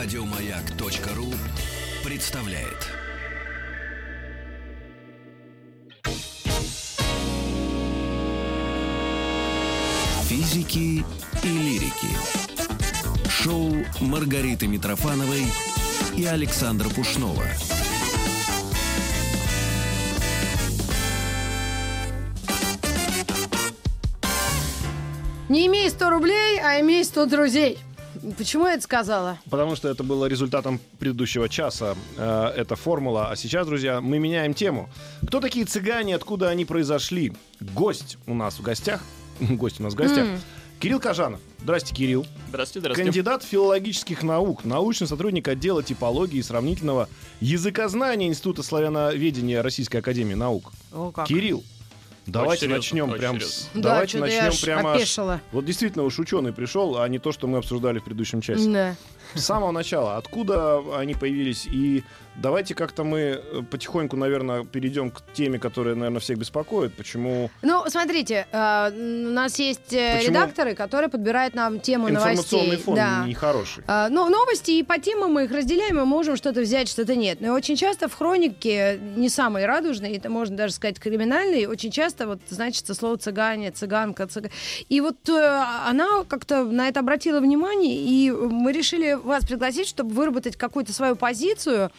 Радиомаяк.ру 0.00 1.26
представляет. 2.08 2.86
Физики 10.28 11.04
и 11.42 11.48
лирики. 11.48 12.06
Шоу 13.28 13.74
Маргариты 14.00 14.68
Митрофановой 14.68 15.42
и 16.16 16.24
Александра 16.26 16.88
Пушнова. 16.90 17.42
Не 25.48 25.66
имей 25.66 25.90
100 25.90 26.10
рублей, 26.10 26.60
а 26.60 26.78
имей 26.78 27.04
100 27.04 27.26
друзей. 27.26 27.78
Почему 28.36 28.66
я 28.66 28.74
это 28.74 28.82
сказала? 28.82 29.38
Потому 29.50 29.76
что 29.76 29.88
это 29.88 30.02
было 30.02 30.26
результатом 30.26 30.80
предыдущего 30.98 31.48
часа. 31.48 31.96
Э, 32.16 32.52
эта 32.56 32.76
формула. 32.76 33.30
А 33.30 33.36
сейчас, 33.36 33.66
друзья, 33.66 34.00
мы 34.00 34.18
меняем 34.18 34.54
тему. 34.54 34.88
Кто 35.26 35.40
такие 35.40 35.64
цыгане, 35.64 36.14
откуда 36.14 36.48
они 36.48 36.64
произошли? 36.64 37.32
Гость 37.60 38.18
у 38.26 38.34
нас 38.34 38.58
в 38.58 38.62
гостях. 38.62 39.02
Гость 39.40 39.80
у 39.80 39.82
нас 39.84 39.94
в 39.94 39.96
гостях. 39.96 40.26
Кирилл 40.80 41.00
Кажанов. 41.00 41.40
Здрасте, 41.60 41.92
Кирилл. 41.92 42.24
Здравствуйте, 42.50 42.80
здравствуйте. 42.80 43.10
Кандидат 43.10 43.42
филологических 43.42 44.22
наук, 44.22 44.64
научный 44.64 45.08
сотрудник 45.08 45.48
отдела 45.48 45.82
типологии 45.82 46.38
и 46.38 46.42
сравнительного 46.42 47.08
языкознания 47.40 48.28
Института 48.28 48.62
славяноведения 48.62 49.60
Российской 49.60 49.96
Академии 49.96 50.34
Наук. 50.34 50.72
О, 50.92 51.10
как. 51.10 51.26
Кирилл, 51.26 51.64
давайте 52.32 52.60
серьезно, 52.62 52.76
начнем 52.78 53.08
очень 53.10 53.18
прям 53.18 53.34
серьезно. 53.36 53.56
с... 53.56 53.68
Да, 53.74 53.80
давайте 53.82 54.18
начнем 54.18 54.52
прямо 54.62 54.90
аж- 54.92 54.96
опешила. 54.96 55.40
Вот 55.52 55.64
действительно 55.64 56.04
уж 56.04 56.18
ученый 56.18 56.52
пришел, 56.52 56.98
а 56.98 57.08
не 57.08 57.18
то, 57.18 57.32
что 57.32 57.46
мы 57.46 57.58
обсуждали 57.58 57.98
в 57.98 58.04
предыдущем 58.04 58.40
часе. 58.40 58.68
Да. 58.68 58.96
С 59.34 59.44
самого 59.44 59.70
начала, 59.72 60.16
откуда 60.16 60.82
они 60.96 61.14
появились, 61.14 61.66
и 61.66 62.02
давайте 62.36 62.74
как-то 62.74 63.04
мы 63.04 63.18
э, 63.20 63.62
потихоньку, 63.70 64.16
наверное, 64.16 64.64
перейдем 64.64 65.10
к 65.10 65.22
теме, 65.34 65.58
которая, 65.58 65.94
наверное, 65.94 66.20
всех 66.20 66.38
беспокоит. 66.38 66.94
Почему 66.94 67.50
Ну, 67.62 67.84
смотрите, 67.88 68.46
э, 68.50 68.90
у 69.26 69.30
нас 69.32 69.58
есть 69.58 69.92
э, 69.92 70.16
Почему? 70.18 70.30
редакторы, 70.30 70.74
которые 70.74 71.10
подбирают 71.10 71.54
нам 71.54 71.80
тему 71.80 72.08
информационный 72.08 72.64
новостей. 72.66 72.84
фон 72.84 72.94
Да. 72.94 73.24
нехороший? 73.26 73.84
Ну, 73.86 74.28
новости 74.28 74.70
и 74.72 74.82
по 74.82 74.98
темам 74.98 75.32
мы 75.34 75.44
их 75.44 75.52
разделяем, 75.52 75.96
мы 75.96 76.06
можем 76.06 76.36
что-то 76.36 76.60
взять, 76.60 76.88
что-то 76.88 77.14
нет. 77.16 77.40
Но 77.40 77.52
очень 77.52 77.76
часто 77.76 78.08
в 78.08 78.14
хронике, 78.14 78.98
не 79.16 79.28
самой 79.28 79.66
радужной, 79.66 80.16
это 80.16 80.30
можно 80.30 80.56
даже 80.56 80.72
сказать 80.74 80.98
криминальной, 80.98 81.66
очень 81.66 81.90
часто 81.90 82.26
вот 82.26 82.40
значится 82.48 82.94
слово 82.94 83.18
цыгане, 83.18 83.72
цыганка, 83.72 84.26
цыга. 84.26 84.50
И 84.88 85.00
вот 85.00 85.28
она 85.28 86.24
как-то 86.28 86.64
на 86.64 86.88
это 86.88 87.00
обратила 87.00 87.40
внимание, 87.40 87.96
и 87.96 88.30
мы 88.30 88.72
решили 88.72 89.17
вас 89.24 89.44
пригласить, 89.44 89.88
чтобы 89.88 90.14
выработать 90.14 90.56
какую-то 90.56 90.92
свою 90.92 91.16
позицию 91.16 91.90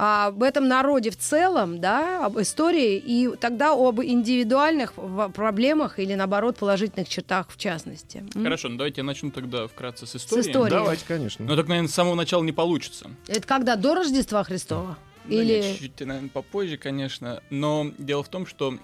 а, 0.00 0.28
об 0.28 0.44
этом 0.44 0.68
народе 0.68 1.10
в 1.10 1.16
целом, 1.16 1.80
да, 1.80 2.24
об 2.24 2.38
истории, 2.38 3.02
и 3.04 3.34
тогда 3.36 3.72
об 3.72 4.00
индивидуальных 4.00 4.92
проблемах 5.34 5.98
или, 5.98 6.14
наоборот, 6.14 6.56
положительных 6.56 7.08
чертах 7.08 7.48
в 7.50 7.56
частности. 7.56 8.24
Хорошо, 8.32 8.68
ну 8.68 8.76
давайте 8.76 9.00
я 9.00 9.04
начну 9.04 9.32
тогда 9.32 9.66
вкратце 9.66 10.06
с 10.06 10.14
истории. 10.14 10.42
истории. 10.42 10.70
Давайте, 10.70 11.04
конечно. 11.04 11.44
Ну 11.44 11.56
так, 11.56 11.66
наверное, 11.66 11.88
с 11.88 11.94
самого 11.94 12.14
начала 12.14 12.44
не 12.44 12.52
получится. 12.52 13.10
Это 13.26 13.42
когда 13.42 13.74
до 13.74 13.96
Рождества 13.96 14.44
Христова? 14.44 14.96
Ну, 15.24 15.34
Или 15.34 15.54
нет, 15.54 15.78
чуть-чуть, 15.78 16.06
наверное, 16.06 16.30
попозже, 16.30 16.76
конечно. 16.76 17.42
Но 17.50 17.90
дело 17.98 18.22
в 18.22 18.28
том, 18.28 18.46
что 18.46 18.78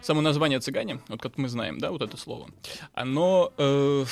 само 0.00 0.20
название 0.20 0.60
цыгане, 0.60 1.00
вот 1.08 1.20
как 1.20 1.36
мы 1.36 1.48
знаем, 1.48 1.78
да, 1.78 1.90
вот 1.90 2.00
это 2.00 2.16
слово, 2.16 2.48
оно, 2.94 3.52
э, 3.58 4.04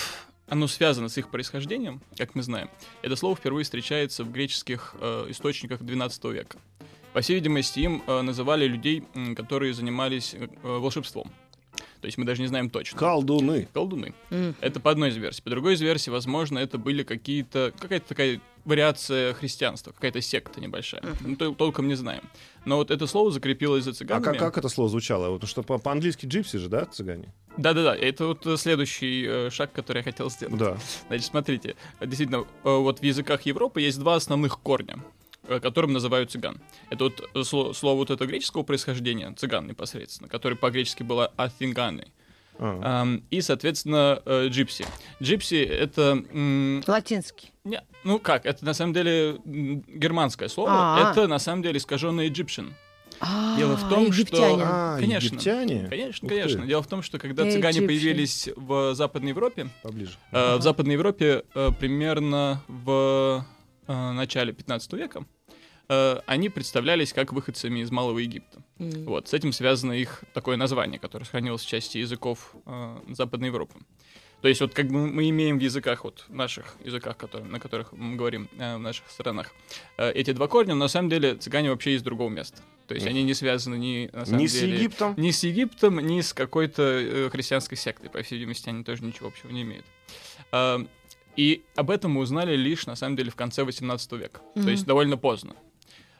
оно 0.48 0.66
связано 0.66 1.08
с 1.08 1.18
их 1.18 1.30
происхождением, 1.30 2.00
как 2.16 2.34
мы 2.34 2.42
знаем. 2.42 2.70
Это 3.02 3.16
слово 3.16 3.36
впервые 3.36 3.64
встречается 3.64 4.24
в 4.24 4.32
греческих 4.32 4.94
э, 5.00 5.26
источниках 5.30 5.80
XII 5.80 6.32
века. 6.32 6.58
По 7.12 7.20
всей 7.20 7.34
видимости, 7.34 7.80
им 7.80 8.02
э, 8.06 8.20
называли 8.22 8.66
людей, 8.66 9.04
м, 9.14 9.34
которые 9.34 9.72
занимались 9.72 10.34
э, 10.34 10.48
волшебством. 10.62 11.30
То 12.00 12.06
есть 12.06 12.18
мы 12.18 12.24
даже 12.24 12.42
не 12.42 12.48
знаем 12.48 12.68
точно. 12.68 12.98
Колдуны. 12.98 13.66
Колдуны. 13.72 14.14
М. 14.30 14.54
Это 14.60 14.78
по 14.80 14.90
одной 14.90 15.08
из 15.08 15.16
версий. 15.16 15.42
По 15.42 15.48
другой 15.48 15.74
из 15.74 15.80
версий, 15.80 16.10
возможно, 16.10 16.58
это 16.58 16.76
были 16.76 17.02
какие-то 17.02 17.72
какая-то 17.78 18.08
такая 18.08 18.40
вариация 18.64 19.34
христианства, 19.34 19.92
какая-то 19.92 20.20
секта 20.20 20.60
небольшая. 20.60 21.02
Ну, 21.20 21.34
тол- 21.36 21.54
толком 21.54 21.88
не 21.88 21.94
знаем. 21.94 22.22
Но 22.64 22.76
вот 22.76 22.90
это 22.90 23.06
слово 23.06 23.30
закрепилось 23.30 23.84
за 23.84 23.90
А 23.90 23.94
цыганами. 23.94 24.24
как, 24.24 24.38
как 24.38 24.58
это 24.58 24.68
слово 24.68 24.88
звучало? 24.90 25.28
Вот 25.30 25.46
что 25.48 25.62
по- 25.62 25.78
по-английски 25.78 26.26
джипси 26.26 26.56
же, 26.58 26.68
да, 26.68 26.84
цыгане? 26.86 27.32
Да-да-да, 27.56 27.94
это 27.94 28.26
вот 28.26 28.46
э, 28.46 28.56
следующий 28.56 29.26
э, 29.28 29.50
шаг, 29.50 29.72
который 29.72 29.98
я 29.98 30.02
хотел 30.02 30.30
сделать. 30.30 30.56
Да. 30.56 30.78
Значит, 31.08 31.26
смотрите, 31.26 31.76
действительно, 32.00 32.46
э, 32.64 32.76
вот 32.76 33.00
в 33.00 33.02
языках 33.02 33.42
Европы 33.42 33.80
есть 33.80 33.98
два 33.98 34.16
основных 34.16 34.58
корня 34.60 34.98
э, 35.46 35.60
которым 35.60 35.92
называют 35.92 36.30
цыган. 36.30 36.60
Это 36.90 37.04
вот 37.04 37.20
э, 37.34 37.38
сло- 37.40 37.74
слово 37.74 37.96
вот 37.98 38.10
это 38.10 38.26
греческого 38.26 38.62
происхождения, 38.62 39.30
цыган 39.36 39.66
непосредственно, 39.66 40.28
который 40.28 40.56
по-гречески 40.56 41.02
было 41.02 41.32
афинганы. 41.36 42.08
А. 42.58 43.02
Ам, 43.02 43.22
и, 43.30 43.40
соответственно, 43.40 44.22
джипси. 44.48 44.86
Джипси— 45.20 45.56
это... 45.64 46.22
м, 46.32 46.82
латинский? 46.86 47.50
Не, 47.64 47.82
ну 48.04 48.18
как, 48.18 48.44
это 48.44 48.62
на 48.64 48.74
самом 48.74 48.92
деле 48.92 49.40
германское 49.46 50.48
слово. 50.48 50.70
А. 50.72 51.10
Это 51.12 51.26
на 51.26 51.38
самом 51.38 51.62
деле 51.62 51.78
искаженный 51.78 52.28
Egyptian. 52.28 52.72
А, 53.20 53.56
Дело 53.56 53.76
в 53.76 53.88
том, 53.88 54.12
что- 54.12 54.20
египтянин. 54.22 54.60
А, 54.62 54.98
Конечно. 54.98 55.26
египтяне? 55.28 55.86
Конечно, 55.88 56.28
конечно. 56.28 56.66
Дело 56.66 56.82
в 56.82 56.86
том, 56.88 57.00
что 57.02 57.18
когда 57.18 57.50
цыгане 57.50 57.78
Egyptian. 57.78 57.86
появились 57.86 58.48
в 58.54 58.94
Западной 58.94 59.30
Европе, 59.30 59.68
Поближе. 59.82 60.12
э, 60.32 60.56
в 60.56 60.62
Западной 60.62 60.94
Европе 60.94 61.44
э, 61.54 61.70
примерно 61.78 62.62
в 62.68 63.46
э, 63.86 64.12
начале 64.12 64.52
15 64.52 64.92
века, 64.94 65.24
э, 65.88 66.18
они 66.26 66.50
представлялись 66.50 67.12
как 67.14 67.32
выходцами 67.32 67.80
из 67.80 67.90
Малого 67.90 68.18
Египта. 68.18 68.62
М. 68.78 68.90
Вот, 69.06 69.28
с 69.28 69.32
этим 69.32 69.52
связано 69.52 69.92
их 69.92 70.24
такое 70.34 70.56
название, 70.58 70.98
которое 70.98 71.24
сохранилось 71.24 71.62
в 71.62 71.68
части 71.68 71.98
языков 71.98 72.54
э, 72.66 72.98
Западной 73.08 73.46
Европы. 73.48 73.74
То 74.44 74.48
есть 74.48 74.60
вот 74.60 74.74
как 74.74 74.88
бы 74.88 75.06
мы 75.06 75.30
имеем 75.30 75.58
в 75.58 75.62
языках, 75.62 76.04
вот 76.04 76.26
наших 76.28 76.76
языках, 76.84 77.16
которые, 77.16 77.48
на 77.48 77.58
которых 77.58 77.92
мы 77.92 78.14
говорим 78.14 78.50
э, 78.58 78.76
в 78.76 78.78
наших 78.78 79.10
странах, 79.10 79.54
э, 79.96 80.12
эти 80.12 80.32
два 80.32 80.48
корня, 80.48 80.74
но 80.74 80.80
на 80.80 80.88
самом 80.88 81.08
деле 81.08 81.36
цыгане 81.36 81.70
вообще 81.70 81.94
из 81.94 82.02
другого 82.02 82.28
места. 82.28 82.58
То 82.86 82.92
есть 82.94 83.06
они 83.06 83.22
не 83.22 83.32
связаны 83.32 83.76
ни, 83.76 84.10
на 84.12 84.26
самом 84.26 84.46
с 84.46 84.52
деле, 84.52 84.74
Египтом? 84.74 85.14
ни 85.16 85.30
с 85.30 85.42
Египтом, 85.44 85.98
ни 85.98 86.20
с 86.20 86.34
какой-то 86.34 86.82
э, 86.82 87.30
христианской 87.30 87.78
сектой. 87.78 88.10
По 88.10 88.22
всей 88.22 88.34
видимости, 88.34 88.68
они 88.68 88.84
тоже 88.84 89.02
ничего 89.02 89.28
общего 89.28 89.50
не 89.50 89.62
имеют. 89.62 89.86
А, 90.52 90.84
И 91.36 91.62
об 91.74 91.90
этом 91.90 92.10
мы 92.10 92.20
узнали 92.20 92.54
лишь, 92.54 92.84
на 92.84 92.96
самом 92.96 93.16
деле, 93.16 93.30
в 93.30 93.36
конце 93.36 93.64
18 93.64 94.12
века. 94.12 94.42
Мгм. 94.56 94.64
То 94.66 94.70
есть 94.70 94.84
довольно 94.84 95.16
поздно. 95.16 95.56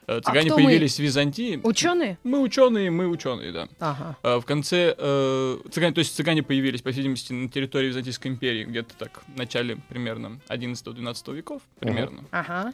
Э, 0.06 0.20
Цыгане 0.20 0.50
кто 0.50 0.59
мы? 0.59 0.65
появились 0.66 0.97
в 0.97 0.98
Византии. 1.03 1.60
Ученые? 1.62 2.19
Мы 2.25 2.41
ученые, 2.41 2.91
мы 2.91 3.09
ученые, 3.09 3.53
да. 3.53 3.69
Ага. 3.81 4.16
А, 4.22 4.41
В 4.41 4.44
конце 4.44 4.94
э, 4.97 5.59
цыгане, 5.70 5.94
то 5.94 6.00
есть 6.00 6.15
цыгане 6.15 6.42
появились, 6.42 6.82
по 6.82 6.91
всей 6.91 6.98
видимости, 7.00 7.32
на 7.32 7.48
территории 7.48 7.88
Византийской 7.88 8.31
империи 8.31 8.65
где-то 8.65 8.94
так 8.97 9.22
в 9.26 9.37
начале 9.38 9.76
примерно 9.88 10.41
11-12 10.48 11.34
веков, 11.34 11.62
примерно, 11.81 12.25
Ага. 12.31 12.72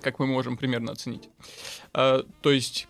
как 0.00 0.18
мы 0.18 0.26
можем 0.26 0.56
примерно 0.56 0.92
оценить. 0.92 1.28
А, 1.92 2.24
то 2.40 2.50
есть 2.50 2.88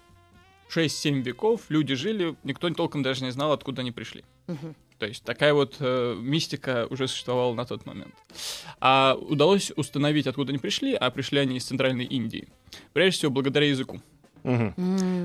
6-7 0.74 1.20
веков 1.22 1.62
люди 1.68 1.94
жили, 1.94 2.34
никто 2.44 2.70
толком 2.70 3.02
даже 3.02 3.24
не 3.24 3.30
знал, 3.30 3.52
откуда 3.52 3.82
они 3.82 3.92
пришли. 3.92 4.24
Мгм. 4.46 4.74
То 5.02 5.08
есть 5.08 5.24
такая 5.24 5.52
вот 5.52 5.78
э, 5.80 6.16
мистика 6.16 6.86
уже 6.88 7.08
существовала 7.08 7.52
на 7.54 7.64
тот 7.64 7.86
момент. 7.86 8.14
А 8.78 9.18
удалось 9.20 9.72
установить, 9.74 10.28
откуда 10.28 10.50
они 10.50 10.60
пришли, 10.60 10.94
а 10.94 11.10
пришли 11.10 11.40
они 11.40 11.56
из 11.56 11.64
Центральной 11.64 12.04
Индии. 12.04 12.46
Прежде 12.92 13.18
всего, 13.18 13.32
благодаря 13.32 13.66
языку. 13.66 14.00
М. 14.44 14.72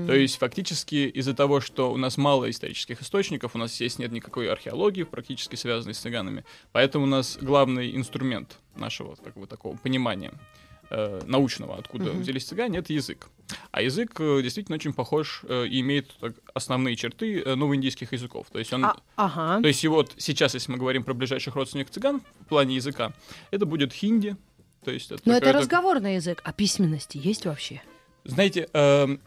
То 0.08 0.14
есть 0.14 0.36
фактически 0.38 1.06
из-за 1.14 1.32
того, 1.32 1.60
что 1.60 1.92
у 1.92 1.96
нас 1.96 2.16
мало 2.16 2.50
исторических 2.50 3.02
источников, 3.02 3.54
у 3.54 3.58
нас 3.58 3.72
здесь 3.72 4.00
нет 4.00 4.10
никакой 4.10 4.50
археологии, 4.50 5.04
практически 5.04 5.54
связанной 5.54 5.94
с 5.94 5.98
цыганами, 5.98 6.44
поэтому 6.72 7.04
у 7.04 7.08
нас 7.08 7.38
главный 7.40 7.94
инструмент 7.94 8.58
нашего 8.74 9.14
как 9.14 9.34
бы, 9.34 9.46
такого 9.46 9.76
понимания 9.76 10.32
э, 10.90 11.20
научного, 11.26 11.76
откуда 11.78 12.10
Мгм. 12.12 12.20
взялись 12.22 12.44
цыгане, 12.44 12.78
это 12.78 12.92
язык. 12.92 13.28
А 13.70 13.82
язык 13.82 14.12
э, 14.20 14.40
действительно 14.42 14.76
очень 14.76 14.92
похож 14.92 15.42
э, 15.48 15.66
и 15.66 15.80
имеет 15.80 16.14
так, 16.20 16.34
основные 16.54 16.96
черты 16.96 17.40
э, 17.42 17.54
новоиндийских 17.54 18.12
языков. 18.12 18.46
То 18.52 18.58
есть 18.58 18.72
он 18.72 18.84
А- 18.84 18.96
ага. 19.16 19.60
то 19.62 19.68
есть 19.68 19.82
и 19.84 19.88
вот 19.88 20.14
сейчас, 20.18 20.54
если 20.54 20.72
мы 20.72 20.78
говорим 20.78 21.04
про 21.04 21.14
ближайших 21.14 21.54
родственников 21.56 21.92
цыган 21.94 22.20
в 22.40 22.46
плане 22.46 22.76
языка, 22.76 23.12
это 23.50 23.66
будет 23.66 23.92
хинди. 23.92 24.36
То 24.84 24.90
есть 24.92 25.10
это 25.10 25.22
Но 25.24 25.34
это 25.36 25.52
разговорный 25.52 26.14
язык. 26.16 26.40
А 26.44 26.52
письменности 26.52 27.18
есть 27.18 27.44
вообще? 27.46 27.82
Знаете, 28.24 28.68
эм, 28.72 29.20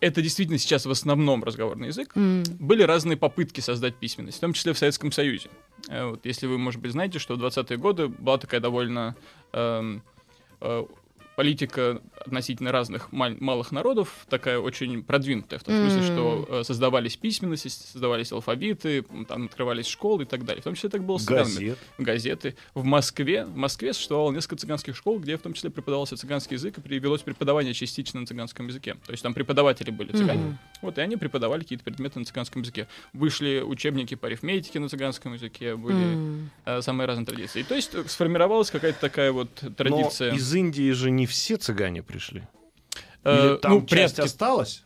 это 0.00 0.20
действительно 0.20 0.58
сейчас 0.58 0.84
в 0.84 0.90
основном 0.90 1.44
разговорный 1.44 1.88
язык. 1.88 2.12
М. 2.16 2.42
Были 2.58 2.82
разные 2.82 3.16
попытки 3.16 3.60
создать 3.60 3.94
письменность, 3.96 4.38
в 4.38 4.40
том 4.40 4.52
числе 4.52 4.72
в 4.72 4.78
Советском 4.78 5.12
Союзе. 5.12 5.48
Э, 5.88 6.06
Вот, 6.10 6.26
если 6.26 6.46
вы, 6.46 6.58
может 6.58 6.80
быть, 6.80 6.92
знаете, 6.92 7.18
что 7.18 7.34
в 7.36 7.38
20-е 7.38 7.76
годы 7.78 8.08
была 8.08 8.36
такая 8.38 8.60
довольно 8.60 9.14
эм, 9.52 10.02
э, 10.60 10.84
политика 11.36 12.00
относительно 12.24 12.72
разных 12.72 13.12
маль- 13.12 13.36
малых 13.40 13.70
народов 13.70 14.26
такая 14.28 14.58
очень 14.58 15.02
продвинутая, 15.02 15.60
в 15.60 15.64
том 15.64 15.74
смысле, 15.74 16.02
что 16.02 16.46
э, 16.48 16.64
создавались 16.64 17.16
письменности, 17.16 17.68
создавались 17.68 18.32
алфавиты, 18.32 19.04
там 19.28 19.44
открывались 19.44 19.86
школы 19.86 20.22
и 20.24 20.26
так 20.26 20.44
далее. 20.44 20.62
В 20.62 20.64
том 20.64 20.74
числе 20.74 20.88
так 20.88 21.04
было 21.04 21.18
с 21.18 21.24
цыганами. 21.24 21.52
Газет. 21.52 21.78
газеты. 21.98 22.56
В 22.74 22.84
Москве, 22.84 23.44
в 23.44 23.56
Москве 23.56 23.92
существовало 23.92 24.32
несколько 24.32 24.56
цыганских 24.56 24.96
школ, 24.96 25.18
где 25.18 25.36
в 25.36 25.42
том 25.42 25.52
числе 25.52 25.70
преподавался 25.70 26.16
цыганский 26.16 26.54
язык 26.54 26.78
и 26.78 26.80
привелось 26.80 27.20
преподавание 27.20 27.74
частично 27.74 28.20
на 28.20 28.26
цыганском 28.26 28.66
языке. 28.68 28.96
То 29.04 29.12
есть 29.12 29.22
там 29.22 29.34
преподаватели 29.34 29.90
были 29.90 30.12
цыгане. 30.12 30.58
Вот, 30.80 30.96
и 30.98 31.00
они 31.02 31.16
преподавали 31.16 31.60
какие-то 31.60 31.84
предметы 31.84 32.18
на 32.18 32.24
цыганском 32.24 32.62
языке. 32.62 32.88
Вышли 33.12 33.60
учебники 33.60 34.14
по 34.14 34.26
арифметике 34.26 34.80
на 34.80 34.88
цыганском 34.88 35.34
языке, 35.34 35.76
были 35.76 36.48
э, 36.64 36.80
самые 36.80 37.06
разные 37.06 37.26
традиции. 37.26 37.60
И 37.60 37.62
то 37.62 37.74
есть 37.74 37.92
сформировалась 38.10 38.70
какая-то 38.70 39.00
такая 39.00 39.32
вот 39.32 39.50
традиция. 39.76 40.30
Но 40.32 40.38
из 40.38 40.54
Индии 40.54 40.90
же 40.92 41.10
не 41.10 41.25
все 41.26 41.56
цыгане 41.56 42.02
пришли. 42.02 42.46
Э, 43.24 43.52
Или 43.52 43.56
там 43.58 43.72
ну, 43.72 43.86
часть 43.86 44.16
предки- 44.16 44.20
осталась? 44.26 44.84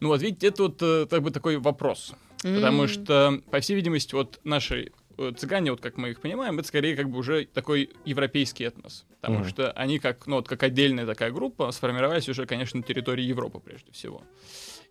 Ну 0.00 0.08
вот 0.08 0.22
видите, 0.22 0.46
это 0.48 0.62
вот 0.64 0.78
э, 0.82 1.06
как 1.10 1.22
бы 1.22 1.30
такой 1.30 1.56
вопрос. 1.58 2.12
Потому 2.42 2.86
что, 2.88 3.42
по 3.50 3.60
всей 3.60 3.74
видимости, 3.74 4.14
вот 4.14 4.40
наши 4.44 4.92
э, 5.18 5.32
цыгане, 5.36 5.72
вот 5.72 5.80
как 5.82 5.98
мы 5.98 6.10
их 6.10 6.20
понимаем, 6.20 6.58
это 6.58 6.66
скорее 6.68 6.96
как 6.96 7.10
бы 7.10 7.18
уже 7.18 7.44
такой 7.44 7.90
европейский 8.06 8.64
этнос. 8.64 9.04
Потому 9.20 9.40
Мгм. 9.40 9.48
что 9.48 9.72
они 9.72 9.98
как, 9.98 10.26
ну 10.26 10.36
вот 10.36 10.48
как 10.48 10.62
отдельная 10.62 11.04
такая 11.04 11.30
группа 11.32 11.70
сформировались 11.72 12.28
уже, 12.30 12.46
конечно, 12.46 12.78
на 12.78 12.82
территории 12.82 13.24
Европы 13.24 13.60
прежде 13.60 13.92
всего. 13.92 14.22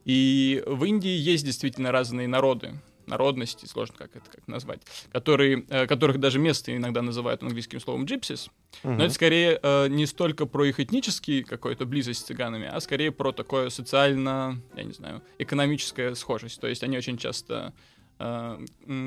И 0.05 0.63
в 0.67 0.83
Индии 0.85 1.09
есть 1.09 1.43
действительно 1.45 1.91
разные 1.91 2.27
народы, 2.27 2.75
народности, 3.09 3.65
сложно 3.65 3.95
как 3.97 4.15
это 4.15 4.29
как 4.31 4.47
назвать, 4.47 4.81
которые, 5.11 5.65
э, 5.69 5.87
которых 5.87 6.19
даже 6.19 6.39
место 6.39 6.75
иногда 6.75 7.01
называют 7.01 7.43
английским 7.43 7.79
словом 7.79 8.05
gypsies. 8.05 8.49
Но 8.83 9.03
это 9.03 9.13
скорее 9.13 9.59
э, 9.61 9.87
не 9.89 10.05
столько 10.05 10.45
про 10.45 10.65
их 10.65 10.79
этнический 10.79 11.43
какой-то 11.43 11.85
близость 11.85 12.21
с 12.21 12.23
цыганами, 12.23 12.67
а 12.67 12.79
скорее 12.79 13.11
про 13.11 13.31
такое 13.31 13.69
социально, 13.69 14.61
я 14.75 14.83
не 14.83 14.93
знаю, 14.93 15.21
экономическая 15.39 16.15
схожесть. 16.15 16.61
То 16.61 16.67
есть 16.67 16.83
они 16.83 16.97
очень 16.97 17.17
часто 17.17 17.73
э, 18.19 18.59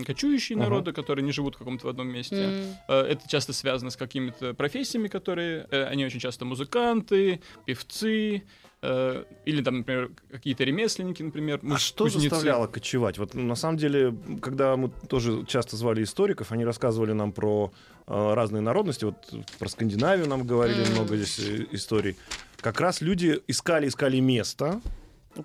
кочующие 0.07 0.57
Мгм. 0.57 0.65
народы, 0.65 0.93
которые 0.93 1.25
не 1.25 1.33
живут 1.33 1.55
в 1.55 1.59
каком-то 1.59 1.87
в 1.87 1.91
одном 1.91 2.09
месте. 2.09 2.77
Э, 2.89 3.01
Это 3.03 3.29
часто 3.29 3.53
связано 3.53 3.91
с 3.91 3.97
какими-то 3.97 4.55
профессиями, 4.55 5.09
которые... 5.09 5.67
э, 5.71 5.85
Они 5.85 6.05
очень 6.07 6.19
часто 6.21 6.45
музыканты, 6.45 7.41
певцы, 7.67 8.43
или 8.82 9.62
там, 9.62 9.79
например, 9.79 10.11
какие-то 10.31 10.64
ремесленники, 10.64 11.23
например, 11.23 11.61
А 11.70 11.79
что 11.79 12.05
кузнецы. 12.05 12.31
заставляло 12.31 12.67
кочевать? 12.67 13.17
Вот 13.17 13.34
ну, 13.34 13.43
на 13.43 13.55
самом 13.55 13.76
деле, 13.76 14.12
когда 14.40 14.76
мы 14.76 14.90
тоже 15.08 15.44
часто 15.46 15.76
звали 15.76 16.02
историков, 16.02 16.50
они 16.50 16.64
рассказывали 16.64 17.12
нам 17.12 17.31
про 17.32 17.73
э, 18.08 18.34
разные 18.34 18.61
народности. 18.61 19.05
Вот 19.05 19.17
про 19.61 19.69
Скандинавию 19.69 20.26
нам 20.26 20.44
говорили 20.44 20.81
Мгм. 20.82 20.90
много 20.93 21.17
здесь 21.17 21.38
э, 21.38 21.67
историй. 21.70 22.17
Как 22.61 22.81
раз 22.81 23.00
люди 23.00 23.40
искали, 23.46 23.87
искали 23.87 24.19
место, 24.19 24.81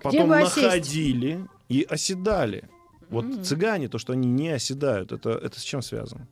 потом 0.02 0.28
бы 0.30 0.38
осесть? 0.38 0.56
находили 0.56 1.46
и 1.68 1.86
оседали. 1.88 2.64
Вот 3.08 3.24
Мгм. 3.24 3.44
цыгане, 3.44 3.88
то, 3.88 3.98
что 3.98 4.12
они 4.14 4.28
не 4.28 4.48
оседают, 4.50 5.12
это, 5.12 5.30
это 5.30 5.60
с 5.60 5.62
чем 5.62 5.80
связано? 5.80 6.26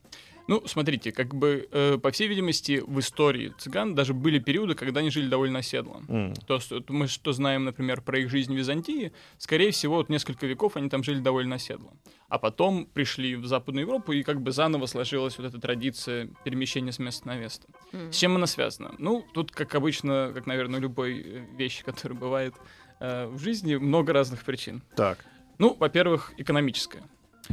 Ну, 0.48 0.62
смотрите, 0.66 1.12
как 1.12 1.34
бы, 1.34 1.68
э, 1.72 1.98
по 1.98 2.10
всей 2.10 2.28
видимости, 2.28 2.82
в 2.86 2.98
истории 3.00 3.52
цыган 3.58 3.94
даже 3.94 4.14
были 4.14 4.38
периоды, 4.38 4.74
когда 4.74 5.00
они 5.00 5.10
жили 5.10 5.28
довольно 5.28 5.58
оседло. 5.58 6.02
М. 6.08 6.34
То, 6.46 6.60
что 6.60 6.82
мы 6.88 7.08
что 7.08 7.32
знаем, 7.32 7.64
например, 7.64 8.00
про 8.00 8.18
их 8.20 8.30
жизнь 8.30 8.54
в 8.54 8.56
Византии, 8.56 9.12
скорее 9.38 9.70
всего, 9.72 9.96
вот 9.96 10.08
несколько 10.08 10.46
веков 10.46 10.76
они 10.76 10.88
там 10.88 11.02
жили 11.02 11.20
довольно 11.20 11.56
оседло. 11.56 11.92
А 12.28 12.38
потом 12.38 12.86
пришли 12.86 13.34
в 13.34 13.46
Западную 13.46 13.86
Европу, 13.86 14.12
и 14.12 14.22
как 14.22 14.40
бы 14.40 14.52
заново 14.52 14.86
сложилась 14.86 15.36
вот 15.38 15.46
эта 15.46 15.60
традиция 15.60 16.28
перемещения 16.44 16.92
с 16.92 16.98
места 16.98 17.26
на 17.26 17.36
место. 17.36 17.66
М. 17.92 18.12
С 18.12 18.16
чем 18.16 18.36
она 18.36 18.46
связана? 18.46 18.94
Ну, 18.98 19.24
тут, 19.34 19.50
как 19.50 19.74
обычно, 19.74 20.30
как, 20.32 20.46
наверное, 20.46 20.78
любой 20.78 21.20
э, 21.20 21.44
вещи, 21.56 21.84
которая 21.84 22.18
бывает 22.18 22.54
э, 23.00 23.26
в 23.26 23.38
жизни, 23.38 23.76
много 23.76 24.12
разных 24.12 24.44
причин. 24.44 24.82
Так. 24.94 25.24
Ну, 25.58 25.74
во-первых, 25.78 26.32
экономическое. 26.36 27.02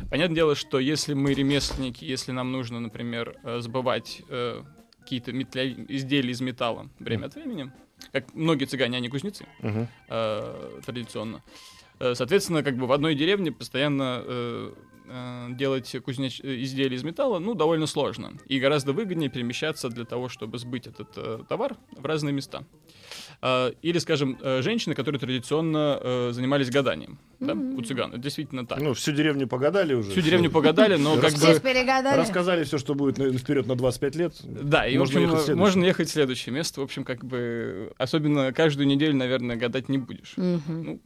Понятное 0.10 0.36
дело, 0.36 0.56
что 0.56 0.80
если 0.80 1.14
мы 1.14 1.34
ремесленники, 1.34 2.04
если 2.06 2.32
нам 2.32 2.52
нужно, 2.52 2.80
например, 2.80 3.36
э, 3.44 3.60
сбывать 3.60 4.22
э, 4.30 4.62
какие-то 5.00 5.32
метля- 5.32 5.86
изделия 5.90 6.32
из 6.32 6.42
металла 6.42 6.90
время 7.00 7.26
от 7.28 7.36
времени, 7.36 7.72
как 8.12 8.34
многие 8.34 8.66
цыгане, 8.66 8.98
они 8.98 9.10
кузнецы 9.10 9.46
э, 10.10 10.80
традиционно, 10.86 11.42
э, 12.00 12.16
соответственно, 12.16 12.64
как 12.64 12.78
бы 12.78 12.88
в 12.88 12.92
одной 12.92 13.16
деревне 13.16 13.52
постоянно 13.52 14.24
э, 14.26 14.74
э, 15.06 15.48
делать 15.52 15.96
кузнеч... 16.04 16.42
э, 16.44 16.62
изделия 16.62 16.96
из 16.96 17.04
металла, 17.04 17.40
ну, 17.40 17.54
довольно 17.54 17.88
сложно. 17.88 18.34
И 18.48 18.60
гораздо 18.60 18.94
выгоднее 18.94 19.30
перемещаться 19.30 19.90
для 19.90 20.06
того, 20.06 20.30
чтобы 20.30 20.58
сбыть 20.58 20.88
этот 20.88 21.10
э, 21.18 21.40
товар 21.48 21.76
в 21.96 22.06
разные 22.06 22.34
места. 22.34 22.64
Э, 23.42 23.72
или, 23.82 23.98
скажем, 24.00 24.38
э, 24.42 24.62
женщины, 24.62 24.96
которые 24.96 25.20
традиционно 25.20 26.00
э, 26.02 26.30
занимались 26.34 26.70
гаданием, 26.70 27.20
да, 27.40 27.54
у 27.54 27.82
цыган. 27.82 28.12
Это 28.12 28.20
действительно 28.20 28.66
так. 28.66 28.80
Ну, 28.80 28.94
всю 28.94 29.12
деревню 29.12 29.48
погадали 29.48 29.94
уже. 29.94 30.12
Всю 30.12 30.22
деревню 30.22 30.50
погадали, 30.50 30.96
но 30.96 31.16
как 31.22 31.34
бы... 31.34 32.16
Рассказали 32.16 32.64
все, 32.64 32.78
что 32.78 32.96
будет 32.96 33.18
на- 33.18 33.32
вперед 33.38 33.68
на 33.68 33.76
25 33.76 34.16
лет. 34.16 34.34
Да, 34.44 34.88
и, 34.88 34.98
Можно 34.98 35.20
в 35.20 35.24
общем, 35.24 35.30
ехать 35.30 35.40
в 35.40 35.46
следующее. 35.46 35.56
можно 35.56 35.84
ехать 35.86 36.10
в 36.10 36.12
следующее 36.12 36.54
место. 36.54 36.82
В 36.82 36.84
общем, 36.84 37.04
как 37.04 37.26
бы... 37.26 37.92
Особенно 37.98 38.54
каждую 38.54 38.88
неделю, 38.88 39.16
наверное, 39.16 39.56
гадать 39.56 39.90
не 39.90 39.98
будешь. 39.98 40.34
Ну, 40.38 41.02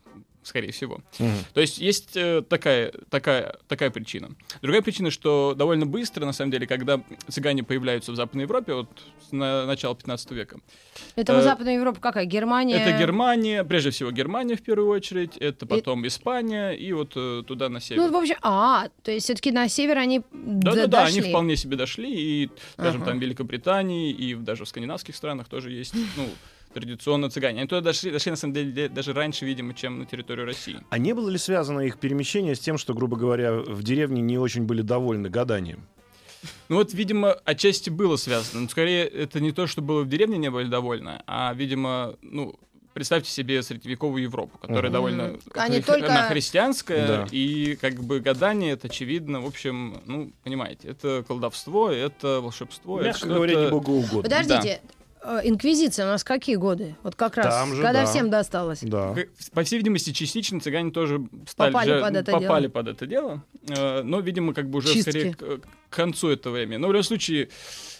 скорее 0.48 0.72
всего. 0.72 1.02
Мгм. 1.20 1.32
То 1.54 1.62
есть 1.62 1.78
есть 1.78 2.16
э, 2.16 2.42
такая, 2.42 2.92
такая, 3.10 3.56
такая 3.68 3.90
причина. 3.92 4.30
Другая 4.62 4.82
причина, 4.82 5.12
что 5.12 5.54
довольно 5.56 5.86
быстро, 5.86 6.26
на 6.26 6.34
самом 6.34 6.52
деле, 6.52 6.66
когда 6.66 7.02
цыгане 7.28 7.64
появляются 7.64 8.12
в 8.12 8.16
Западной 8.16 8.44
Европе, 8.44 8.74
вот 8.74 8.88
с 9.28 9.32
на 9.32 9.66
начала 9.66 9.96
15 9.96 10.32
века, 10.32 10.60
Это 11.16 11.34
Э, 11.34 11.40
у 11.40 11.42
Западной 11.42 11.76
Европы 11.76 12.00
какая? 12.00 12.26
Германия? 12.26 12.76
это 12.76 12.98
Германия, 12.98 13.64
прежде 13.64 13.90
всего 13.92 14.12
Германия 14.12 14.56
в 14.56 14.62
первую 14.62 14.90
очередь, 14.90 15.38
это 15.38 15.66
потом 15.66 16.06
Испания 16.08 16.72
и 16.72 16.94
вот 16.94 17.12
э, 17.16 17.44
туда 17.46 17.70
на 17.70 17.80
север. 17.82 18.04
Ну, 18.04 18.12
в 18.12 18.16
общем, 18.16 18.36
а, 18.42 18.88
то 19.04 19.12
есть 19.12 19.26
все-таки 19.26 19.52
на 19.52 19.68
север 19.70 19.98
они 19.98 20.22
Да, 20.32 20.72
д- 20.72 20.78
да, 20.84 20.88
да, 20.88 21.04
они 21.06 21.18
дошли. 21.18 21.30
вполне 21.32 21.56
себе 21.58 21.76
дошли, 21.78 22.14
и, 22.44 22.50
скажем, 22.74 23.02
Ага. 23.02 23.12
там 23.12 23.20
в 23.20 23.22
Великобритании, 23.22 24.12
и 24.12 24.34
даже 24.36 24.64
в 24.64 24.70
скандинавских 24.70 25.16
странах 25.16 25.48
тоже 25.50 25.72
есть, 25.72 25.94
ну, 26.16 26.28
традиционно 26.74 27.30
цыгане. 27.30 27.60
Они 27.62 27.68
туда 27.68 27.82
дошли, 27.82 28.12
дошли, 28.12 28.32
на 28.32 28.36
самом 28.38 28.54
деле, 28.54 28.90
даже 28.90 29.14
раньше, 29.14 29.46
видимо, 29.46 29.74
чем 29.74 30.00
на 30.00 30.06
территорию 30.06 30.46
России. 30.46 30.80
А 30.90 30.98
не 30.98 31.14
было 31.14 31.30
ли 31.30 31.38
связано 31.38 31.82
их 31.82 31.98
перемещение 31.98 32.56
с 32.56 32.60
тем, 32.60 32.78
что, 32.78 32.94
грубо 32.94 33.18
говоря, 33.18 33.54
в 33.54 33.84
деревне 33.84 34.22
не 34.22 34.38
очень 34.38 34.64
были 34.64 34.82
довольны 34.82 35.30
гаданием? 35.30 35.88
Ну 36.70 36.78
вот, 36.78 36.94
видимо, 36.94 37.32
отчасти 37.46 37.90
было 37.90 38.16
связано. 38.16 38.62
Но 38.62 38.70
скорее, 38.70 39.06
это 39.06 39.40
не 39.40 39.52
то, 39.52 39.68
что 39.68 39.82
было 39.82 40.04
в 40.04 40.08
деревне 40.10 40.38
не 40.38 40.52
были 40.52 40.68
довольны, 40.68 41.22
а, 41.26 41.52
видимо, 41.54 42.16
ну, 42.22 42.54
представьте 42.94 43.30
себе 43.32 43.62
средневековую 43.64 44.24
Европу, 44.24 44.58
которая 44.58 44.84
Мгм. 44.86 44.92
довольно. 44.94 45.38
Они 45.56 45.78
хри- 45.80 45.84
только- 45.86 46.08
она 46.10 46.28
христианская, 46.30 47.08
Да. 47.08 47.28
и 47.32 47.76
как 47.76 48.04
бы 48.04 48.20
гадание, 48.20 48.74
это 48.74 48.88
очевидно, 48.88 49.42
в 49.42 49.46
общем, 49.48 50.02
ну, 50.06 50.32
понимаете, 50.44 50.88
это 50.90 51.24
колдовство, 51.28 51.90
это 51.92 52.40
волшебство. 52.42 53.00
это 53.00 53.10
Мягко 53.10 53.28
говоря, 53.28 53.52
что-то- 53.54 53.66
не 53.66 53.72
богоугодно. 53.72 54.22
Подождите, 54.24 54.82
э, 54.84 54.88
инквизиция 55.44 56.06
у 56.06 56.10
нас 56.10 56.24
какие 56.24 56.56
годы? 56.56 56.96
Вот 57.04 57.16
как 57.16 57.38
раз, 57.38 57.48
Там 57.54 57.70
же, 57.76 57.82
когда 57.82 58.04
да. 58.04 58.06
всем 58.06 58.30
досталось. 58.30 58.80
Да. 58.82 59.16
По 59.54 59.64
всей 59.64 59.78
видимости, 59.78 60.12
частично 60.12 60.60
цыгане 60.60 60.92
тоже 60.92 61.28
стали 61.48 61.72
Попали 61.72 61.90
же- 61.94 62.02
под 62.02 62.16
это 62.16 62.32
попали 62.32 62.62
дело. 62.64 62.72
под 62.72 62.88
это 62.88 63.06
дело, 63.08 63.44
э, 63.68 64.02
но, 64.04 64.20
видимо, 64.22 64.54
как 64.54 64.70
бы 64.70 64.80
уже 64.80 64.94
Чистки. 64.94 65.10
скорее 65.10 65.34
к, 65.34 65.40
к 65.90 65.96
концу 65.96 66.30
этого 66.30 66.54
времени. 66.54 66.78
Но 66.78 66.88
в 66.88 66.92
любом 66.92 67.04
случае, 67.04 67.50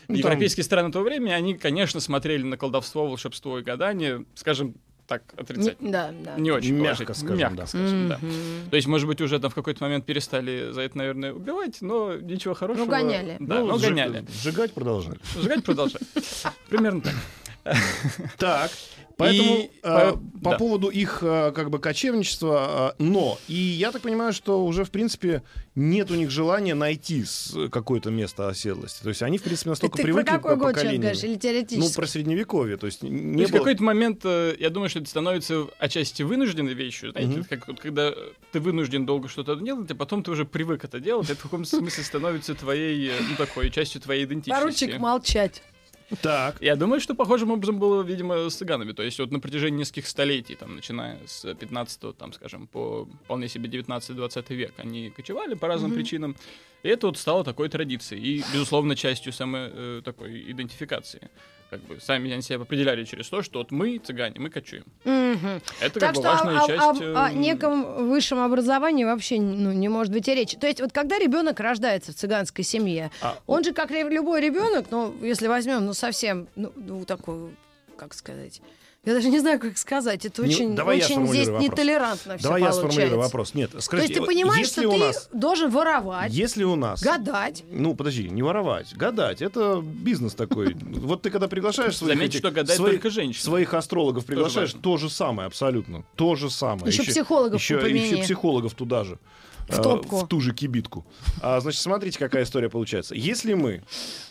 Ну, 0.08 0.16
там- 0.16 0.18
европейские 0.18 0.64
страны 0.64 0.92
того 0.92 1.04
времени, 1.06 1.32
они, 1.32 1.56
конечно, 1.56 2.00
смотрели 2.00 2.44
на 2.44 2.58
колдовство, 2.58 3.08
волшебство 3.08 3.60
и 3.60 3.64
гадание, 3.64 4.26
скажем 4.36 4.76
так, 5.08 5.24
Не- 5.36 5.42
отрицательно. 5.42 5.92
да, 5.92 6.12
да. 6.24 6.36
Не, 6.38 6.52
очень 6.52 6.74
Мягко 6.76 7.06
положительно. 7.06 7.16
скажем, 7.16 7.38
Мягко 7.38 7.56
да. 7.58 7.66
скажем, 7.68 8.08
да. 8.10 8.18
Мгм. 8.22 8.70
То 8.70 8.76
есть, 8.76 8.88
может 8.88 9.08
быть, 9.08 9.22
уже 9.22 9.40
там 9.40 9.50
в 9.50 9.56
какой-то 9.56 9.84
момент 9.84 10.06
перестали 10.06 10.72
за 10.72 10.82
это, 10.82 10.98
наверное, 10.98 11.34
убивать, 11.34 11.78
но 11.82 12.16
ничего 12.16 12.54
хорошего. 12.54 12.86
Ну, 12.86 12.92
гоняли. 12.92 13.38
Да, 13.40 13.60
Ну, 13.62 13.68
но 13.68 13.76
сжиг- 13.78 13.90
гоняли. 13.90 14.26
Сжигать 14.42 14.74
продолжали. 14.74 15.18
Сжигать 15.36 15.64
продолжали. 15.64 16.04
Примерно 16.70 17.02
так. 17.02 17.14
Так. 18.38 18.72
Поэтому 19.18 19.56
И, 19.58 19.72
э, 19.82 20.12
по- 20.44 20.52
да. 20.52 20.58
поводу 20.60 20.90
их 20.90 21.20
э, 21.24 21.52
как 21.56 21.72
бы 21.72 21.80
кочевничества, 21.80 22.94
э, 23.00 23.04
но 23.04 23.40
и 23.48 23.56
я 23.56 23.92
так 23.92 24.04
понимаю, 24.04 24.32
что 24.32 24.64
уже 24.64 24.86
в 24.86 24.92
принципе 24.92 25.42
нет 25.74 26.12
у 26.12 26.14
них 26.16 26.30
желания 26.30 26.76
найти 26.76 27.26
какое-то 27.72 28.12
место 28.12 28.48
оседлости. 28.48 29.02
То 29.02 29.10
есть 29.10 29.24
они 29.24 29.40
в 29.40 29.42
принципе 29.44 29.72
настолько 29.72 29.98
Ты 29.98 30.04
про 30.04 30.08
привыкли 30.12 30.30
какой 30.32 30.52
по 30.52 30.58
год 30.58 30.68
сейчас 30.68 30.84
поколениями. 30.84 31.02
говоришь? 31.02 31.24
Или 31.24 31.78
Ну 31.80 31.90
про 31.90 32.06
средневековье, 32.06 32.78
то 32.78 32.86
есть 32.86 33.00
То 33.00 33.08
не 33.08 33.40
есть 33.42 33.52
было. 33.52 33.60
какой-то 33.60 33.82
момент, 33.84 34.22
э, 34.24 34.56
я 34.60 34.70
думаю, 34.70 34.90
что 34.90 35.00
это 35.00 35.10
становится 35.10 35.66
отчасти 35.80 36.22
вынужденной 36.22 36.76
вещью. 36.76 37.10
Знаете, 37.12 37.44
как 37.50 37.68
вот 37.68 37.80
когда 37.80 38.14
ты 38.52 38.60
вынужден 38.60 39.08
долго 39.08 39.30
что-то 39.30 39.56
делать, 39.56 39.90
а 39.90 39.96
потом 39.96 40.22
ты 40.22 40.30
уже 40.30 40.46
привык 40.46 40.84
это 40.84 41.00
делать, 41.00 41.28
это 41.32 41.40
в 41.40 41.44
каком-то 41.44 41.68
смысле 41.68 42.04
становится 42.04 42.54
твоей, 42.54 43.10
э, 43.10 43.14
ну, 43.32 43.36
такой, 43.36 43.72
частью 43.72 44.00
твоей 44.00 44.26
идентичности. 44.26 44.62
Поручик 44.62 45.00
молчать. 45.00 45.64
Так. 46.22 46.62
Я 46.62 46.76
думаю, 46.76 47.02
что 47.02 47.16
похожим 47.16 47.52
образом 47.52 47.80
было, 47.80 48.02
видимо, 48.02 48.50
с 48.50 48.56
цыганами. 48.56 48.94
То 48.94 49.04
есть 49.04 49.20
вот 49.20 49.32
на 49.32 49.40
протяжении 49.40 49.80
нескольких 49.80 50.08
столетий, 50.08 50.56
там, 50.56 50.76
начиная 50.76 51.20
с 51.26 51.54
15 51.54 52.18
там, 52.18 52.34
скажем, 52.34 52.68
по 52.68 53.08
вполне 53.26 53.50
себе 53.50 53.70
19-20 53.70 54.56
век, 54.56 54.74
они 54.78 55.10
кочевали 55.10 55.56
по 55.56 55.68
разным 55.68 55.94
причинам. 55.94 56.36
И 56.84 56.90
это 56.90 57.08
вот 57.08 57.18
стало 57.18 57.44
такой 57.44 57.70
традицией 57.70 58.22
и, 58.24 58.44
безусловно, 58.54 58.96
частью 58.96 59.34
самой 59.34 59.70
э, 59.74 60.02
такой 60.06 60.52
идентификации. 60.52 61.30
Как 61.70 61.82
бы 61.82 62.00
сами 62.00 62.32
они 62.32 62.42
себя 62.42 62.62
определяли 62.62 63.04
через 63.04 63.28
то, 63.28 63.42
что 63.42 63.60
вот 63.60 63.72
мы 63.72 63.98
цыгане, 63.98 64.36
мы 64.40 64.50
кочуем. 64.50 64.86
Мгм. 65.04 65.62
Это 65.82 66.00
Так 66.00 66.14
как 66.14 66.16
бы 66.16 66.22
что 66.22 66.30
важная 66.32 66.60
о, 66.60 66.64
о- 66.64 66.68
часть. 66.68 67.02
о- 67.02 67.26
о 67.26 67.30
э, 67.30 67.34
неком 67.34 68.08
высшем 68.10 68.40
образовании 68.40 69.04
вообще 69.04 69.40
ну, 69.40 69.74
не 69.74 69.90
может 69.90 70.14
быть 70.14 70.28
и 70.30 70.34
речи. 70.36 70.56
То 70.58 70.66
есть 70.68 70.80
вот 70.80 70.94
когда 70.94 71.20
ребенок 71.20 71.60
рождается 71.60 72.14
в 72.14 72.16
цыганской 72.16 72.64
семье, 72.64 73.12
А, 73.22 73.38
он 73.48 73.64
же 73.66 73.74
как 73.74 73.92
любой 73.92 74.40
ребенок, 74.42 74.86
ну 74.92 75.14
если 75.22 75.48
возьмем, 75.48 75.86
ну 75.86 75.94
совсем, 75.94 76.48
ну, 76.56 76.72
ну, 76.76 77.04
такой, 77.04 77.50
как 77.98 78.14
сказать. 78.14 78.62
Я 79.08 79.14
даже 79.14 79.30
не 79.30 79.40
знаю, 79.40 79.58
как 79.58 79.78
сказать. 79.78 80.26
Это 80.26 80.44
Не- 80.44 80.54
очень, 80.54 80.76
давай 80.76 80.98
я 80.98 81.06
очень 81.06 81.14
сформулирую 81.14 81.44
здесь 81.44 81.48
вопрос. 81.48 81.72
нетолерантно 81.72 82.38
все 82.38 82.44
Давай 82.44 82.60
я 82.62 82.68
получается. 82.68 82.92
сформулирую 82.92 83.22
вопрос. 83.24 83.54
Нет, 83.54 83.72
То 83.72 83.80
скажите, 83.80 84.14
есть 84.14 84.20
ты 84.20 84.28
понимаешь, 84.28 84.68
если 84.68 84.82
что 84.82 84.90
у 84.90 84.92
ты 84.92 85.00
нас... 85.00 85.30
должен 85.32 85.70
воровать, 85.72 86.34
Если 86.34 86.66
у 86.66 86.76
нас... 86.76 87.02
гадать. 87.02 87.64
Ну, 87.72 87.96
подожди, 87.96 88.28
не 88.30 88.44
воровать, 88.44 88.94
гадать. 88.98 89.42
Это 89.42 89.82
бизнес 89.82 90.34
такой. 90.34 90.76
Вот 90.82 91.22
ты 91.22 91.30
когда 91.30 91.48
приглашаешь 91.48 91.96
своих, 91.96 92.16
Заметь, 92.18 92.34
что 92.34 92.52
своих, 92.52 92.96
только 92.96 93.10
женщины. 93.10 93.42
своих 93.42 93.74
астрологов 93.74 94.26
приглашаешь, 94.26 94.74
то 94.74 94.98
же 94.98 95.10
самое 95.10 95.48
абсолютно. 95.48 96.04
То 96.16 96.36
же 96.36 96.50
самое. 96.50 96.92
Еще 96.92 97.04
психологов 97.04 97.62
еще 97.62 98.18
психологов 98.18 98.74
туда 98.74 99.06
же. 99.06 99.20
В 99.68 99.80
Э, 99.80 99.84
топку. 99.84 100.18
в 100.18 100.28
ту 100.28 100.40
же 100.40 100.54
кибитку. 100.54 101.06
А, 101.42 101.60
значит, 101.60 101.82
смотрите, 101.82 102.18
какая 102.18 102.44
история 102.44 102.70
получается. 102.70 103.16
Если 103.16 103.54
мы 103.54 103.84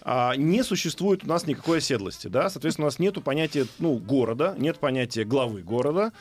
а, 0.02 0.35
не 0.37 0.62
существует 0.62 1.25
у 1.25 1.26
нас 1.26 1.47
никакой 1.47 1.78
оседлости, 1.78 2.28
да, 2.28 2.49
соответственно, 2.49 2.87
у 2.87 2.88
нас 2.88 2.99
нету 2.99 3.21
понятия 3.21 3.66
ну, 3.78 3.97
города, 3.99 4.55
нет 4.59 4.78
понятия 4.78 5.25
главы 5.25 5.62
города, 5.62 6.12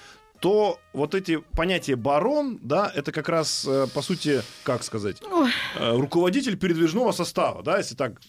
то 0.41 0.79
вот 0.93 1.15
эти 1.15 1.38
понятия 1.38 1.95
барон, 1.95 2.60
да, 2.62 2.91
это 2.93 3.12
как 3.12 3.29
раз, 3.29 3.65
э, 3.65 3.88
по 3.93 4.01
сути, 4.01 4.41
как 4.63 4.84
сказать, 4.84 5.17
Ой. 5.31 5.50
э, 5.75 5.95
руководитель 5.98 6.57
передвижного 6.57 7.13
состава, 7.13 7.63
да, 7.63 7.77
если 7.77 7.95
так 7.95 8.19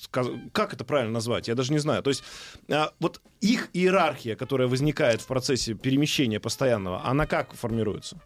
как 0.53 0.73
это 0.73 0.85
правильно 0.85 1.13
назвать, 1.13 1.49
я 1.49 1.55
даже 1.55 1.73
не 1.73 1.79
знаю. 1.79 2.03
То 2.03 2.11
есть 2.11 2.23
а, 2.71 2.93
вот 3.01 3.21
их 3.41 3.71
иерархия, 3.73 4.37
которая 4.37 4.69
возникает 4.69 5.21
в 5.21 5.27
процессе 5.27 5.75
перемещения 5.75 6.39
постоянного, 6.39 7.05
она 7.05 7.27
как 7.27 7.55
формируется? 7.55 8.21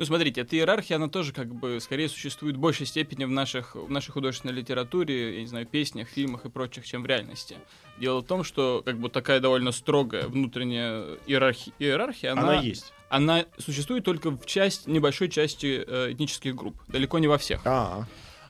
Ну, 0.00 0.06
смотрите, 0.06 0.40
эта 0.40 0.56
иерархия, 0.56 0.96
она 0.96 1.08
тоже 1.08 1.32
как 1.32 1.54
бы 1.54 1.78
скорее 1.78 2.08
существует 2.08 2.56
в 2.56 2.58
большей 2.58 2.86
степени 2.86 3.24
в, 3.24 3.30
наших, 3.30 3.74
в 3.74 3.90
нашей 3.90 4.12
художественной 4.12 4.54
литературе, 4.54 5.34
я 5.34 5.40
не 5.40 5.46
знаю, 5.46 5.66
песнях, 5.66 6.08
фильмах 6.08 6.46
и 6.46 6.48
прочих, 6.48 6.86
чем 6.86 7.02
в 7.02 7.06
реальности. 7.06 7.56
Дело 7.98 8.20
в 8.20 8.26
том, 8.26 8.42
что 8.42 8.82
как 8.84 8.98
бы 8.98 9.10
такая 9.10 9.40
довольно 9.40 9.72
строгая 9.72 10.26
внутренняя 10.26 11.18
иерархия, 11.26 11.74
иерархия 11.78 12.32
она, 12.32 12.42
Она, 12.42 12.54
есть. 12.62 12.94
она 13.10 13.44
существует 13.58 14.02
только 14.04 14.30
в 14.30 14.46
часть, 14.46 14.86
небольшой 14.86 15.28
части 15.28 15.84
э, 15.86 16.12
этнических 16.12 16.56
групп, 16.56 16.76
далеко 16.88 17.18
не 17.18 17.28
во 17.28 17.36
всех. 17.36 17.60
А, 17.66 18.06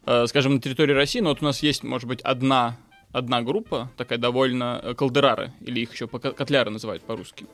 Э, 0.07 0.27
скажем, 0.27 0.55
на 0.55 0.61
территории 0.61 0.93
России, 0.93 1.21
но 1.21 1.31
вот 1.31 1.43
у 1.43 1.45
нас 1.45 1.63
есть, 1.63 1.83
может 1.83 2.09
быть, 2.09 2.21
одна, 2.23 2.77
одна 3.13 3.43
группа, 3.43 3.91
такая 3.97 4.19
довольно 4.19 4.81
э, 4.83 4.95
колдерары, 4.95 5.53
или 5.61 5.81
их 5.81 5.93
еще 5.93 6.09
котляры 6.09 6.71
называют 6.71 7.03
по-русски, 7.03 7.45
э, 7.45 7.47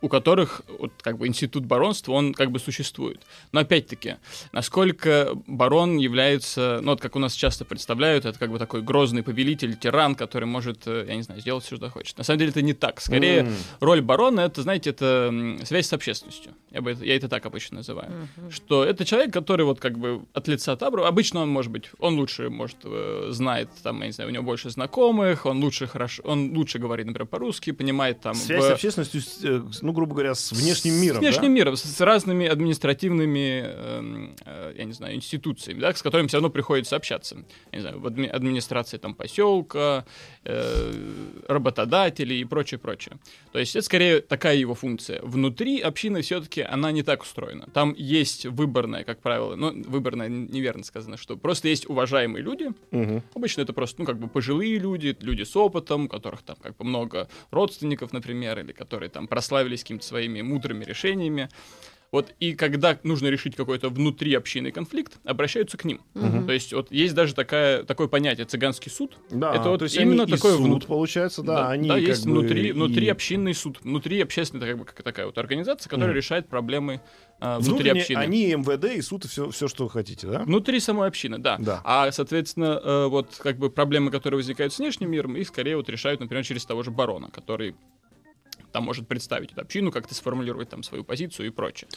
у 0.00 0.08
которых 0.08 0.62
вот, 0.78 0.92
как 1.02 1.18
бы 1.18 1.26
институт 1.26 1.64
баронства, 1.66 2.12
он 2.12 2.32
как 2.32 2.50
бы 2.50 2.58
существует. 2.58 3.20
Но 3.52 3.60
опять-таки, 3.60 4.16
насколько 4.52 5.30
барон 5.46 5.98
является, 5.98 6.80
ну 6.82 6.92
вот 6.92 7.00
как 7.00 7.16
у 7.16 7.18
нас 7.18 7.34
часто 7.34 7.64
представляют, 7.64 8.24
это 8.24 8.38
как 8.38 8.50
бы 8.50 8.58
такой 8.58 8.80
грозный 8.82 9.22
повелитель, 9.22 9.76
тиран, 9.76 10.14
который 10.14 10.46
может, 10.46 10.86
э, 10.86 11.04
я 11.08 11.16
не 11.16 11.22
знаю, 11.22 11.40
сделать 11.40 11.64
все, 11.64 11.76
что 11.76 11.90
хочет. 11.90 12.16
На 12.18 12.24
самом 12.24 12.38
деле 12.38 12.50
это 12.50 12.62
не 12.62 12.72
так. 12.72 13.00
Скорее, 13.00 13.40
М. 13.40 13.54
роль 13.80 14.00
барона, 14.00 14.40
это, 14.40 14.62
знаете, 14.62 14.90
это 14.90 15.56
связь 15.64 15.86
с 15.88 15.92
общественностью. 15.92 16.52
Я, 16.70 16.80
бы 16.80 16.92
это, 16.92 17.04
я 17.04 17.14
это 17.16 17.28
так 17.28 17.44
обычно 17.46 17.76
называю. 17.78 18.10
Что 18.50 18.84
это 18.84 19.04
человек, 19.04 19.32
который 19.32 19.66
вот 19.66 19.80
как 19.80 19.98
бы 19.98 20.24
от 20.32 20.48
лица 20.48 20.76
табора, 20.76 21.06
обычно 21.06 21.40
он 21.42 21.50
может 21.50 21.70
быть, 21.70 21.90
он 21.98 22.14
лучше, 22.16 22.48
может, 22.48 22.76
э, 22.84 23.28
знает, 23.30 23.68
там, 23.82 24.00
я 24.00 24.06
не 24.06 24.12
знаю, 24.12 24.30
у 24.30 24.32
него 24.32 24.44
больше 24.44 24.70
знакомых, 24.70 25.44
он 25.46 25.62
лучше 25.62 25.86
хорошо, 25.86 26.22
он 26.24 26.56
лучше 26.56 26.78
говорит, 26.78 27.06
например, 27.06 27.26
по-русски, 27.26 27.72
понимает 27.72 28.20
там... 28.20 28.34
Связь 28.34 28.64
в- 28.64 28.68
с 28.68 28.70
общественностью, 28.72 29.20
э, 29.20 29.24
ну, 29.82 29.92
грубо 29.92 30.14
говоря, 30.14 30.34
с 30.34 30.52
внешним 30.52 30.94
миром. 30.94 31.18
с 31.18 31.20
внешним 31.20 31.42
да? 31.42 31.48
миром, 31.48 31.76
с, 31.76 31.82
с 31.82 32.00
разными 32.00 32.46
административными, 32.46 33.62
эм, 33.64 34.36
э, 34.44 34.74
я 34.78 34.84
не 34.84 34.92
знаю, 34.92 35.14
институциями, 35.14 35.80
да, 35.80 35.94
с 35.94 36.02
которыми 36.02 36.28
все 36.28 36.36
равно 36.38 36.50
приходится 36.50 36.96
общаться. 36.96 37.36
Я 37.72 37.78
не 37.78 37.82
знаю, 37.82 38.00
в 38.00 38.06
адми- 38.06 38.28
администрации 38.28 38.98
там 38.98 39.14
поселка, 39.14 40.04
э, 40.44 40.92
работодателей 41.48 42.40
и 42.40 42.44
прочее, 42.44 42.78
прочее. 42.78 43.18
То 43.52 43.58
есть 43.58 43.76
это 43.76 43.84
скорее 43.84 44.20
такая 44.20 44.56
его 44.56 44.74
функция. 44.74 45.20
Внутри 45.22 45.80
общины 45.80 46.22
все-таки 46.22 46.62
она 46.62 46.92
не 46.92 47.02
так 47.02 47.22
устроена. 47.22 47.68
Там 47.72 47.94
есть 47.96 48.46
выборная, 48.46 49.04
как 49.04 49.20
правило, 49.20 49.54
ну, 49.56 49.72
выборная 49.84 50.28
неверно 50.28 50.84
сказано, 50.84 51.16
что 51.16 51.36
просто 51.36 51.68
есть 51.68 51.88
уважаемые 51.88 52.42
люди, 52.42 52.70
Мгм. 52.90 53.22
Обычно 53.34 53.62
это 53.62 53.72
просто, 53.72 54.00
ну, 54.00 54.06
как 54.06 54.18
бы 54.18 54.28
пожилые 54.28 54.78
люди, 54.78 55.16
люди 55.20 55.42
с 55.42 55.56
опытом, 55.56 56.04
у 56.04 56.08
которых 56.08 56.42
там 56.42 56.56
как 56.56 56.76
бы 56.76 56.84
много 56.84 57.28
родственников, 57.50 58.12
например, 58.12 58.58
или 58.58 58.72
которые 58.72 59.10
там 59.16 59.26
прославились 59.28 59.80
какими-то 59.80 60.04
своими 60.06 60.42
мудрыми 60.42 60.84
решениями. 60.84 61.48
Вот, 62.12 62.32
и 62.38 62.54
когда 62.54 62.96
нужно 63.02 63.26
решить 63.26 63.56
какой-то 63.56 63.88
внутриобщинный 63.90 64.70
конфликт, 64.70 65.18
обращаются 65.24 65.76
к 65.76 65.84
ним. 65.84 66.00
То 66.46 66.52
есть 66.52 66.72
вот 66.72 66.90
есть 66.92 67.14
даже 67.14 67.34
такая, 67.34 67.82
такое 67.82 68.06
понятие 68.06 68.46
цыганский 68.46 68.90
суд. 68.92 69.16
Да, 69.30 69.52
это 69.54 69.70
вот 69.70 69.78
то 69.78 69.84
есть 69.84 69.96
именно 69.96 70.24
такой 70.26 70.52
суд, 70.52 70.60
внут- 70.60 70.86
получается, 70.86 71.42
да, 71.42 71.68
они 71.70 71.88
да, 71.88 71.96
есть 71.98 72.24
бы 72.24 72.32
внутри, 72.32 72.68
и- 72.68 72.72
внутриобщинный 72.72 73.54
суд, 73.54 73.80
внутри 73.82 74.20
общественная 74.22 74.68
как 74.68 74.78
бы, 74.78 74.84
как 74.84 75.02
такая 75.02 75.26
вот 75.26 75.36
организация, 75.36 75.90
которая 75.90 76.10
Мгм. 76.10 76.16
решает 76.16 76.48
проблемы 76.48 77.00
а, 77.38 77.56
внутри 77.58 77.90
Внутренне 77.90 78.00
общины. 78.00 78.18
они 78.18 78.52
МВД, 78.54 78.84
и 78.96 79.02
суд, 79.02 79.24
и 79.26 79.28
все, 79.28 79.50
все, 79.50 79.68
что 79.68 79.84
вы 79.84 79.90
хотите, 79.90 80.26
да? 80.26 80.44
Внутри 80.44 80.80
самой 80.80 81.08
общины, 81.08 81.38
да. 81.38 81.56
Да. 81.58 81.82
А, 81.84 82.10
соответственно, 82.12 82.80
э, 82.82 83.06
вот 83.08 83.34
как 83.42 83.58
бы 83.58 83.68
проблемы, 83.68 84.10
которые 84.10 84.38
возникают 84.38 84.72
с 84.72 84.78
внешним 84.78 85.10
миром, 85.10 85.36
их 85.36 85.48
скорее 85.48 85.76
вот 85.76 85.90
решают, 85.90 86.20
например, 86.20 86.46
через 86.46 86.64
того 86.64 86.82
же 86.82 86.90
барона, 86.92 87.30
который 87.30 87.74
там 88.72 88.84
может 88.84 89.08
представить 89.08 89.52
эту 89.52 89.60
общину, 89.62 89.90
как-то 89.92 90.14
сформулировать 90.14 90.68
там 90.68 90.82
свою 90.82 91.04
позицию 91.04 91.46
и 91.48 91.50
прочее. 91.50 91.88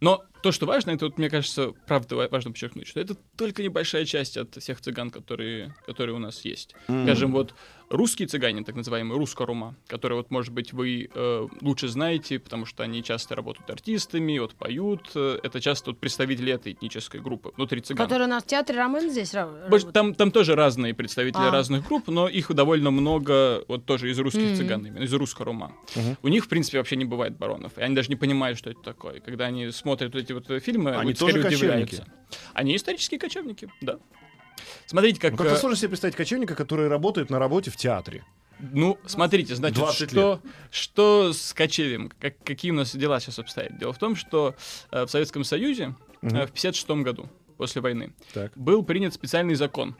Но 0.00 0.24
то, 0.42 0.52
что 0.52 0.66
важно, 0.66 0.90
это 0.90 1.06
вот, 1.06 1.18
мне 1.18 1.30
кажется, 1.30 1.72
правда 1.86 2.16
ва- 2.16 2.28
важно 2.30 2.50
подчеркнуть, 2.52 2.86
что 2.88 3.00
это 3.00 3.14
только 3.36 3.62
небольшая 3.62 4.04
часть 4.04 4.36
от 4.36 4.56
всех 4.56 4.80
цыган, 4.80 5.10
которые, 5.10 5.74
которые 5.86 6.16
у 6.16 6.18
нас 6.18 6.44
есть. 6.44 6.74
М. 6.88 7.04
Скажем, 7.04 7.32
вот 7.32 7.54
русские 7.92 8.26
цыгане, 8.26 8.64
так 8.64 8.74
называемые 8.74 9.18
русско-рума, 9.18 9.74
которые 9.86 10.16
вот, 10.16 10.30
может 10.30 10.52
быть, 10.52 10.72
вы 10.72 11.08
э, 11.14 11.48
лучше 11.60 11.88
знаете, 11.88 12.38
потому 12.38 12.64
что 12.66 12.82
они 12.82 13.02
часто 13.02 13.36
работают 13.36 13.68
артистами, 13.70 14.38
вот 14.38 14.54
поют, 14.54 15.10
э, 15.14 15.38
это 15.42 15.60
часто 15.60 15.90
вот 15.90 16.00
представители 16.00 16.52
этой 16.52 16.72
этнической 16.72 17.20
группы 17.20 17.52
внутри 17.56 17.80
цыган. 17.82 18.04
Который 18.04 18.26
у 18.26 18.30
нас 18.30 18.42
в 18.42 18.46
театре 18.46 18.78
Ромен 18.78 19.10
здесь 19.10 19.34
ра- 19.34 19.46
Больше- 19.68 19.86
работает. 19.86 19.92
Там, 19.92 20.14
там 20.14 20.30
тоже 20.32 20.54
разные 20.54 20.94
представители 20.94 21.42
А. 21.42 21.50
разных 21.50 21.86
групп, 21.86 22.08
но 22.08 22.28
их 22.28 22.52
довольно 22.54 22.90
много, 22.90 23.64
вот 23.68 23.84
тоже 23.84 24.10
из 24.10 24.18
русских 24.18 24.42
Мгм. 24.48 24.56
цыган, 24.56 24.86
именно 24.86 25.04
из 25.04 25.12
русского 25.12 25.46
рума. 25.46 25.72
Мгм. 25.94 26.16
У 26.22 26.28
них, 26.28 26.44
в 26.46 26.48
принципе, 26.48 26.78
вообще 26.78 26.96
не 26.96 27.04
бывает 27.04 27.36
баронов, 27.36 27.76
и 27.76 27.82
они 27.82 27.94
даже 27.94 28.08
не 28.08 28.16
понимают, 28.16 28.58
что 28.58 28.70
это 28.70 28.80
такое. 28.82 29.20
Когда 29.20 29.44
они 29.46 29.70
смотрят 29.70 30.14
вот 30.14 30.22
эти 30.22 30.32
вот 30.32 30.46
фильмы, 30.62 30.92
Они 30.96 31.10
вот 31.12 31.18
тоже 31.18 31.38
удивляются. 31.40 31.98
кочевники? 31.98 32.12
Они 32.54 32.74
исторические 32.76 33.20
кочевники, 33.20 33.68
да. 33.82 33.98
Смотрите, 34.86 35.20
как... 35.20 35.32
Ну, 35.32 35.36
как-то 35.38 35.54
э, 35.54 35.58
сложно 35.58 35.76
себе 35.76 35.88
представить 35.90 36.16
кочевника, 36.16 36.54
который 36.54 36.88
работает 36.88 37.30
на 37.30 37.38
работе 37.38 37.70
в 37.70 37.76
театре. 37.76 38.24
Ну, 38.60 38.98
смотрите, 39.06 39.54
значит, 39.56 39.78
20 39.78 40.10
что, 40.10 40.40
что 40.70 41.32
с 41.32 41.52
кочевьем, 41.52 42.12
как, 42.20 42.34
какие 42.44 42.70
у 42.70 42.74
нас 42.74 42.94
дела 42.94 43.18
сейчас 43.18 43.38
обстоят? 43.40 43.76
Дело 43.78 43.92
в 43.92 43.98
том, 43.98 44.14
что 44.14 44.54
э, 44.92 45.04
в 45.04 45.10
Советском 45.10 45.42
Союзе 45.44 45.94
Мгм. 46.20 46.36
э, 46.36 46.46
в 46.46 46.52
56 46.52 46.88
году, 47.02 47.28
после 47.56 47.82
войны, 47.82 48.12
Так. 48.32 48.52
был 48.56 48.84
принят 48.84 49.14
специальный 49.14 49.54
закон. 49.56 49.96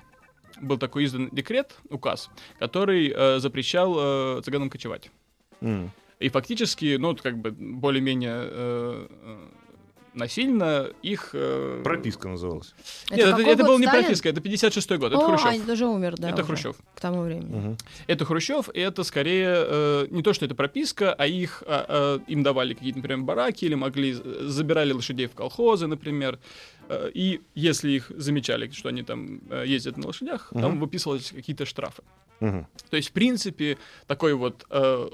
Был 0.60 0.78
такой 0.78 1.06
издан 1.06 1.28
декрет, 1.32 1.74
указ, 1.88 2.30
который 2.60 3.12
э, 3.14 3.40
запрещал 3.40 3.94
э, 4.38 4.42
цыганам 4.44 4.70
кочевать. 4.70 5.10
М. 5.60 5.90
И 6.20 6.28
фактически, 6.28 6.96
ну, 6.98 7.16
как 7.16 7.38
бы 7.38 7.50
более-менее 7.50 8.34
э, 8.36 9.06
э, 9.10 9.48
насильно 10.14 10.88
их... 11.02 11.30
э, 11.32 11.80
Прописка 11.84 12.28
называлась. 12.28 12.74
Нет, 13.10 13.20
это, 13.20 13.30
какой 13.36 13.52
это 13.52 13.64
был 13.64 13.78
не 13.78 13.86
Сталин? 13.86 14.04
прописка, 14.04 14.28
это 14.28 14.40
56-й 14.40 14.98
год, 14.98 15.12
это 15.12 15.22
О, 15.22 15.26
Хрущев. 15.28 15.46
Ань, 15.46 15.64
даже 15.64 15.86
умер, 15.86 16.14
да. 16.18 16.28
это 16.28 16.42
уже 16.42 16.46
Хрущев. 16.46 16.76
К 16.94 17.00
тому 17.00 17.22
времени. 17.22 17.54
Мгм. 17.54 17.76
Это 18.06 18.24
Хрущев, 18.24 18.68
и 18.74 18.80
это 18.80 19.04
скорее 19.04 19.54
э, 19.56 20.06
не 20.10 20.22
то, 20.22 20.32
что 20.32 20.44
это 20.44 20.54
прописка, 20.54 21.12
а 21.14 21.26
их 21.26 21.62
а, 21.66 21.86
а, 21.88 22.20
им 22.26 22.42
давали 22.42 22.74
какие-то, 22.74 22.98
например, 22.98 23.20
бараки 23.24 23.64
или 23.64 23.74
могли 23.74 24.12
э, 24.22 24.44
забирали 24.46 24.92
лошадей 24.92 25.26
в 25.26 25.32
колхозы, 25.32 25.86
например. 25.86 26.38
Э, 26.88 27.10
и 27.12 27.40
если 27.54 27.90
их 27.92 28.10
замечали, 28.16 28.68
что 28.70 28.88
они 28.88 29.02
там 29.02 29.40
э, 29.50 29.64
ездят 29.66 29.96
на 29.96 30.06
лошадях, 30.06 30.50
там 30.52 30.72
Мгм. 30.72 30.80
выписывались 30.80 31.30
какие-то 31.30 31.64
штрафы. 31.66 32.02
Мгм. 32.40 32.66
То 32.90 32.96
есть, 32.96 33.10
в 33.10 33.12
принципе, 33.12 33.78
такой 34.06 34.34
вот 34.34 34.66
э, 34.70 35.08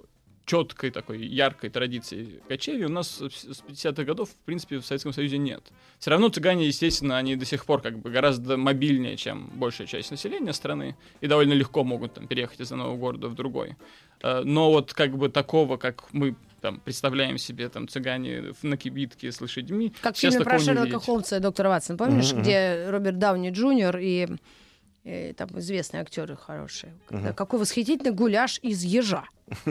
четкой 0.48 0.90
такой 0.90 1.18
яркой 1.24 1.68
традиции 1.68 2.40
кочевья 2.48 2.86
у 2.86 2.90
нас 2.90 3.18
с 3.18 3.62
50-х 3.68 4.04
годов, 4.04 4.30
в 4.30 4.36
принципе, 4.46 4.78
в 4.78 4.86
Советском 4.86 5.12
Союзе 5.12 5.36
нет. 5.36 5.62
Все 5.98 6.10
равно 6.10 6.30
цыгане, 6.30 6.66
естественно, 6.66 7.18
они 7.18 7.36
до 7.36 7.44
сих 7.44 7.66
пор 7.66 7.82
как 7.82 7.98
бы 7.98 8.10
гораздо 8.10 8.56
мобильнее, 8.56 9.16
чем 9.16 9.50
большая 9.54 9.86
часть 9.86 10.10
населения 10.10 10.54
страны, 10.54 10.96
и 11.20 11.26
довольно 11.26 11.52
легко 11.52 11.84
могут 11.84 12.14
там 12.14 12.26
переехать 12.26 12.60
из 12.60 12.72
одного 12.72 12.96
города 12.96 13.28
в 13.28 13.34
другой. 13.34 13.76
Э, 14.22 14.40
но 14.42 14.72
вот 14.72 14.94
как 14.94 15.16
бы 15.18 15.28
такого, 15.28 15.76
как 15.76 16.04
мы 16.12 16.34
там 16.62 16.80
представляем 16.80 17.38
себе 17.38 17.68
там 17.68 17.86
цыгане 17.86 18.54
на 18.62 18.76
кибитке 18.76 19.30
с 19.30 19.40
лошадьми. 19.40 19.92
Как 20.00 20.16
в 20.16 20.18
фильме 20.18 20.40
про 20.40 20.58
Шерлока 20.58 20.98
Холмса 20.98 21.36
и 21.36 21.40
доктора 21.40 21.68
Ватсона, 21.68 21.98
помнишь, 21.98 22.32
mm-hmm. 22.32 22.40
где 22.40 22.86
Роберт 22.88 23.18
Дауни 23.18 23.50
Джуниор 23.50 23.98
и, 23.98 24.28
и 25.08 25.32
там 25.32 25.48
известные 25.58 26.02
актеры 26.02 26.36
хорошие. 26.36 26.94
Mm-hmm. 27.08 27.32
Какой 27.32 27.58
восхитительный 27.58 28.12
гуляш 28.12 28.58
из 28.62 28.82
ежа. 28.82 29.24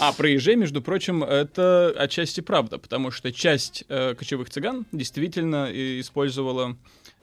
А 0.00 0.12
про 0.12 0.28
ежей, 0.28 0.56
между 0.56 0.82
прочим, 0.82 1.22
это 1.22 1.94
отчасти 1.96 2.40
правда, 2.40 2.78
потому 2.78 3.12
что 3.12 3.32
часть 3.32 3.84
э, 3.88 4.14
кочевых 4.14 4.50
цыган 4.50 4.84
действительно 4.90 5.70
использовала 6.00 6.76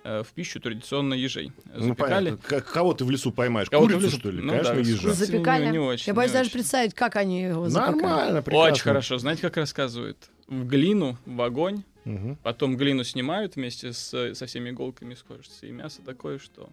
э, 0.05 0.23
в 0.23 0.27
пищу 0.33 0.61
традиционно 0.61 1.13
ежей. 1.13 1.51
Ну, 1.65 1.87
Запекали. 1.87 2.29
Ну, 2.31 2.37
понятно. 2.37 2.61
Кого 2.61 2.93
ты 2.93 3.03
в 3.03 3.11
лесу 3.11 3.33
поймаешь? 3.33 3.69
Кого 3.69 3.87
Курицу, 3.87 4.05
лесу? 4.05 4.17
что 4.19 4.31
ли? 4.31 4.41
Ну, 4.41 4.51
Конечно, 4.51 4.73
да, 4.75 4.79
ежа. 4.79 5.13
Запекали. 5.13 5.65
Не, 5.65 5.71
не 5.71 5.79
очень, 5.79 6.07
Я 6.07 6.13
боюсь 6.13 6.31
даже 6.31 6.47
очень. 6.47 6.53
представить, 6.53 6.93
как 6.93 7.17
они 7.17 7.43
его 7.43 7.67
запекали. 7.67 8.01
Нормально, 8.01 8.41
прекрасно. 8.41 8.71
Очень 8.71 8.83
хорошо. 8.83 9.17
Знаете, 9.17 9.41
как 9.41 9.57
рассказывают? 9.57 10.17
В 10.47 10.65
глину, 10.65 11.17
в 11.25 11.41
огонь, 11.41 11.83
угу. 12.05 12.37
потом 12.43 12.77
глину 12.77 13.03
снимают 13.03 13.57
вместе 13.57 13.91
с, 13.91 14.33
со 14.33 14.45
всеми 14.45 14.69
иголками 14.69 15.15
с 15.15 15.23
кожицы, 15.23 15.67
и 15.67 15.71
мясо 15.71 16.01
такое, 16.01 16.39
что 16.39 16.69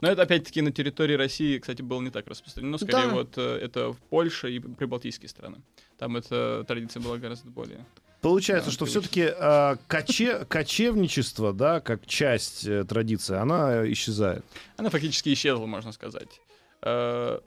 но 0.00 0.08
это, 0.08 0.22
опять-таки, 0.22 0.62
на 0.62 0.70
территории 0.70 1.14
России, 1.14 1.58
кстати, 1.58 1.82
было 1.82 2.00
не 2.00 2.10
так 2.10 2.26
распространено. 2.26 2.78
Скорее, 2.78 3.08
да. 3.08 3.14
вот 3.14 3.36
э, 3.36 3.58
это 3.62 3.92
в 3.92 3.98
Польше 3.98 4.52
и 4.52 4.58
прибалтийские 4.60 5.28
страны. 5.28 5.58
Там 5.98 6.16
эта 6.16 6.64
традиция 6.66 7.02
была 7.02 7.18
гораздо 7.18 7.50
более... 7.50 7.84
Получается, 8.20 8.70
да, 8.70 8.74
что 8.74 8.84
все-таки 8.86 9.20
э, 9.20 9.34
а, 9.38 9.76
коче, 9.86 10.44
кочевничество, 10.46 11.52
да, 11.52 11.80
как 11.80 12.04
часть 12.06 12.66
э, 12.66 12.84
традиции, 12.84 13.36
она 13.36 13.90
исчезает. 13.92 14.44
Она 14.76 14.90
фактически 14.90 15.32
исчезла, 15.32 15.66
можно 15.66 15.92
сказать. 15.92 16.40
Э, 16.82 17.38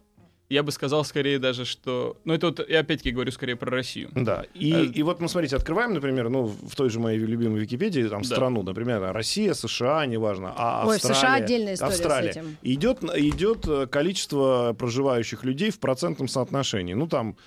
я 0.51 0.63
бы 0.63 0.72
сказал 0.72 1.05
скорее 1.05 1.39
даже, 1.39 1.63
что... 1.63 2.17
Ну, 2.25 2.34
это 2.34 2.48
вот, 2.48 2.70
я 2.70 2.81
опять-таки 2.81 3.12
говорю 3.12 3.31
скорее 3.31 3.55
про 3.55 3.72
Россию. 3.72 4.10
Да, 4.13 4.43
и, 4.53 4.74
а... 4.74 4.81
и 4.81 5.01
вот 5.01 5.22
мы, 5.22 5.29
смотрите, 5.29 5.55
открываем, 5.55 5.93
например, 5.93 6.27
ну, 6.29 6.46
в 6.46 6.75
той 6.75 6.89
же 6.89 7.00
моей 7.00 7.20
любимой 7.20 7.62
Википедии, 7.62 8.03
там, 8.03 8.22
да. 8.22 8.27
страну, 8.27 8.62
например, 8.62 9.01
Россия, 9.13 9.53
США, 9.53 10.05
неважно, 10.05 10.53
а 10.55 10.84
Ой, 10.86 10.98
Австралия... 10.98 11.20
США 11.20 11.34
отдельная 11.36 11.74
история 11.75 11.91
Австралия. 11.91 12.34
с 12.34 12.36
этим. 12.36 12.58
Идет, 12.63 13.03
идет 13.03 13.67
э, 13.67 13.88
количество 13.88 14.75
проживающих 14.77 15.46
людей 15.46 15.72
в 15.72 15.79
процентном 15.79 16.27
соотношении. 16.27 16.96
Ну, 16.96 17.08
там, 17.08 17.38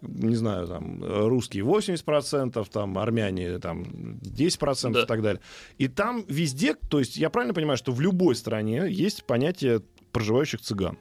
не 0.00 0.36
знаю, 0.36 0.66
там, 0.66 1.04
русские 1.28 1.64
80%, 1.64 2.66
там, 2.72 2.96
армяне 2.96 3.58
там 3.58 3.82
10% 3.82 4.90
да. 4.90 5.02
и 5.02 5.06
так 5.06 5.20
далее. 5.20 5.42
И 5.76 5.88
там 5.88 6.24
везде, 6.28 6.74
то 6.74 6.98
есть 6.98 7.18
я 7.18 7.28
правильно 7.28 7.52
понимаю, 7.52 7.76
что 7.76 7.92
в 7.92 8.00
любой 8.00 8.34
стране 8.34 8.86
есть 8.88 9.24
понятие 9.24 9.82
проживающих 10.12 10.62
цыган? 10.62 10.96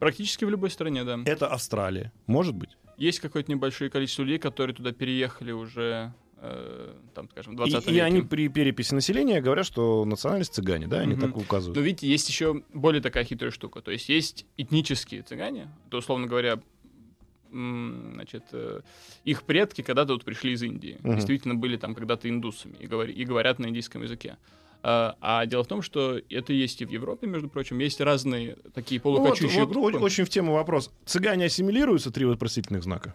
Практически 0.00 0.44
в 0.44 0.50
любой 0.50 0.70
стране, 0.70 1.04
да. 1.04 1.20
Это 1.26 1.46
Австралия, 1.46 2.12
может 2.26 2.54
быть? 2.54 2.70
Есть 2.96 3.20
какое-то 3.20 3.50
небольшое 3.52 3.90
количество 3.90 4.22
людей, 4.22 4.38
которые 4.38 4.74
туда 4.74 4.92
переехали 4.92 5.52
уже 5.52 6.12
э, 6.38 6.94
там, 7.14 7.28
скажем, 7.30 7.54
20 7.54 7.74
и, 7.74 7.76
веке. 7.76 7.96
И 7.96 7.98
они 8.00 8.22
при 8.22 8.48
переписи 8.48 8.94
населения 8.94 9.40
говорят, 9.40 9.66
что 9.66 10.04
национальность 10.04 10.54
цыгане, 10.54 10.86
да, 10.86 11.00
они 11.00 11.14
угу. 11.14 11.20
так 11.20 11.36
указывают. 11.36 11.76
Но 11.76 11.82
видите, 11.82 12.08
есть 12.08 12.28
еще 12.28 12.62
более 12.72 13.02
такая 13.02 13.24
хитрая 13.24 13.50
штука. 13.50 13.82
То 13.82 13.90
есть 13.90 14.08
есть 14.08 14.46
этнические 14.56 15.22
цыгане, 15.22 15.68
то, 15.90 15.98
условно 15.98 16.26
говоря, 16.26 16.60
значит, 17.50 18.44
э, 18.52 18.80
их 19.24 19.42
предки 19.42 19.82
когда-то 19.82 20.14
вот 20.14 20.24
пришли 20.24 20.52
из 20.52 20.62
Индии. 20.62 20.98
Угу. 21.02 21.14
Действительно 21.14 21.54
были 21.54 21.76
там 21.76 21.94
когда-то 21.94 22.28
индусами 22.28 22.76
и, 22.80 22.86
говор- 22.86 23.10
и 23.10 23.24
говорят 23.24 23.58
на 23.58 23.66
индийском 23.66 24.02
языке. 24.02 24.36
А, 24.82 25.16
а 25.20 25.46
дело 25.46 25.64
в 25.64 25.66
том, 25.66 25.82
что 25.82 26.20
это 26.30 26.52
есть 26.52 26.80
и 26.80 26.84
в 26.84 26.90
Европе, 26.90 27.26
между 27.26 27.48
прочим, 27.48 27.78
есть 27.78 28.00
разные 28.00 28.56
такие 28.74 29.00
полукочующие 29.00 29.64
вот, 29.64 29.72
группы. 29.72 29.92
Вот, 29.92 30.02
очень 30.02 30.24
в 30.24 30.30
тему 30.30 30.54
вопрос. 30.54 30.90
Цыгане 31.04 31.46
ассимилируются, 31.46 32.10
три 32.10 32.24
вопросительных 32.24 32.82
знака? 32.82 33.14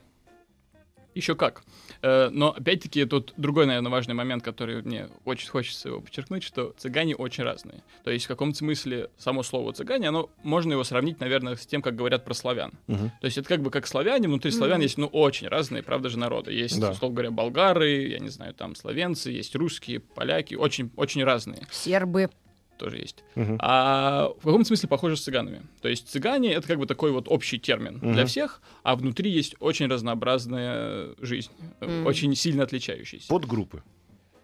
Еще 1.16 1.34
как. 1.34 1.64
Э, 2.02 2.30
но 2.30 2.52
опять-таки 2.52 3.06
тут 3.06 3.34
другой, 3.38 3.66
наверное, 3.66 3.90
важный 3.90 4.14
момент, 4.14 4.44
который 4.44 4.82
мне 4.82 5.08
очень 5.24 5.50
хочется 5.50 5.88
его 5.88 6.02
подчеркнуть, 6.02 6.44
что 6.44 6.76
цыгане 6.78 7.16
очень 7.16 7.44
разные. 7.44 7.84
То 8.04 8.12
есть 8.12 8.26
в 8.26 8.28
каком-то 8.28 8.58
смысле 8.58 9.10
само 9.18 9.42
слово 9.42 9.72
цыгане, 9.72 10.10
оно 10.10 10.30
можно 10.44 10.74
его 10.74 10.84
сравнить, 10.84 11.22
наверное, 11.22 11.56
с 11.56 11.66
тем, 11.66 11.82
как 11.82 11.96
говорят 11.96 12.26
про 12.26 12.34
славян. 12.34 12.74
Угу. 12.88 13.12
То 13.22 13.26
есть 13.26 13.38
это 13.38 13.48
как 13.48 13.62
бы 13.62 13.72
как 13.72 13.88
славяне, 13.88 14.28
внутри 14.28 14.52
угу. 14.52 14.58
славян 14.58 14.82
есть 14.82 14.98
ну 14.98 15.08
очень 15.08 15.48
разные, 15.48 15.82
правда 15.82 16.10
же, 16.10 16.20
народы. 16.20 16.52
Есть, 16.52 16.80
да. 16.80 16.92
условно 16.92 17.16
говоря, 17.16 17.32
болгары, 17.32 18.08
я 18.10 18.20
не 18.20 18.30
знаю, 18.30 18.54
там 18.54 18.76
словенцы, 18.76 19.32
есть 19.32 19.56
русские, 19.56 20.02
поляки, 20.02 20.56
очень 20.56 20.92
очень 20.98 21.24
разные. 21.24 21.66
Сербы 21.72 22.30
тоже 22.78 22.98
есть. 22.98 23.24
Uh-huh. 23.36 23.58
А 23.60 24.30
в 24.40 24.46
каком 24.46 24.66
смысле 24.66 24.90
похоже 24.90 25.18
с 25.18 25.22
цыганами. 25.22 25.62
То 25.82 25.88
есть 25.88 26.10
цыгане 26.10 26.54
это 26.54 26.68
как 26.68 26.80
бы 26.80 26.86
такой 26.86 27.12
вот 27.12 27.28
общий 27.28 27.60
термин 27.60 27.98
uh-huh. 27.98 28.14
для 28.14 28.26
всех, 28.26 28.62
а 28.84 28.96
внутри 28.96 29.32
есть 29.32 29.56
очень 29.60 29.88
разнообразная 29.88 31.10
жизнь, 31.20 31.52
uh-huh. 31.80 32.06
очень 32.06 32.36
сильно 32.36 32.64
отличающаяся. 32.64 33.28
Подгруппы. 33.28 33.84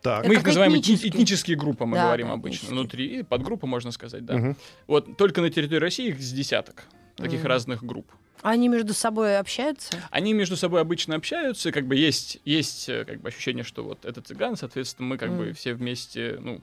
Так. 0.01 0.25
Мы 0.27 0.33
их 0.33 0.43
называем 0.43 0.73
этнические, 0.73 1.11
этнические 1.11 1.57
группы, 1.57 1.85
мы 1.85 1.95
да, 1.95 2.05
говорим 2.05 2.27
да, 2.27 2.33
обычно. 2.33 2.69
Внутри, 2.69 3.19
и 3.19 3.23
подгруппа, 3.23 3.67
можно 3.67 3.91
сказать, 3.91 4.25
да. 4.25 4.35
Угу. 4.35 4.55
Вот 4.87 5.17
только 5.17 5.41
на 5.41 5.49
территории 5.51 5.79
России 5.79 6.07
их 6.09 6.19
с 6.19 6.31
десяток 6.31 6.85
таких 7.17 7.41
угу. 7.41 7.47
разных 7.49 7.83
групп. 7.83 8.11
Они 8.41 8.67
между 8.67 8.93
собой 8.93 9.37
общаются? 9.37 9.93
Они 10.09 10.33
между 10.33 10.57
собой 10.57 10.81
обычно 10.81 11.15
общаются, 11.15 11.71
как 11.71 11.85
бы 11.85 11.95
есть, 11.95 12.39
есть 12.43 12.89
э, 12.89 13.05
как 13.05 13.21
бы 13.21 13.29
ощущение, 13.29 13.63
что 13.63 13.83
вот 13.83 14.03
это 14.03 14.21
цыган, 14.21 14.57
соответственно, 14.57 15.09
мы 15.09 15.17
как 15.17 15.29
mm. 15.29 15.37
бы 15.37 15.53
все 15.53 15.75
вместе, 15.75 16.37
ну, 16.41 16.61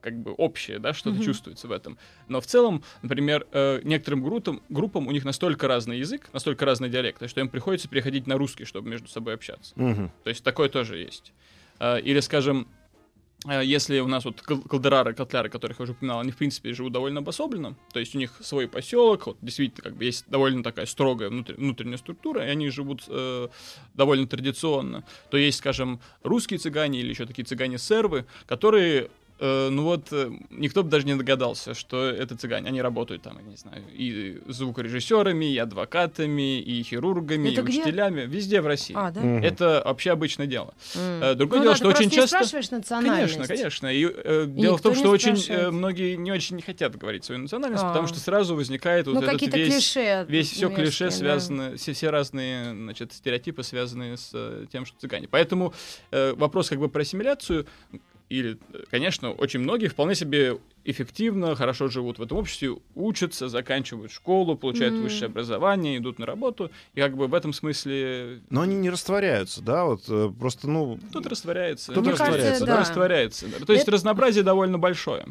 как 0.00 0.16
бы 0.20 0.32
общее, 0.32 0.78
да, 0.78 0.92
что-то 0.92 1.18
mm-hmm. 1.18 1.24
чувствуется 1.24 1.68
в 1.68 1.72
этом. 1.72 1.98
Но 2.28 2.40
в 2.40 2.46
целом, 2.46 2.82
например, 3.02 3.46
э, 3.52 3.80
некоторым 3.82 4.22
группам, 4.22 4.62
группам 4.68 5.06
у 5.06 5.10
них 5.12 5.24
настолько 5.24 5.68
разный 5.68 5.98
язык, 5.98 6.28
настолько 6.32 6.64
разный 6.64 6.88
диалект, 6.88 7.28
что 7.28 7.40
им 7.40 7.48
приходится 7.48 7.88
переходить 7.88 8.26
на 8.26 8.36
русский, 8.36 8.64
чтобы 8.64 8.88
между 8.88 9.08
собой 9.08 9.34
общаться. 9.34 9.74
Mm-hmm. 9.74 10.10
То 10.24 10.30
есть 10.30 10.44
такое 10.44 10.68
тоже 10.68 10.98
есть. 10.98 11.32
Э, 11.80 12.00
или, 12.00 12.20
скажем, 12.20 12.68
э, 13.48 13.64
если 13.64 13.98
у 13.98 14.06
нас 14.06 14.24
вот 14.24 14.40
калдерары, 14.40 15.14
котляры, 15.14 15.48
которых 15.48 15.80
я 15.80 15.82
уже 15.82 15.92
упоминал, 15.92 16.20
они, 16.20 16.30
в 16.30 16.36
принципе, 16.36 16.72
живут 16.72 16.92
довольно 16.92 17.18
обособленно, 17.18 17.76
то 17.92 17.98
есть 17.98 18.14
у 18.14 18.18
них 18.18 18.36
свой 18.40 18.68
поселок, 18.68 19.26
вот, 19.26 19.38
действительно, 19.42 19.82
как 19.82 19.96
бы 19.96 20.04
есть 20.04 20.26
довольно 20.28 20.62
такая 20.62 20.86
строгая 20.86 21.28
внутр- 21.28 21.56
внутренняя 21.56 21.98
структура, 21.98 22.46
и 22.46 22.48
они 22.48 22.70
живут 22.70 23.02
э, 23.08 23.48
довольно 23.94 24.28
традиционно, 24.28 25.04
то 25.30 25.36
есть, 25.36 25.58
скажем, 25.58 26.00
русские 26.22 26.58
цыгане 26.58 27.00
или 27.00 27.10
еще 27.10 27.26
такие 27.26 27.44
цыгане-сервы, 27.44 28.26
которые 28.46 29.10
Э, 29.40 29.68
ну 29.70 29.84
вот, 29.84 30.08
э, 30.12 30.30
никто 30.50 30.82
бы 30.82 30.90
даже 30.90 31.06
не 31.06 31.14
догадался, 31.14 31.74
что 31.74 32.04
это 32.04 32.36
цыгане. 32.36 32.68
Они 32.68 32.82
работают 32.82 33.22
там, 33.22 33.38
я 33.38 33.44
не 33.44 33.56
знаю, 33.56 33.84
и 33.92 34.40
звукорежиссерами, 34.46 35.52
и 35.52 35.58
адвокатами, 35.58 36.60
и 36.60 36.82
хирургами, 36.82 37.50
это 37.50 37.60
и 37.60 37.64
где? 37.64 37.80
учителями. 37.80 38.22
Везде 38.22 38.60
в 38.60 38.66
России. 38.66 38.94
А, 38.96 39.10
да? 39.10 39.20
Угу. 39.20 39.44
Это 39.44 39.82
вообще 39.84 40.10
обычное 40.12 40.46
дело. 40.46 40.74
Mm. 40.94 41.34
Другое 41.34 41.60
ну, 41.60 41.64
дело, 41.66 41.76
что 41.76 41.88
очень 41.88 42.10
часто... 42.10 42.40
Конечно, 42.88 43.46
конечно. 43.46 43.86
И, 43.86 44.04
э, 44.04 44.44
и 44.44 44.60
дело 44.60 44.76
в 44.78 44.82
том, 44.82 44.94
что 44.94 45.10
очень 45.10 45.36
э, 45.48 45.70
многие 45.70 46.16
не 46.16 46.32
очень 46.32 46.56
не 46.56 46.62
хотят 46.62 46.96
говорить 46.96 47.24
свою 47.24 47.40
национальность, 47.40 47.84
а. 47.84 47.88
потому 47.88 48.08
что 48.08 48.18
сразу 48.18 48.56
возникает 48.56 49.06
ну, 49.06 49.14
вот 49.14 49.24
этот 49.24 49.54
весь... 49.54 49.74
Клише 49.74 50.26
весь 50.28 50.50
все 50.50 50.68
клише 50.70 51.06
да. 51.06 51.10
связано, 51.10 51.76
все, 51.76 51.92
все 51.92 52.10
разные 52.10 52.72
значит, 52.72 53.12
стереотипы, 53.12 53.62
связанные 53.62 54.16
с 54.16 54.30
э, 54.34 54.66
тем, 54.72 54.84
что 54.84 54.98
цыгане. 54.98 55.28
Поэтому 55.28 55.72
э, 56.10 56.32
вопрос 56.34 56.68
как 56.68 56.78
бы 56.78 56.88
про 56.88 57.02
ассимиляцию 57.02 57.66
или, 58.28 58.58
конечно, 58.90 59.32
очень 59.32 59.60
многие 59.60 59.88
вполне 59.88 60.14
себе 60.14 60.58
эффективно, 60.84 61.54
хорошо 61.54 61.88
живут 61.88 62.18
в 62.18 62.22
этом 62.22 62.38
обществе, 62.38 62.76
учатся, 62.94 63.48
заканчивают 63.48 64.12
школу, 64.12 64.56
получают 64.56 64.94
mm. 64.94 65.02
высшее 65.02 65.26
образование, 65.26 65.98
идут 65.98 66.18
на 66.18 66.26
работу, 66.26 66.70
и 66.94 67.00
как 67.00 67.16
бы 67.16 67.26
в 67.26 67.34
этом 67.34 67.52
смысле... 67.52 68.40
Но 68.50 68.62
они 68.62 68.76
не 68.76 68.90
растворяются, 68.90 69.62
да, 69.62 69.84
вот 69.84 70.02
э, 70.08 70.30
просто, 70.38 70.68
ну... 70.68 70.98
Кто-то 71.10 71.28
растворяется. 71.28 71.92
Кто-то 71.92 72.10
растворяется, 72.12 72.44
кажется, 72.44 72.66
да. 72.66 72.80
растворяется. 72.80 73.46
Да. 73.48 73.66
То 73.66 73.72
есть 73.72 73.84
Это... 73.84 73.92
разнообразие 73.92 74.44
довольно 74.44 74.78
большое. 74.78 75.26